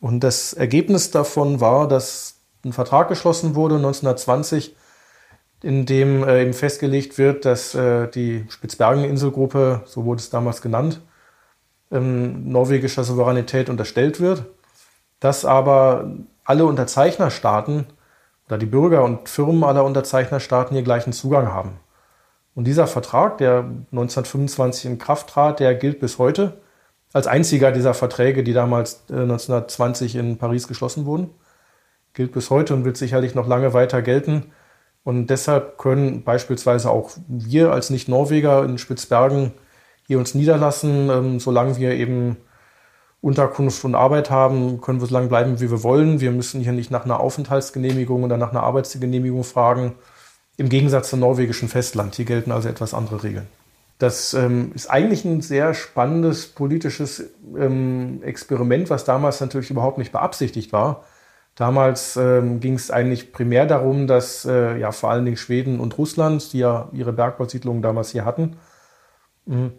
Und 0.00 0.20
das 0.20 0.54
Ergebnis 0.54 1.10
davon 1.10 1.60
war, 1.60 1.86
dass 1.88 2.40
ein 2.64 2.72
Vertrag 2.72 3.08
geschlossen 3.08 3.54
wurde 3.54 3.76
1920, 3.76 4.74
in 5.62 5.86
dem 5.86 6.24
äh, 6.24 6.42
eben 6.42 6.52
festgelegt 6.52 7.18
wird, 7.18 7.44
dass 7.44 7.74
äh, 7.74 8.08
die 8.08 8.46
Spitzbergen-Inselgruppe, 8.48 9.82
so 9.84 10.04
wurde 10.04 10.20
es 10.20 10.30
damals 10.30 10.62
genannt, 10.62 11.00
ähm, 11.90 12.50
norwegischer 12.50 13.04
Souveränität 13.04 13.68
unterstellt 13.68 14.20
wird, 14.20 14.44
dass 15.20 15.44
aber 15.44 16.10
alle 16.44 16.64
Unterzeichnerstaaten 16.64 17.86
oder 18.46 18.58
die 18.58 18.66
Bürger 18.66 19.04
und 19.04 19.28
Firmen 19.28 19.64
aller 19.64 19.84
Unterzeichnerstaaten 19.84 20.74
hier 20.74 20.82
gleichen 20.82 21.12
Zugang 21.12 21.52
haben. 21.52 21.78
Und 22.54 22.64
dieser 22.64 22.86
Vertrag, 22.86 23.38
der 23.38 23.58
1925 23.92 24.86
in 24.86 24.98
Kraft 24.98 25.28
trat, 25.28 25.60
der 25.60 25.74
gilt 25.74 26.00
bis 26.00 26.18
heute 26.18 26.60
als 27.12 27.26
einziger 27.26 27.72
dieser 27.72 27.94
Verträge, 27.94 28.42
die 28.44 28.52
damals 28.52 29.04
äh, 29.10 29.14
1920 29.14 30.16
in 30.16 30.38
Paris 30.38 30.68
geschlossen 30.68 31.06
wurden. 31.06 31.30
Gilt 32.12 32.32
bis 32.32 32.50
heute 32.50 32.74
und 32.74 32.84
wird 32.84 32.96
sicherlich 32.96 33.34
noch 33.34 33.46
lange 33.46 33.72
weiter 33.72 34.02
gelten. 34.02 34.52
Und 35.02 35.28
deshalb 35.28 35.78
können 35.78 36.24
beispielsweise 36.24 36.90
auch 36.90 37.12
wir 37.26 37.72
als 37.72 37.90
Nicht-Norweger 37.90 38.64
in 38.64 38.78
Spitzbergen 38.78 39.52
hier 40.06 40.18
uns 40.18 40.34
niederlassen, 40.34 41.08
ähm, 41.08 41.40
solange 41.40 41.76
wir 41.78 41.92
eben 41.92 42.36
Unterkunft 43.22 43.84
und 43.84 43.94
Arbeit 43.94 44.30
haben, 44.30 44.80
können 44.80 45.00
wir 45.00 45.06
so 45.06 45.14
lange 45.14 45.28
bleiben, 45.28 45.60
wie 45.60 45.70
wir 45.70 45.82
wollen. 45.82 46.20
Wir 46.20 46.30
müssen 46.30 46.60
hier 46.60 46.72
nicht 46.72 46.90
nach 46.90 47.04
einer 47.04 47.20
Aufenthaltsgenehmigung 47.20 48.24
oder 48.24 48.36
nach 48.36 48.50
einer 48.50 48.62
Arbeitsgenehmigung 48.62 49.44
fragen. 49.44 49.94
Im 50.56 50.68
Gegensatz 50.68 51.10
zum 51.10 51.20
norwegischen 51.20 51.68
Festland. 51.68 52.14
Hier 52.14 52.24
gelten 52.24 52.50
also 52.50 52.68
etwas 52.68 52.94
andere 52.94 53.22
Regeln. 53.22 53.46
Das 53.98 54.32
ähm, 54.32 54.72
ist 54.74 54.90
eigentlich 54.90 55.26
ein 55.26 55.42
sehr 55.42 55.74
spannendes 55.74 56.46
politisches 56.46 57.22
ähm, 57.56 58.22
Experiment, 58.22 58.88
was 58.88 59.04
damals 59.04 59.40
natürlich 59.40 59.70
überhaupt 59.70 59.98
nicht 59.98 60.12
beabsichtigt 60.12 60.72
war. 60.72 61.04
Damals 61.60 62.16
ähm, 62.16 62.58
ging 62.60 62.72
es 62.72 62.90
eigentlich 62.90 63.32
primär 63.32 63.66
darum, 63.66 64.06
dass 64.06 64.46
äh, 64.46 64.78
ja 64.78 64.92
vor 64.92 65.10
allen 65.10 65.26
Dingen 65.26 65.36
Schweden 65.36 65.78
und 65.78 65.98
Russland, 65.98 66.54
die 66.54 66.60
ja 66.60 66.88
ihre 66.94 67.12
Bergbausiedlungen 67.12 67.82
damals 67.82 68.12
hier 68.12 68.24
hatten, 68.24 68.56
mh, 69.44 69.72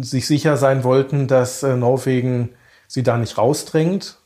sich 0.00 0.26
sicher 0.26 0.56
sein 0.56 0.82
wollten, 0.82 1.28
dass 1.28 1.62
äh, 1.62 1.76
Norwegen 1.76 2.54
sie 2.88 3.02
da 3.02 3.18
nicht 3.18 3.36
rausdrängt. 3.36 4.16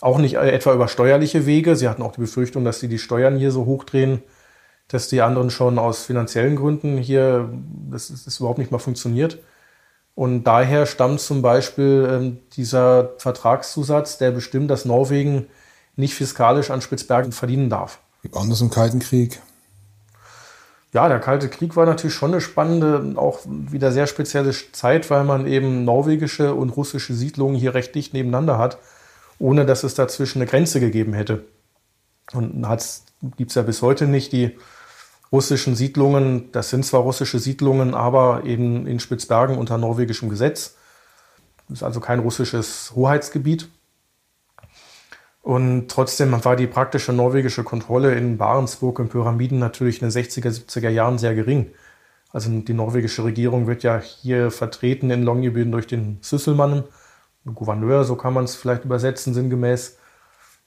Auch 0.00 0.16
nicht 0.16 0.36
äh, 0.36 0.50
etwa 0.50 0.72
über 0.72 0.88
steuerliche 0.88 1.44
Wege. 1.44 1.76
Sie 1.76 1.90
hatten 1.90 2.00
auch 2.00 2.12
die 2.12 2.22
Befürchtung, 2.22 2.64
dass 2.64 2.80
sie 2.80 2.88
die 2.88 2.98
Steuern 2.98 3.36
hier 3.36 3.50
so 3.50 3.66
hochdrehen, 3.66 4.22
dass 4.88 5.08
die 5.08 5.20
anderen 5.20 5.50
schon 5.50 5.78
aus 5.78 6.06
finanziellen 6.06 6.56
Gründen 6.56 6.96
hier, 6.96 7.50
das 7.90 8.08
ist, 8.08 8.40
überhaupt 8.40 8.60
nicht 8.60 8.70
mal 8.72 8.78
funktioniert. 8.78 9.40
Und 10.14 10.44
daher 10.44 10.86
stammt 10.86 11.20
zum 11.20 11.42
Beispiel 11.42 12.08
ähm, 12.10 12.38
dieser 12.52 13.10
Vertragszusatz, 13.18 14.16
der 14.16 14.30
bestimmt, 14.30 14.70
dass 14.70 14.86
Norwegen 14.86 15.48
nicht 15.96 16.14
fiskalisch 16.14 16.70
an 16.70 16.80
Spitzbergen 16.80 17.32
verdienen 17.32 17.70
darf. 17.70 17.98
Wie 18.22 18.32
war 18.32 18.46
das 18.46 18.60
im 18.60 18.70
Kalten 18.70 19.00
Krieg? 19.00 19.40
Ja, 20.92 21.08
der 21.08 21.20
Kalte 21.20 21.48
Krieg 21.48 21.76
war 21.76 21.84
natürlich 21.84 22.14
schon 22.14 22.32
eine 22.32 22.40
spannende, 22.40 23.18
auch 23.18 23.40
wieder 23.46 23.92
sehr 23.92 24.06
spezielle 24.06 24.54
Zeit, 24.72 25.10
weil 25.10 25.24
man 25.24 25.46
eben 25.46 25.84
norwegische 25.84 26.54
und 26.54 26.70
russische 26.70 27.12
Siedlungen 27.12 27.56
hier 27.56 27.74
recht 27.74 27.94
dicht 27.94 28.14
nebeneinander 28.14 28.56
hat, 28.58 28.78
ohne 29.38 29.66
dass 29.66 29.84
es 29.84 29.94
dazwischen 29.94 30.40
eine 30.40 30.50
Grenze 30.50 30.80
gegeben 30.80 31.12
hätte. 31.12 31.44
Und 32.32 32.66
gibt 33.36 33.50
es 33.50 33.54
ja 33.54 33.62
bis 33.62 33.82
heute 33.82 34.06
nicht 34.06 34.32
die 34.32 34.56
russischen 35.32 35.76
Siedlungen, 35.76 36.50
das 36.52 36.70
sind 36.70 36.86
zwar 36.86 37.02
russische 37.02 37.38
Siedlungen, 37.38 37.94
aber 37.94 38.44
eben 38.44 38.86
in 38.86 39.00
Spitzbergen 39.00 39.58
unter 39.58 39.78
norwegischem 39.78 40.28
Gesetz. 40.28 40.76
Das 41.68 41.78
ist 41.78 41.82
also 41.82 42.00
kein 42.00 42.20
russisches 42.20 42.92
Hoheitsgebiet. 42.94 43.68
Und 45.46 45.86
trotzdem 45.92 46.32
war 46.44 46.56
die 46.56 46.66
praktische 46.66 47.12
norwegische 47.12 47.62
Kontrolle 47.62 48.16
in 48.16 48.36
Barentsburg 48.36 48.98
und 48.98 49.10
Pyramiden 49.10 49.60
natürlich 49.60 50.02
in 50.02 50.10
den 50.10 50.24
60er, 50.24 50.48
70er 50.48 50.88
Jahren 50.88 51.18
sehr 51.18 51.36
gering. 51.36 51.70
Also 52.32 52.50
die 52.50 52.74
norwegische 52.74 53.22
Regierung 53.22 53.68
wird 53.68 53.84
ja 53.84 54.00
hier 54.00 54.50
vertreten 54.50 55.08
in 55.08 55.22
Longyearbyen 55.22 55.70
durch 55.70 55.86
den 55.86 56.18
Süsselmannen, 56.20 56.82
Gouverneur, 57.44 58.02
so 58.02 58.16
kann 58.16 58.34
man 58.34 58.42
es 58.42 58.56
vielleicht 58.56 58.84
übersetzen, 58.84 59.34
sinngemäß. 59.34 59.98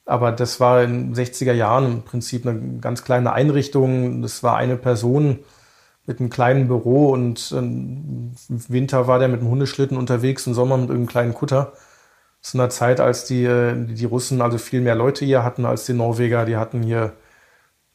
Aber 0.06 0.32
das 0.32 0.62
war 0.62 0.82
in 0.82 1.14
den 1.14 1.26
60er 1.26 1.52
Jahren 1.52 1.86
im 1.86 2.02
Prinzip 2.04 2.48
eine 2.48 2.80
ganz 2.80 3.04
kleine 3.04 3.34
Einrichtung. 3.34 4.22
Das 4.22 4.44
war 4.44 4.56
eine 4.56 4.78
Person 4.78 5.40
mit 6.06 6.22
einem 6.22 6.30
kleinen 6.30 6.70
Büro 6.70 7.10
und 7.10 7.52
im 7.52 8.32
Winter 8.48 9.08
war 9.08 9.20
der 9.20 9.28
mit 9.28 9.42
einem 9.42 9.50
Hundeschlitten 9.50 9.98
unterwegs, 9.98 10.48
im 10.48 10.54
Sommer 10.54 10.78
mit 10.78 10.88
irgendeinem 10.88 11.12
kleinen 11.12 11.34
Kutter 11.34 11.74
zu 12.42 12.58
einer 12.58 12.70
Zeit, 12.70 13.00
als 13.00 13.26
die, 13.26 13.46
die 13.90 14.06
Russen 14.06 14.42
also 14.42 14.58
viel 14.58 14.82
mehr 14.82 14.96
Leute 14.96 15.26
hier 15.26 15.44
hatten 15.44 15.66
als 15.66 15.86
die 15.86 15.94
Norweger. 15.94 16.46
Die 16.46 16.58
hatten 16.58 16.82
hier 16.82 17.14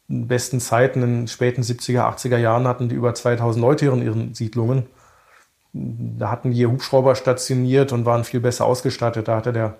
in 0.07 0.27
besten 0.27 0.59
Zeiten, 0.59 1.01
in 1.01 1.21
den 1.21 1.27
späten 1.27 1.61
70er, 1.61 2.01
80er 2.01 2.37
Jahren 2.37 2.67
hatten 2.67 2.89
die 2.89 2.95
über 2.95 3.13
2000 3.13 3.61
Leute 3.61 3.85
hier 3.85 3.93
in 3.93 4.03
ihren 4.03 4.33
Siedlungen. 4.35 4.85
Da 5.73 6.29
hatten 6.29 6.51
die 6.51 6.57
hier 6.57 6.71
Hubschrauber 6.71 7.15
stationiert 7.15 7.91
und 7.91 8.05
waren 8.05 8.23
viel 8.23 8.39
besser 8.39 8.65
ausgestattet. 8.65 9.27
Da 9.27 9.37
hatte 9.37 9.51
der 9.51 9.77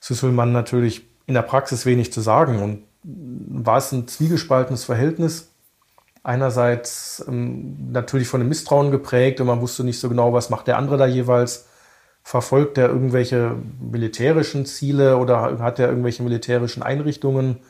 Süsselmann 0.00 0.52
natürlich 0.52 1.08
in 1.26 1.34
der 1.34 1.42
Praxis 1.42 1.86
wenig 1.86 2.12
zu 2.12 2.20
sagen 2.20 2.62
und 2.62 2.84
war 3.64 3.78
es 3.78 3.90
ein 3.92 4.06
zwiegespaltenes 4.06 4.84
Verhältnis. 4.84 5.50
Einerseits 6.22 7.24
ähm, 7.26 7.90
natürlich 7.90 8.28
von 8.28 8.40
dem 8.40 8.48
Misstrauen 8.48 8.90
geprägt 8.90 9.40
und 9.40 9.46
man 9.46 9.60
wusste 9.60 9.82
nicht 9.82 9.98
so 9.98 10.08
genau, 10.08 10.32
was 10.32 10.50
macht 10.50 10.66
der 10.66 10.76
andere 10.76 10.98
da 10.98 11.06
jeweils 11.06 11.66
verfolgt 12.28 12.76
er 12.76 12.90
irgendwelche 12.90 13.56
militärischen 13.80 14.66
Ziele 14.66 15.16
oder 15.16 15.60
hat 15.60 15.78
er 15.78 15.88
irgendwelche 15.88 16.22
militärischen 16.22 16.82
Einrichtungen, 16.82 17.60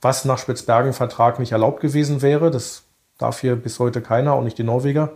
was 0.00 0.24
nach 0.24 0.38
Spitzbergen-Vertrag 0.38 1.38
nicht 1.38 1.52
erlaubt 1.52 1.82
gewesen 1.82 2.22
wäre. 2.22 2.50
Das 2.50 2.84
darf 3.18 3.42
hier 3.42 3.56
bis 3.56 3.78
heute 3.78 4.00
keiner, 4.00 4.32
auch 4.32 4.42
nicht 4.42 4.56
die 4.56 4.64
Norweger. 4.64 5.12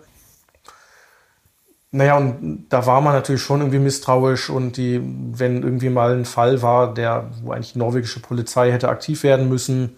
Naja, 1.92 2.18
und 2.18 2.66
da 2.68 2.84
war 2.84 3.00
man 3.00 3.14
natürlich 3.14 3.40
schon 3.40 3.60
irgendwie 3.60 3.78
misstrauisch 3.78 4.50
und 4.50 4.76
die, 4.76 5.00
wenn 5.02 5.62
irgendwie 5.62 5.88
mal 5.88 6.12
ein 6.12 6.26
Fall 6.26 6.60
war, 6.60 6.92
der, 6.92 7.30
wo 7.42 7.52
eigentlich 7.52 7.72
die 7.72 7.78
norwegische 7.78 8.20
Polizei 8.20 8.70
hätte 8.70 8.90
aktiv 8.90 9.22
werden 9.22 9.48
müssen, 9.48 9.96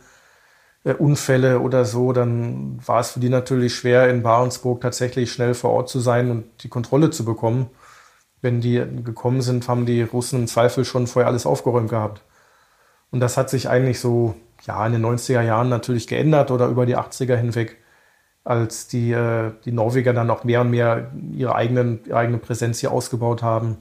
äh, 0.85 0.93
Unfälle 0.93 1.59
oder 1.59 1.85
so, 1.85 2.13
dann 2.13 2.79
war 2.87 3.01
es 3.01 3.11
für 3.11 3.19
die 3.19 3.31
natürlich 3.31 3.75
schwer, 3.75 4.09
in 4.11 4.23
Barentsburg 4.23 4.81
tatsächlich 4.81 5.33
schnell 5.33 5.55
vor 5.55 5.71
Ort 5.73 5.89
zu 5.89 5.99
sein 5.99 6.31
und 6.31 6.45
die 6.63 6.69
Kontrolle 6.69 7.11
zu 7.11 7.25
bekommen 7.25 7.69
wenn 8.43 8.61
die 8.61 8.83
gekommen 9.05 9.41
sind, 9.43 9.69
haben 9.69 9.87
die 9.87 10.03
Russen 10.03 10.41
im 10.41 10.47
Zweifel 10.47 10.85
schon 10.85 11.07
vorher 11.07 11.29
alles 11.29 11.47
aufgeräumt 11.47 11.91
gehabt. 11.91 12.23
Und 13.11 13.21
das 13.21 13.37
hat 13.37 13.51
sich 13.51 13.69
eigentlich 13.69 14.01
so 14.01 14.35
ja, 14.67 14.85
in 14.87 14.93
den 14.93 15.05
90er 15.05 15.43
Jahren 15.43 15.69
natürlich 15.69 16.07
geändert 16.07 16.51
oder 16.51 16.67
über 16.67 16.87
die 16.87 16.97
80er 16.97 17.37
hinweg, 17.37 17.79
als 18.45 18.89
die, 18.89 19.13
äh, 19.13 19.53
die 19.65 19.73
Norweger 19.73 20.13
dann 20.13 20.31
auch 20.31 20.45
mehr 20.45 20.61
und 20.61 20.71
mehr 20.71 21.11
ihre, 21.33 21.55
eigenen, 21.55 22.01
ihre 22.05 22.17
eigene 22.17 22.39
Präsenz 22.39 22.81
hier 22.81 22.93
ausgebaut 22.93 23.43
haben. 23.43 23.79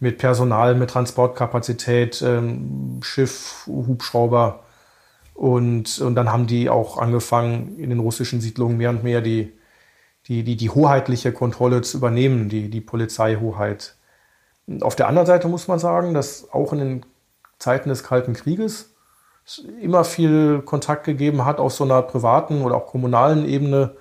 Mit 0.00 0.18
Personal, 0.18 0.74
mit 0.74 0.90
Transportkapazität, 0.90 2.22
ähm, 2.22 3.00
Schiff, 3.02 3.64
Hubschrauber. 3.66 4.64
Und, 5.34 6.00
und 6.00 6.14
dann 6.14 6.30
haben 6.30 6.46
die 6.46 6.68
auch 6.68 6.98
angefangen, 6.98 7.78
in 7.78 7.90
den 7.90 8.00
russischen 8.00 8.40
Siedlungen 8.40 8.76
mehr 8.76 8.90
und 8.90 9.04
mehr 9.04 9.20
die, 9.20 9.52
die, 10.28 10.44
die, 10.44 10.56
die 10.56 10.70
hoheitliche 10.70 11.32
Kontrolle 11.32 11.82
zu 11.82 11.96
übernehmen, 11.96 12.48
die, 12.48 12.68
die 12.68 12.80
Polizeihoheit. 12.80 13.96
Auf 14.80 14.96
der 14.96 15.08
anderen 15.08 15.26
Seite 15.26 15.48
muss 15.48 15.68
man 15.68 15.78
sagen, 15.78 16.14
dass 16.14 16.52
auch 16.52 16.72
in 16.72 16.78
den 16.78 17.06
Zeiten 17.58 17.88
des 17.88 18.04
Kalten 18.04 18.32
Krieges 18.32 18.94
es 19.44 19.58
immer 19.80 20.04
viel 20.04 20.62
Kontakt 20.62 21.04
gegeben 21.04 21.44
hat 21.44 21.58
auf 21.58 21.72
so 21.72 21.84
einer 21.84 22.02
privaten 22.02 22.62
oder 22.62 22.76
auch 22.76 22.86
kommunalen 22.86 23.44
Ebene. 23.44 23.96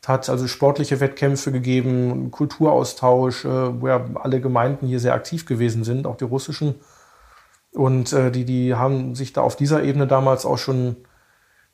Es 0.00 0.08
hat 0.08 0.28
also 0.28 0.48
sportliche 0.48 0.98
Wettkämpfe 0.98 1.52
gegeben, 1.52 2.32
Kulturaustausch, 2.32 3.44
äh, 3.44 3.80
wo 3.80 3.86
ja 3.86 4.04
alle 4.14 4.40
Gemeinden 4.40 4.88
hier 4.88 4.98
sehr 4.98 5.14
aktiv 5.14 5.46
gewesen 5.46 5.84
sind, 5.84 6.06
auch 6.06 6.16
die 6.16 6.24
russischen. 6.24 6.74
Und 7.72 8.12
äh, 8.12 8.32
die, 8.32 8.44
die 8.44 8.74
haben 8.74 9.14
sich 9.14 9.32
da 9.32 9.42
auf 9.42 9.54
dieser 9.54 9.84
Ebene 9.84 10.08
damals 10.08 10.44
auch 10.44 10.58
schon 10.58 10.96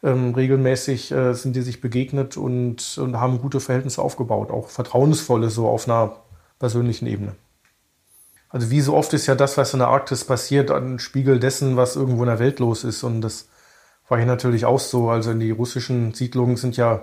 ähm, 0.02 0.34
regelmäßig 0.34 1.10
äh, 1.12 1.34
sind 1.34 1.56
die 1.56 1.62
sich 1.62 1.80
begegnet 1.80 2.36
und, 2.36 2.98
und 2.98 3.18
haben 3.18 3.40
gute 3.40 3.60
Verhältnisse 3.60 4.02
aufgebaut, 4.02 4.50
auch 4.50 4.68
vertrauensvolle 4.68 5.50
so 5.50 5.68
auf 5.68 5.88
einer 5.88 6.16
persönlichen 6.58 7.06
Ebene. 7.06 7.34
Also 8.50 8.70
wie 8.70 8.80
so 8.80 8.94
oft 8.94 9.12
ist 9.12 9.26
ja 9.26 9.34
das, 9.34 9.58
was 9.58 9.74
in 9.74 9.80
der 9.80 9.88
Arktis 9.88 10.24
passiert, 10.24 10.70
ein 10.70 10.98
Spiegel 10.98 11.38
dessen, 11.38 11.76
was 11.76 11.96
irgendwo 11.96 12.22
in 12.22 12.28
der 12.28 12.38
Welt 12.38 12.60
los 12.60 12.82
ist. 12.84 13.02
Und 13.02 13.20
das 13.20 13.48
war 14.08 14.18
hier 14.18 14.26
natürlich 14.26 14.64
auch 14.64 14.80
so. 14.80 15.10
Also 15.10 15.34
die 15.34 15.50
russischen 15.50 16.14
Siedlungen 16.14 16.56
sind 16.56 16.76
ja 16.76 17.02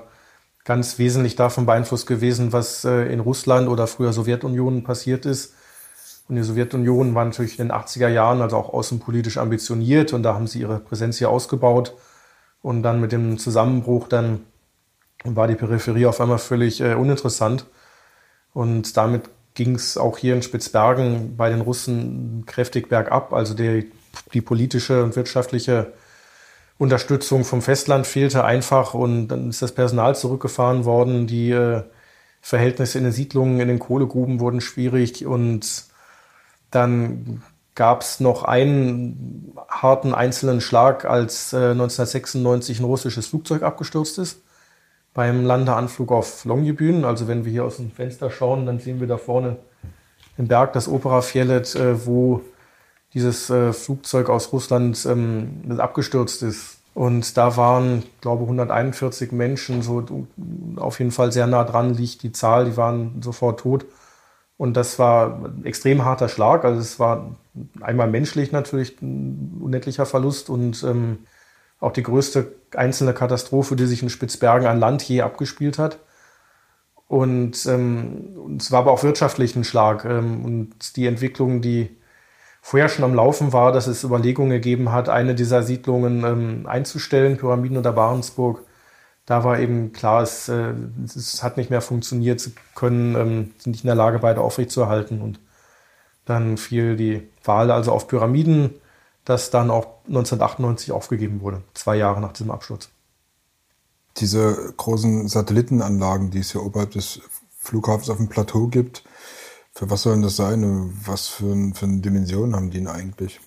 ganz 0.63 0.97
wesentlich 0.97 1.35
davon 1.35 1.67
beeinflusst 1.67 2.07
gewesen, 2.07 2.51
was 2.51 2.83
äh, 2.83 3.11
in 3.13 3.19
Russland 3.19 3.67
oder 3.69 3.85
früher 3.85 4.11
Sowjetunion 4.11 4.83
passiert 4.83 5.25
ist. 5.25 5.53
Und 6.27 6.37
die 6.37 6.43
Sowjetunion 6.43 7.13
war 7.13 7.23
natürlich 7.23 7.59
in 7.59 7.67
den 7.67 7.77
80er 7.77 8.07
Jahren 8.07 8.41
also 8.41 8.57
auch 8.57 8.73
außenpolitisch 8.73 9.37
ambitioniert 9.37 10.11
und 10.13 10.23
da 10.23 10.33
haben 10.33 10.47
sie 10.47 10.61
ihre 10.61 10.79
Präsenz 10.79 11.19
hier 11.19 11.29
ausgebaut. 11.29 11.93
Und 12.65 12.81
dann 12.81 12.99
mit 12.99 13.11
dem 13.11 13.37
Zusammenbruch 13.37 14.07
dann 14.07 14.39
war 15.23 15.47
die 15.47 15.53
Peripherie 15.53 16.07
auf 16.07 16.19
einmal 16.19 16.39
völlig 16.39 16.81
äh, 16.81 16.95
uninteressant. 16.95 17.67
Und 18.53 18.97
damit 18.97 19.29
ging 19.53 19.75
es 19.75 19.99
auch 19.99 20.17
hier 20.17 20.33
in 20.33 20.41
Spitzbergen 20.41 21.37
bei 21.37 21.51
den 21.51 21.61
Russen 21.61 22.43
kräftig 22.47 22.89
bergab. 22.89 23.33
Also 23.33 23.53
die, 23.53 23.91
die 24.33 24.41
politische 24.41 25.03
und 25.03 25.15
wirtschaftliche 25.15 25.93
Unterstützung 26.79 27.43
vom 27.43 27.61
Festland 27.61 28.07
fehlte 28.07 28.43
einfach 28.43 28.95
und 28.95 29.27
dann 29.27 29.51
ist 29.51 29.61
das 29.61 29.75
Personal 29.75 30.15
zurückgefahren 30.15 30.85
worden. 30.85 31.27
Die 31.27 31.51
äh, 31.51 31.83
Verhältnisse 32.41 32.97
in 32.97 33.03
den 33.03 33.13
Siedlungen, 33.13 33.59
in 33.59 33.67
den 33.67 33.77
Kohlegruben 33.77 34.39
wurden 34.39 34.59
schwierig 34.59 35.23
und 35.23 35.85
dann 36.71 37.43
gab 37.75 38.01
es 38.01 38.19
noch 38.19 38.43
einen 38.43 39.53
harten 39.67 40.15
einzelnen 40.15 40.61
Schlag, 40.61 41.05
als 41.05 41.53
äh, 41.53 41.71
1996 41.71 42.79
ein 42.79 42.85
russisches 42.85 43.27
Flugzeug 43.27 43.63
abgestürzt 43.63 44.17
ist 44.17 44.41
beim 45.15 45.45
Landeanflug 45.45 46.11
auf 46.11 46.45
Longyearbyen. 46.45 47.05
Also 47.05 47.27
wenn 47.27 47.45
wir 47.45 47.51
hier 47.51 47.63
aus 47.63 47.77
dem 47.77 47.89
Fenster 47.89 48.29
schauen, 48.29 48.67
dann 48.67 48.79
sehen 48.79 48.99
wir 48.99 49.07
da 49.07 49.17
vorne 49.17 49.57
den 50.37 50.47
Berg, 50.47 50.73
das 50.73 50.87
Opera 50.87 51.21
Fjellet, 51.21 51.73
äh, 51.75 52.05
wo 52.05 52.41
dieses 53.15 53.49
äh, 53.49 53.73
Flugzeug 53.73 54.29
aus 54.29 54.51
Russland 54.51 55.03
ähm, 55.09 55.79
abgestürzt 55.79 56.43
ist. 56.43 56.79
Und 56.93 57.37
da 57.37 57.57
waren, 57.57 58.03
glaube 58.21 58.43
ich, 58.43 58.47
141 58.47 59.31
Menschen, 59.31 59.81
so 59.81 60.05
auf 60.77 60.99
jeden 60.99 61.11
Fall 61.11 61.31
sehr 61.31 61.47
nah 61.47 61.63
dran 61.63 61.93
liegt 61.93 62.23
die 62.23 62.31
Zahl, 62.31 62.65
die 62.65 62.77
waren 62.77 63.21
sofort 63.21 63.61
tot. 63.61 63.85
Und 64.57 64.75
das 64.77 64.99
war 64.99 65.43
ein 65.43 65.65
extrem 65.65 66.05
harter 66.05 66.29
Schlag. 66.29 66.63
Also 66.63 66.79
es 66.79 66.99
war 66.99 67.35
einmal 67.81 68.09
menschlich 68.09 68.51
natürlich 68.51 69.01
ein 69.01 69.57
unendlicher 69.61 70.05
Verlust 70.05 70.49
und 70.49 70.83
ähm, 70.83 71.19
auch 71.79 71.91
die 71.91 72.03
größte 72.03 72.55
einzelne 72.75 73.13
Katastrophe, 73.13 73.75
die 73.75 73.85
sich 73.85 74.01
in 74.01 74.09
Spitzbergen 74.09 74.67
an 74.67 74.79
Land 74.79 75.03
je 75.03 75.21
abgespielt 75.21 75.77
hat. 75.77 75.99
Und, 77.07 77.65
ähm, 77.67 78.57
es 78.57 78.71
war 78.71 78.79
aber 78.79 78.91
auch 78.91 79.03
wirtschaftlich 79.03 79.55
ein 79.55 79.63
Schlag. 79.63 80.05
Ähm, 80.05 80.43
und 80.43 80.95
die 80.95 81.05
Entwicklung, 81.05 81.61
die 81.61 81.97
vorher 82.61 82.89
schon 82.89 83.05
am 83.05 83.13
Laufen 83.13 83.53
war, 83.53 83.71
dass 83.71 83.87
es 83.87 84.03
Überlegungen 84.03 84.49
gegeben 84.49 84.91
hat, 84.91 85.07
eine 85.09 85.35
dieser 85.35 85.61
Siedlungen 85.63 86.23
ähm, 86.23 86.67
einzustellen, 86.67 87.37
Pyramiden 87.37 87.77
oder 87.77 87.93
Barentsburg. 87.93 88.63
Da 89.25 89.43
war 89.43 89.59
eben 89.59 89.91
klar, 89.93 90.23
es, 90.23 90.49
äh, 90.49 90.73
es 91.03 91.43
hat 91.43 91.57
nicht 91.57 91.69
mehr 91.69 91.81
funktioniert, 91.81 92.39
sie 92.39 92.53
können, 92.73 93.15
ähm, 93.15 93.51
sind 93.57 93.73
nicht 93.73 93.83
in 93.83 93.87
der 93.87 93.95
Lage, 93.95 94.19
beide 94.19 94.41
aufrechtzuerhalten. 94.41 95.21
Und 95.21 95.39
dann 96.25 96.57
fiel 96.57 96.95
die 96.95 97.27
Wahl 97.43 97.71
also 97.71 97.91
auf 97.91 98.07
Pyramiden, 98.07 98.75
das 99.23 99.49
dann 99.49 99.71
auch 99.71 99.85
1998 100.07 100.91
aufgegeben 100.91 101.41
wurde, 101.41 101.61
zwei 101.73 101.95
Jahre 101.95 102.21
nach 102.21 102.33
diesem 102.33 102.51
Absturz. 102.51 102.89
Diese 104.17 104.73
großen 104.77 105.27
Satellitenanlagen, 105.27 106.31
die 106.31 106.39
es 106.39 106.51
hier 106.51 106.63
oberhalb 106.63 106.91
des 106.91 107.21
Flughafens 107.59 108.09
auf 108.09 108.17
dem 108.17 108.29
Plateau 108.29 108.67
gibt, 108.67 109.03
für 109.73 109.89
was 109.89 110.03
sollen 110.03 110.21
das 110.21 110.37
sein? 110.37 110.93
Was 111.05 111.27
für, 111.27 111.53
für 111.73 111.85
eine 111.85 111.99
Dimension 111.99 112.55
haben 112.55 112.71
die 112.71 112.77
denn 112.77 112.87
eigentlich? 112.87 113.41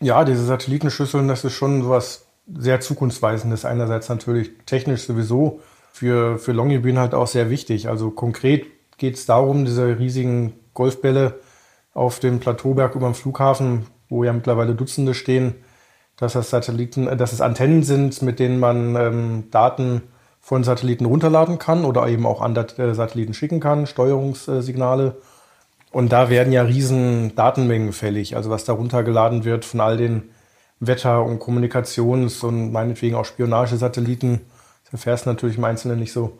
Ja, 0.00 0.24
diese 0.24 0.44
Satellitenschüsseln, 0.44 1.28
das 1.28 1.44
ist 1.44 1.54
schon 1.54 1.88
was 1.88 2.26
sehr 2.46 2.80
zukunftsweisendes. 2.80 3.64
Einerseits 3.64 4.10
natürlich 4.10 4.50
technisch 4.66 5.04
sowieso, 5.06 5.60
für, 5.92 6.38
für 6.38 6.52
Longyearbyen 6.52 6.98
halt 6.98 7.14
auch 7.14 7.26
sehr 7.26 7.48
wichtig. 7.48 7.88
Also 7.88 8.10
konkret 8.10 8.66
geht 8.98 9.14
es 9.14 9.24
darum, 9.24 9.64
diese 9.64 9.98
riesigen 9.98 10.52
Golfbälle 10.74 11.40
auf 11.96 12.20
dem 12.20 12.40
Plateauberg 12.40 12.94
über 12.94 13.06
dem 13.06 13.14
Flughafen, 13.14 13.86
wo 14.08 14.22
ja 14.22 14.32
mittlerweile 14.32 14.74
Dutzende 14.74 15.14
stehen, 15.14 15.54
dass 16.16 16.34
das 16.34 16.50
Satelliten, 16.50 17.08
äh, 17.08 17.16
dass 17.16 17.32
es 17.32 17.40
Antennen 17.40 17.82
sind, 17.82 18.22
mit 18.22 18.38
denen 18.38 18.60
man 18.60 18.96
ähm, 18.96 19.44
Daten 19.50 20.02
von 20.40 20.62
Satelliten 20.62 21.06
runterladen 21.06 21.58
kann 21.58 21.84
oder 21.84 22.06
eben 22.06 22.26
auch 22.26 22.40
an 22.40 22.54
äh, 22.54 22.94
Satelliten 22.94 23.34
schicken 23.34 23.60
kann, 23.60 23.86
Steuerungssignale. 23.86 25.16
Und 25.90 26.12
da 26.12 26.28
werden 26.28 26.52
ja 26.52 26.62
riesen 26.62 27.34
Datenmengen 27.34 27.92
fällig. 27.92 28.36
Also 28.36 28.50
was 28.50 28.64
da 28.64 28.74
runtergeladen 28.74 29.44
wird 29.44 29.64
von 29.64 29.80
all 29.80 29.96
den 29.96 30.30
Wetter- 30.78 31.24
und 31.24 31.40
Kommunikations- 31.40 32.44
und 32.44 32.70
meinetwegen 32.72 33.16
auch 33.16 33.24
Spionagesatelliten. 33.24 34.42
Das 34.84 34.92
erfährst 34.92 35.24
du 35.24 35.30
natürlich 35.30 35.56
im 35.56 35.64
Einzelnen 35.64 35.98
nicht 35.98 36.12
so. 36.12 36.38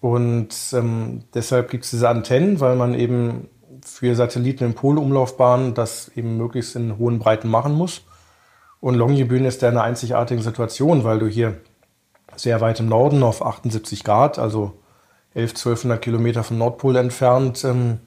Und 0.00 0.54
ähm, 0.72 1.24
deshalb 1.34 1.70
gibt 1.70 1.84
es 1.84 1.90
diese 1.90 2.08
Antennen, 2.08 2.60
weil 2.60 2.76
man 2.76 2.94
eben 2.94 3.48
für 3.84 4.14
Satelliten 4.14 4.64
in 4.64 4.74
Polumlaufbahnen 4.74 5.74
das 5.74 6.08
eben 6.16 6.36
möglichst 6.36 6.76
in 6.76 6.98
hohen 6.98 7.18
Breiten 7.18 7.48
machen 7.48 7.74
muss. 7.74 8.02
Und 8.80 8.96
Longyearbyen 8.96 9.44
ist 9.44 9.62
da 9.62 9.68
eine 9.68 9.82
einzigartige 9.82 10.42
Situation, 10.42 11.04
weil 11.04 11.18
du 11.18 11.26
hier 11.26 11.60
sehr 12.36 12.60
weit 12.60 12.80
im 12.80 12.88
Norden 12.88 13.22
auf 13.22 13.44
78 13.44 14.04
Grad, 14.04 14.38
also 14.38 14.74
11, 15.34 15.50
1200 15.52 16.02
Kilometer 16.02 16.42
vom 16.42 16.58
Nordpol 16.58 16.96
entfernt, 16.96 17.64
ähm, 17.64 18.00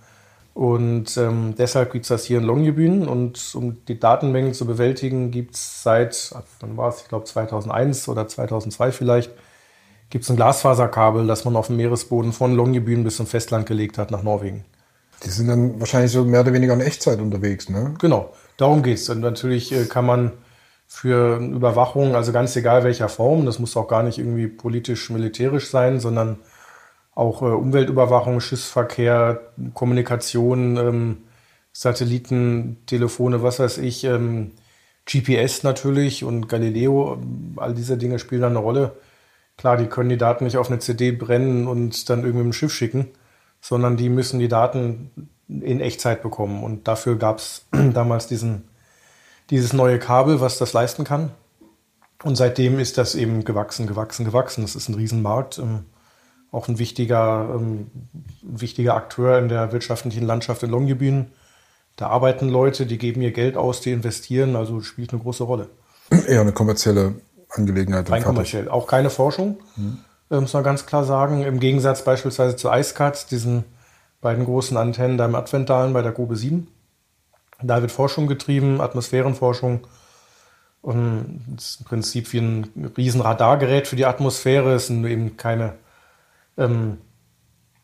und 0.58 1.18
ähm, 1.18 1.54
deshalb 1.56 1.92
gibt 1.92 2.06
es 2.06 2.10
das 2.10 2.26
hier 2.26 2.40
in 2.40 2.44
Longyearbyen. 2.44 3.08
Und 3.08 3.54
um 3.54 3.86
die 3.86 4.00
Datenmengen 4.00 4.56
zu 4.56 4.66
bewältigen, 4.66 5.30
gibt 5.30 5.54
es 5.54 5.84
seit, 5.84 6.34
wann 6.62 6.76
war 6.76 6.90
es, 6.90 7.04
ich 7.04 7.10
glaube 7.10 7.26
2001 7.26 8.10
oder 8.10 8.28
2002 8.28 8.92
vielleicht, 8.92 9.32
gibt 10.10 10.24
es 10.24 10.32
ein 10.32 10.36
Glasfaserkabel, 10.36 11.28
das 11.28 11.46
man 11.46 11.56
auf 11.56 11.68
dem 11.68 11.76
Meeresboden 11.76 12.34
von 12.34 12.56
Longyearbyen 12.56 13.04
bis 13.04 13.18
zum 13.18 13.28
Festland 13.28 13.68
gelegt 13.68 14.00
hat 14.00 14.10
nach 14.10 14.24
Norwegen. 14.24 14.66
Die 15.24 15.30
sind 15.30 15.48
dann 15.48 15.80
wahrscheinlich 15.80 16.12
so 16.12 16.24
mehr 16.24 16.42
oder 16.42 16.54
weniger 16.54 16.74
in 16.74 16.82
Echtzeit 16.82 17.20
unterwegs, 17.20 17.70
ne? 17.70 17.96
Genau, 18.00 18.34
darum 18.58 18.84
geht 18.84 18.98
es. 18.98 19.10
Und 19.10 19.22
natürlich 19.22 19.72
äh, 19.72 19.86
kann 19.86 20.06
man 20.06 20.34
für 20.88 21.38
Überwachung, 21.38 22.16
also 22.16 22.32
ganz 22.32 22.56
egal 22.56 22.84
welcher 22.84 23.10
Form, 23.10 23.46
das 23.46 23.60
muss 23.60 23.76
auch 23.76 23.88
gar 23.88 24.04
nicht 24.04 24.20
irgendwie 24.20 24.48
politisch-militärisch 24.48 25.70
sein, 25.70 26.00
sondern 26.00 26.38
auch 27.14 27.42
äh, 27.42 27.46
Umweltüberwachung, 27.46 28.40
Schiffsverkehr, 28.40 29.42
Kommunikation, 29.74 30.78
ähm, 30.78 31.18
Satelliten, 31.74 32.78
Telefone, 32.86 33.44
was 33.44 33.60
weiß 33.60 33.80
ich, 33.80 34.04
ähm, 34.04 34.52
GPS 35.06 35.64
natürlich 35.64 36.24
und 36.24 36.48
Galileo, 36.50 37.20
all 37.58 37.74
diese 37.74 37.98
Dinge 37.98 38.20
spielen 38.20 38.42
da 38.42 38.48
eine 38.48 38.60
Rolle. 38.60 38.98
Klar, 39.58 39.78
die 39.78 39.88
können 39.88 40.10
die 40.10 40.18
Daten 40.18 40.44
nicht 40.46 40.58
auf 40.58 40.70
eine 40.70 40.80
CD 40.80 41.12
brennen 41.12 41.68
und 41.68 42.10
dann 42.10 42.24
irgendwie 42.24 42.46
im 42.46 42.54
Schiff 42.54 42.74
schicken, 42.74 43.08
sondern 43.62 43.98
die 43.98 44.10
müssen 44.10 44.40
die 44.40 44.48
Daten 44.48 45.30
in 45.48 45.80
Echtzeit 45.80 46.22
bekommen. 46.22 46.64
Und 46.64 46.88
dafür 46.88 47.18
gab 47.18 47.40
es 47.40 47.66
damals 47.94 48.28
diesen, 48.28 48.68
dieses 49.50 49.74
neue 49.74 50.00
Kabel, 50.00 50.42
was 50.42 50.58
das 50.58 50.74
leisten 50.74 51.04
kann. 51.04 51.32
Und 52.24 52.36
seitdem 52.36 52.80
ist 52.80 52.98
das 52.98 53.16
eben 53.16 53.44
gewachsen, 53.46 53.88
gewachsen, 53.88 54.26
gewachsen. 54.26 54.62
Das 54.62 54.76
ist 54.76 54.90
ein 54.90 54.96
Riesenmarkt. 54.96 55.60
Ähm, 55.60 55.86
auch 56.52 56.68
ein 56.68 56.80
wichtiger, 56.80 57.50
ähm, 57.54 57.88
wichtiger 58.42 58.96
Akteur 58.96 59.38
in 59.38 59.50
der 59.50 59.72
wirtschaftlichen 59.72 60.26
Landschaft 60.26 60.64
in 60.64 60.70
Longyearbyen. 60.70 61.28
Da 61.96 62.08
arbeiten 62.08 62.50
Leute, 62.50 62.86
die 62.86 62.98
geben 62.98 63.22
ihr 63.22 63.32
Geld 63.32 63.58
aus, 63.58 63.82
die 63.82 63.92
investieren, 63.92 64.56
also 64.56 64.82
spielt 64.82 65.12
eine 65.12 65.22
große 65.22 65.44
Rolle. 65.44 65.70
Eher 66.28 66.42
eine 66.42 66.54
kommerzielle 66.54 67.16
Angelegenheit. 67.50 68.10
Rein 68.10 68.24
kommerziell. 68.24 68.70
Auch 68.70 68.88
keine 68.88 69.10
Forschung, 69.10 69.58
mhm. 69.76 70.00
Muss 70.30 70.54
man 70.54 70.64
ganz 70.64 70.86
klar 70.86 71.04
sagen. 71.04 71.44
Im 71.44 71.60
Gegensatz 71.60 72.04
beispielsweise 72.04 72.56
zu 72.56 72.70
IceCat, 72.70 73.32
diesen 73.32 73.64
beiden 74.22 74.46
großen 74.46 74.76
Antennen 74.78 75.18
da 75.18 75.26
im 75.26 75.36
Adventalen 75.36 75.94
bei 75.94 76.02
der 76.02 76.12
Grube 76.12 76.36
7. 76.36 76.68
Da 77.62 77.82
wird 77.82 77.92
Forschung 77.92 78.28
getrieben, 78.28 78.82
Atmosphärenforschung. 78.82 79.88
Und 80.82 81.44
das 81.56 81.72
ist 81.72 81.80
im 81.82 81.86
Prinzip 81.86 82.32
wie 82.34 82.40
ein 82.40 82.92
riesen 82.98 83.22
Radargerät 83.22 83.88
für 83.88 83.96
die 83.96 84.06
Atmosphäre. 84.06 84.74
Es 84.74 84.88
sind 84.88 85.06
eben 85.06 85.38
keine 85.38 85.74
ähm, 86.58 86.98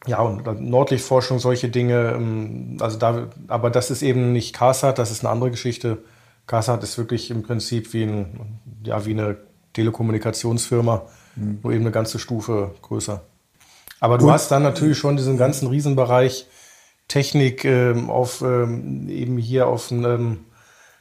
ja, 0.05 0.19
und 0.19 0.61
Nordlichtforschung, 0.61 1.39
solche 1.39 1.69
Dinge. 1.69 2.13
Ähm, 2.15 2.77
also 2.79 2.97
da, 2.97 3.29
aber 3.47 3.69
das 3.69 3.91
ist 3.91 4.01
eben 4.01 4.31
nicht 4.33 4.55
CASAT, 4.55 4.97
das 4.97 5.11
ist 5.11 5.23
eine 5.23 5.31
andere 5.31 5.51
Geschichte. 5.51 5.99
CASAT 6.47 6.83
ist 6.83 6.97
wirklich 6.97 7.31
im 7.31 7.43
Prinzip 7.43 7.93
wie, 7.93 8.03
ein, 8.03 8.59
ja, 8.83 9.05
wie 9.05 9.11
eine 9.11 9.37
Telekommunikationsfirma, 9.73 11.05
mhm. 11.36 11.59
nur 11.63 11.73
eben 11.73 11.84
eine 11.84 11.91
ganze 11.91 12.19
Stufe 12.19 12.71
größer. 12.81 13.21
Aber 13.99 14.17
du 14.17 14.25
und, 14.25 14.31
hast 14.31 14.51
dann 14.51 14.63
natürlich 14.63 14.97
schon 14.97 15.17
diesen 15.17 15.38
ganzen 15.38 15.67
Riesenbereich 15.67 16.47
Technik 17.07 17.63
ähm, 17.65 18.09
auf, 18.09 18.41
ähm, 18.41 19.07
eben 19.09 19.38
hier 19.38 19.67
auf, 19.67 19.91
ähm, 19.91 20.45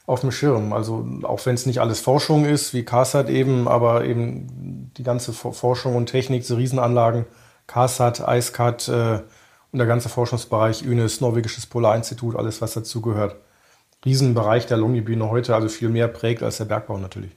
auf 0.05 0.21
dem 0.21 0.31
Schirm. 0.31 0.73
Also 0.73 1.05
auch 1.23 1.45
wenn 1.45 1.55
es 1.55 1.65
nicht 1.65 1.79
alles 1.79 1.99
Forschung 2.01 2.45
ist, 2.45 2.73
wie 2.73 2.83
CASAT 2.83 3.29
eben, 3.29 3.67
aber 3.67 4.05
eben 4.05 4.91
die 4.97 5.03
ganze 5.03 5.33
Forschung 5.33 5.95
und 5.95 6.07
Technik, 6.07 6.41
diese 6.41 6.57
Riesenanlagen, 6.57 7.25
CASAT, 7.67 8.23
IceCat 8.27 8.87
äh, 8.89 9.21
und 9.71 9.79
der 9.79 9.87
ganze 9.87 10.09
Forschungsbereich 10.09 10.87
UNIS, 10.87 11.21
Norwegisches 11.21 11.65
Polarinstitut, 11.65 12.35
alles 12.35 12.61
was 12.61 12.73
dazugehört. 12.73 13.37
Riesenbereich 14.05 14.67
der 14.67 14.77
Longyearbyen 14.77 15.23
heute, 15.29 15.55
also 15.55 15.69
viel 15.69 15.89
mehr 15.89 16.09
prägt 16.09 16.43
als 16.43 16.57
der 16.57 16.65
Bergbau 16.65 16.97
natürlich. 16.97 17.31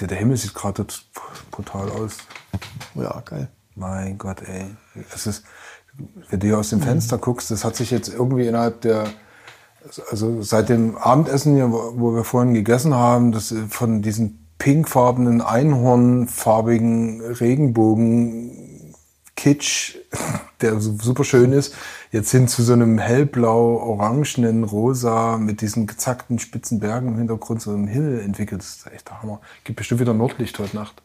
Der 0.00 0.16
Himmel 0.16 0.36
sieht 0.36 0.54
gerade 0.54 0.84
brutal 1.50 1.88
aus. 1.90 2.18
Ja, 2.94 3.20
geil. 3.24 3.48
Mein 3.76 4.18
Gott, 4.18 4.42
ey. 4.42 4.66
Es 5.14 5.26
ist, 5.26 5.44
wenn 6.30 6.40
du 6.40 6.46
hier 6.48 6.58
aus 6.58 6.70
dem 6.70 6.80
Fenster 6.80 7.18
guckst, 7.18 7.50
das 7.50 7.64
hat 7.64 7.76
sich 7.76 7.90
jetzt 7.90 8.08
irgendwie 8.08 8.46
innerhalb 8.46 8.80
der, 8.80 9.04
also 10.10 10.42
seit 10.42 10.68
dem 10.68 10.96
Abendessen 10.96 11.54
hier, 11.54 11.70
wo 11.70 12.14
wir 12.14 12.24
vorhin 12.24 12.54
gegessen 12.54 12.94
haben, 12.94 13.32
das 13.32 13.54
von 13.68 14.02
diesen 14.02 14.48
pinkfarbenen, 14.58 15.40
einhornfarbigen 15.40 17.20
Regenbogen 17.20 18.73
Kitsch, 19.36 19.96
der 20.60 20.80
super 20.80 21.24
schön 21.24 21.52
ist, 21.52 21.74
jetzt 22.12 22.30
hin 22.30 22.46
zu 22.48 22.62
so 22.62 22.72
einem 22.72 22.98
hellblau, 22.98 23.76
orangenen, 23.76 24.64
rosa 24.64 25.38
mit 25.38 25.60
diesen 25.60 25.86
gezackten 25.86 26.38
spitzen 26.38 26.80
Bergen 26.80 27.08
im 27.08 27.18
Hintergrund, 27.18 27.60
so 27.60 27.70
einem 27.70 27.88
Himmel 27.88 28.20
entwickelt. 28.20 28.60
Das 28.60 28.76
ist 28.76 28.86
echt 28.86 29.08
der 29.08 29.22
Hammer. 29.22 29.40
Gibt 29.64 29.78
bestimmt 29.78 30.00
wieder 30.00 30.14
Nordlicht 30.14 30.58
heute 30.58 30.76
Nacht. 30.76 31.02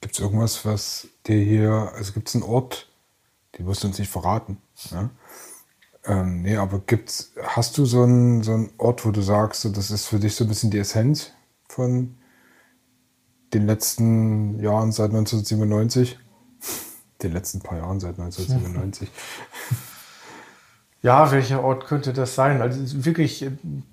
Gibt 0.00 0.14
es 0.14 0.20
irgendwas, 0.20 0.64
was 0.64 1.08
dir 1.26 1.38
hier, 1.38 1.92
also 1.94 2.12
gibt 2.12 2.28
es 2.28 2.34
einen 2.34 2.44
Ort, 2.44 2.88
den 3.58 3.66
wirst 3.66 3.82
du 3.82 3.88
uns 3.88 3.98
nicht 3.98 4.10
verraten, 4.10 4.58
ja? 4.90 5.10
Ähm, 6.06 6.42
nee, 6.42 6.56
aber 6.56 6.80
gibt's, 6.80 7.32
hast 7.42 7.78
du 7.78 7.86
so 7.86 8.02
einen, 8.02 8.42
so 8.42 8.52
einen 8.52 8.70
Ort, 8.76 9.06
wo 9.06 9.10
du 9.10 9.22
sagst, 9.22 9.64
das 9.64 9.90
ist 9.90 10.06
für 10.06 10.18
dich 10.18 10.34
so 10.34 10.44
ein 10.44 10.48
bisschen 10.48 10.70
die 10.70 10.78
Essenz 10.78 11.32
von 11.66 12.16
den 13.54 13.66
letzten 13.66 14.60
Jahren 14.60 14.92
seit 14.92 15.10
1997? 15.10 16.18
Den 17.22 17.32
letzten 17.32 17.60
paar 17.60 17.78
Jahren 17.78 18.00
seit 18.00 18.18
1997. 18.18 19.08
Ja, 21.04 21.30
welcher 21.32 21.62
Ort 21.62 21.84
könnte 21.84 22.14
das 22.14 22.34
sein? 22.34 22.62
Also 22.62 23.04
wirklich, 23.04 23.44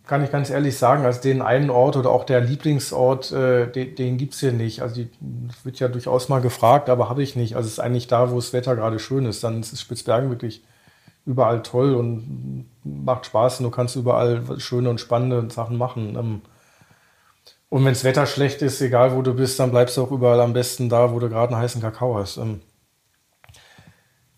kann 0.07 0.23
ich 0.23 0.31
ganz 0.31 0.49
ehrlich 0.49 0.77
sagen, 0.77 1.03
also 1.03 1.19
den 1.19 1.41
einen 1.41 1.69
Ort 1.69 1.97
oder 1.97 2.09
auch 2.09 2.23
der 2.23 2.39
Lieblingsort, 2.39 3.33
äh, 3.33 3.69
den, 3.69 3.95
den 3.95 4.17
gibt 4.17 4.33
es 4.33 4.39
hier 4.39 4.53
nicht. 4.53 4.81
Also 4.81 4.95
die, 4.95 5.09
wird 5.65 5.77
ja 5.81 5.89
durchaus 5.89 6.29
mal 6.29 6.39
gefragt, 6.39 6.89
aber 6.89 7.09
habe 7.09 7.21
ich 7.21 7.35
nicht. 7.35 7.57
Also 7.57 7.67
es 7.67 7.73
ist 7.73 7.79
eigentlich 7.79 8.07
da, 8.07 8.31
wo 8.31 8.37
das 8.37 8.53
Wetter 8.53 8.77
gerade 8.77 8.97
schön 8.97 9.25
ist. 9.25 9.43
Dann 9.43 9.59
ist 9.59 9.77
Spitzbergen 9.77 10.29
wirklich 10.29 10.63
überall 11.25 11.61
toll 11.63 11.95
und 11.95 12.67
macht 12.85 13.25
Spaß 13.25 13.59
und 13.59 13.65
du 13.65 13.71
kannst 13.71 13.97
überall 13.97 14.43
schöne 14.61 14.89
und 14.89 15.01
spannende 15.01 15.53
Sachen 15.53 15.77
machen. 15.77 16.15
Ähm, 16.15 16.41
und 17.71 17.85
wenn 17.85 17.93
das 17.93 18.03
Wetter 18.03 18.25
schlecht 18.25 18.61
ist, 18.61 18.81
egal 18.81 19.15
wo 19.15 19.21
du 19.21 19.33
bist, 19.33 19.57
dann 19.57 19.71
bleibst 19.71 19.95
du 19.95 20.03
auch 20.03 20.11
überall 20.11 20.41
am 20.41 20.51
besten 20.51 20.89
da, 20.89 21.13
wo 21.13 21.19
du 21.19 21.29
gerade 21.29 21.53
einen 21.53 21.63
heißen 21.63 21.81
Kakao 21.81 22.17
hast. 22.17 22.35
Ähm, 22.35 22.59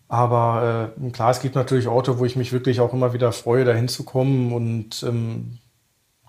aber 0.06 0.92
äh, 0.96 1.10
klar, 1.10 1.32
es 1.32 1.40
gibt 1.40 1.56
natürlich 1.56 1.88
Orte, 1.88 2.20
wo 2.20 2.24
ich 2.24 2.36
mich 2.36 2.52
wirklich 2.52 2.78
auch 2.78 2.92
immer 2.92 3.12
wieder 3.12 3.32
freue, 3.32 3.64
da 3.64 3.72
hinzukommen 3.72 4.52
und 4.52 5.02
ähm, 5.02 5.58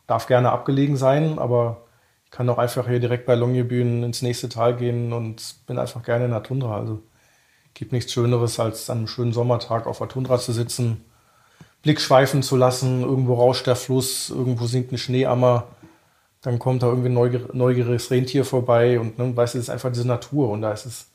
darf 0.08 0.26
gerne 0.26 0.52
abgelegen 0.52 0.98
sein, 0.98 1.38
aber 1.38 1.86
ich 2.26 2.32
kann 2.32 2.50
auch 2.50 2.58
einfach 2.58 2.88
hier 2.88 3.00
direkt 3.00 3.28
bei 3.28 3.36
Longyearbyen 3.36 4.02
ins 4.02 4.24
nächste 4.24 4.50
Tal 4.50 4.76
gehen 4.76 5.14
und 5.14 5.58
bin 5.68 5.78
einfach 5.78 6.02
gerne 6.02 6.26
in 6.26 6.32
der 6.32 6.42
Tundra. 6.42 6.76
Also 6.76 7.04
gibt 7.76 7.92
nichts 7.92 8.14
Schöneres, 8.14 8.60
als 8.60 8.90
an 8.90 8.98
einem 8.98 9.08
schönen 9.08 9.32
Sommertag 9.32 9.86
auf 9.86 10.00
der 10.00 10.08
Tundra 10.08 10.40
zu 10.40 10.54
sitzen, 10.54 11.06
Blick 11.84 12.02
schweifen 12.02 12.42
zu 12.42 12.56
lassen, 12.56 13.04
irgendwo 13.04 13.36
rauscht 13.36 13.68
der 13.68 13.76
Fluss, 13.76 14.32
irgendwo 14.32 14.66
sinkt 14.66 14.92
ein 14.92 14.98
Schneeammer, 14.98 15.68
dann 16.46 16.60
kommt 16.60 16.84
da 16.84 16.88
irgendwie 16.88 17.10
ein 17.10 17.48
neugieriges 17.54 18.12
Rentier 18.12 18.46
vorbei 18.46 19.00
und 19.00 19.18
ne, 19.18 19.36
weißt 19.36 19.56
du, 19.56 19.58
es 19.58 19.66
ist 19.66 19.70
einfach 19.72 19.92
diese 19.92 20.08
Natur 20.08 20.50
und 20.50 20.62
da 20.62 20.72
ist 20.72 20.86
es 20.86 21.08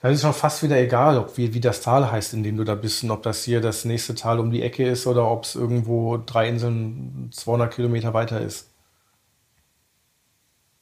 dann 0.00 0.10
ist 0.10 0.18
es 0.18 0.22
schon 0.22 0.32
fast 0.32 0.62
wieder 0.64 0.80
egal, 0.80 1.18
ob 1.18 1.36
wie, 1.36 1.54
wie 1.54 1.60
das 1.60 1.80
Tal 1.80 2.10
heißt, 2.10 2.34
in 2.34 2.42
dem 2.42 2.56
du 2.56 2.64
da 2.64 2.74
bist 2.74 3.04
und 3.04 3.12
ob 3.12 3.22
das 3.22 3.44
hier 3.44 3.60
das 3.60 3.84
nächste 3.84 4.16
Tal 4.16 4.40
um 4.40 4.50
die 4.50 4.62
Ecke 4.62 4.88
ist 4.88 5.06
oder 5.06 5.30
ob 5.30 5.44
es 5.44 5.54
irgendwo 5.54 6.16
drei 6.16 6.48
Inseln 6.48 7.28
200 7.30 7.72
Kilometer 7.72 8.12
weiter 8.12 8.40
ist. 8.40 8.70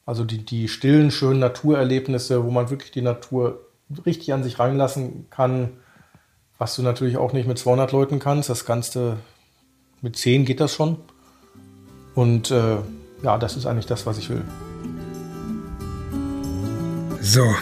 Also 0.05 0.23
die, 0.23 0.43
die 0.43 0.67
stillen, 0.67 1.11
schönen 1.11 1.39
Naturerlebnisse, 1.39 2.43
wo 2.43 2.49
man 2.49 2.71
wirklich 2.71 2.91
die 2.91 3.03
Natur 3.03 3.59
richtig 4.05 4.33
an 4.33 4.43
sich 4.43 4.57
reinlassen 4.57 5.27
kann, 5.29 5.73
was 6.57 6.75
du 6.75 6.81
natürlich 6.81 7.17
auch 7.17 7.33
nicht 7.33 7.47
mit 7.47 7.59
200 7.59 7.91
Leuten 7.91 8.17
kannst. 8.17 8.49
Das 8.49 8.65
Ganze 8.65 9.17
mit 10.01 10.15
10 10.15 10.45
geht 10.45 10.61
das 10.61 10.73
schon. 10.73 10.97
Und 12.15 12.49
äh, 12.49 12.77
ja, 13.23 13.37
das 13.37 13.57
ist 13.57 13.65
eigentlich 13.65 13.85
das, 13.85 14.05
was 14.05 14.17
ich 14.17 14.29
will. 14.29 14.43
So, 17.21 17.55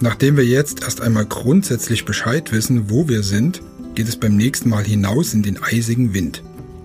Nachdem 0.00 0.36
wir 0.36 0.44
jetzt 0.44 0.82
erst 0.82 1.00
einmal 1.00 1.24
grundsätzlich 1.24 2.04
Bescheid 2.04 2.52
wissen, 2.52 2.90
wo 2.90 3.08
wir 3.08 3.22
sind, 3.22 3.62
geht 3.94 4.08
es 4.08 4.16
beim 4.16 4.36
nächsten 4.36 4.68
Mal 4.68 4.84
hinaus 4.84 5.32
in 5.32 5.42
den 5.42 5.62
eisigen 5.62 6.12
Wind. 6.12 6.42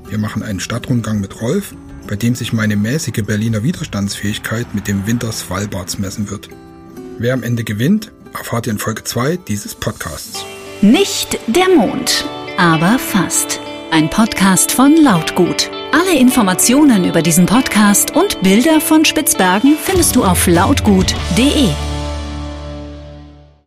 Wir 0.08 0.18
machen 0.18 0.44
einen 0.44 0.60
Stadtrundgang 0.60 1.20
mit 1.20 1.42
Rolf, 1.42 1.76
bei 2.08 2.16
dem 2.16 2.36
sich 2.36 2.54
meine 2.54 2.76
mäßige 2.76 3.24
Berliner 3.26 3.64
Widerstandsfähigkeit 3.64 4.74
mit 4.74 4.88
dem 4.88 5.08
Winter 5.08 5.32
Svalbards 5.32 6.00
messen 6.00 6.30
wird. 6.30 6.50
Wer 7.18 7.34
am 7.34 7.44
Ende 7.44 7.64
gewinnt, 7.64 8.12
erfahrt 8.34 8.68
ihr 8.68 8.74
in 8.74 8.80
Folge 8.80 9.04
2 9.04 9.38
dieses 9.38 9.76
Podcasts. 9.76 10.46
Nicht 10.82 11.38
der 11.48 11.70
Mond, 11.76 12.26
aber 12.58 12.98
fast. 12.98 13.60
Ein 13.92 14.10
Podcast 14.10 14.72
von 14.72 14.96
Lautgut. 14.96 15.70
Alle 15.92 16.18
Informationen 16.18 17.04
über 17.04 17.22
diesen 17.22 17.46
Podcast 17.46 18.16
und 18.16 18.42
Bilder 18.42 18.80
von 18.80 19.04
Spitzbergen 19.04 19.76
findest 19.78 20.16
du 20.16 20.24
auf 20.24 20.48
lautgut.de. 20.48 21.68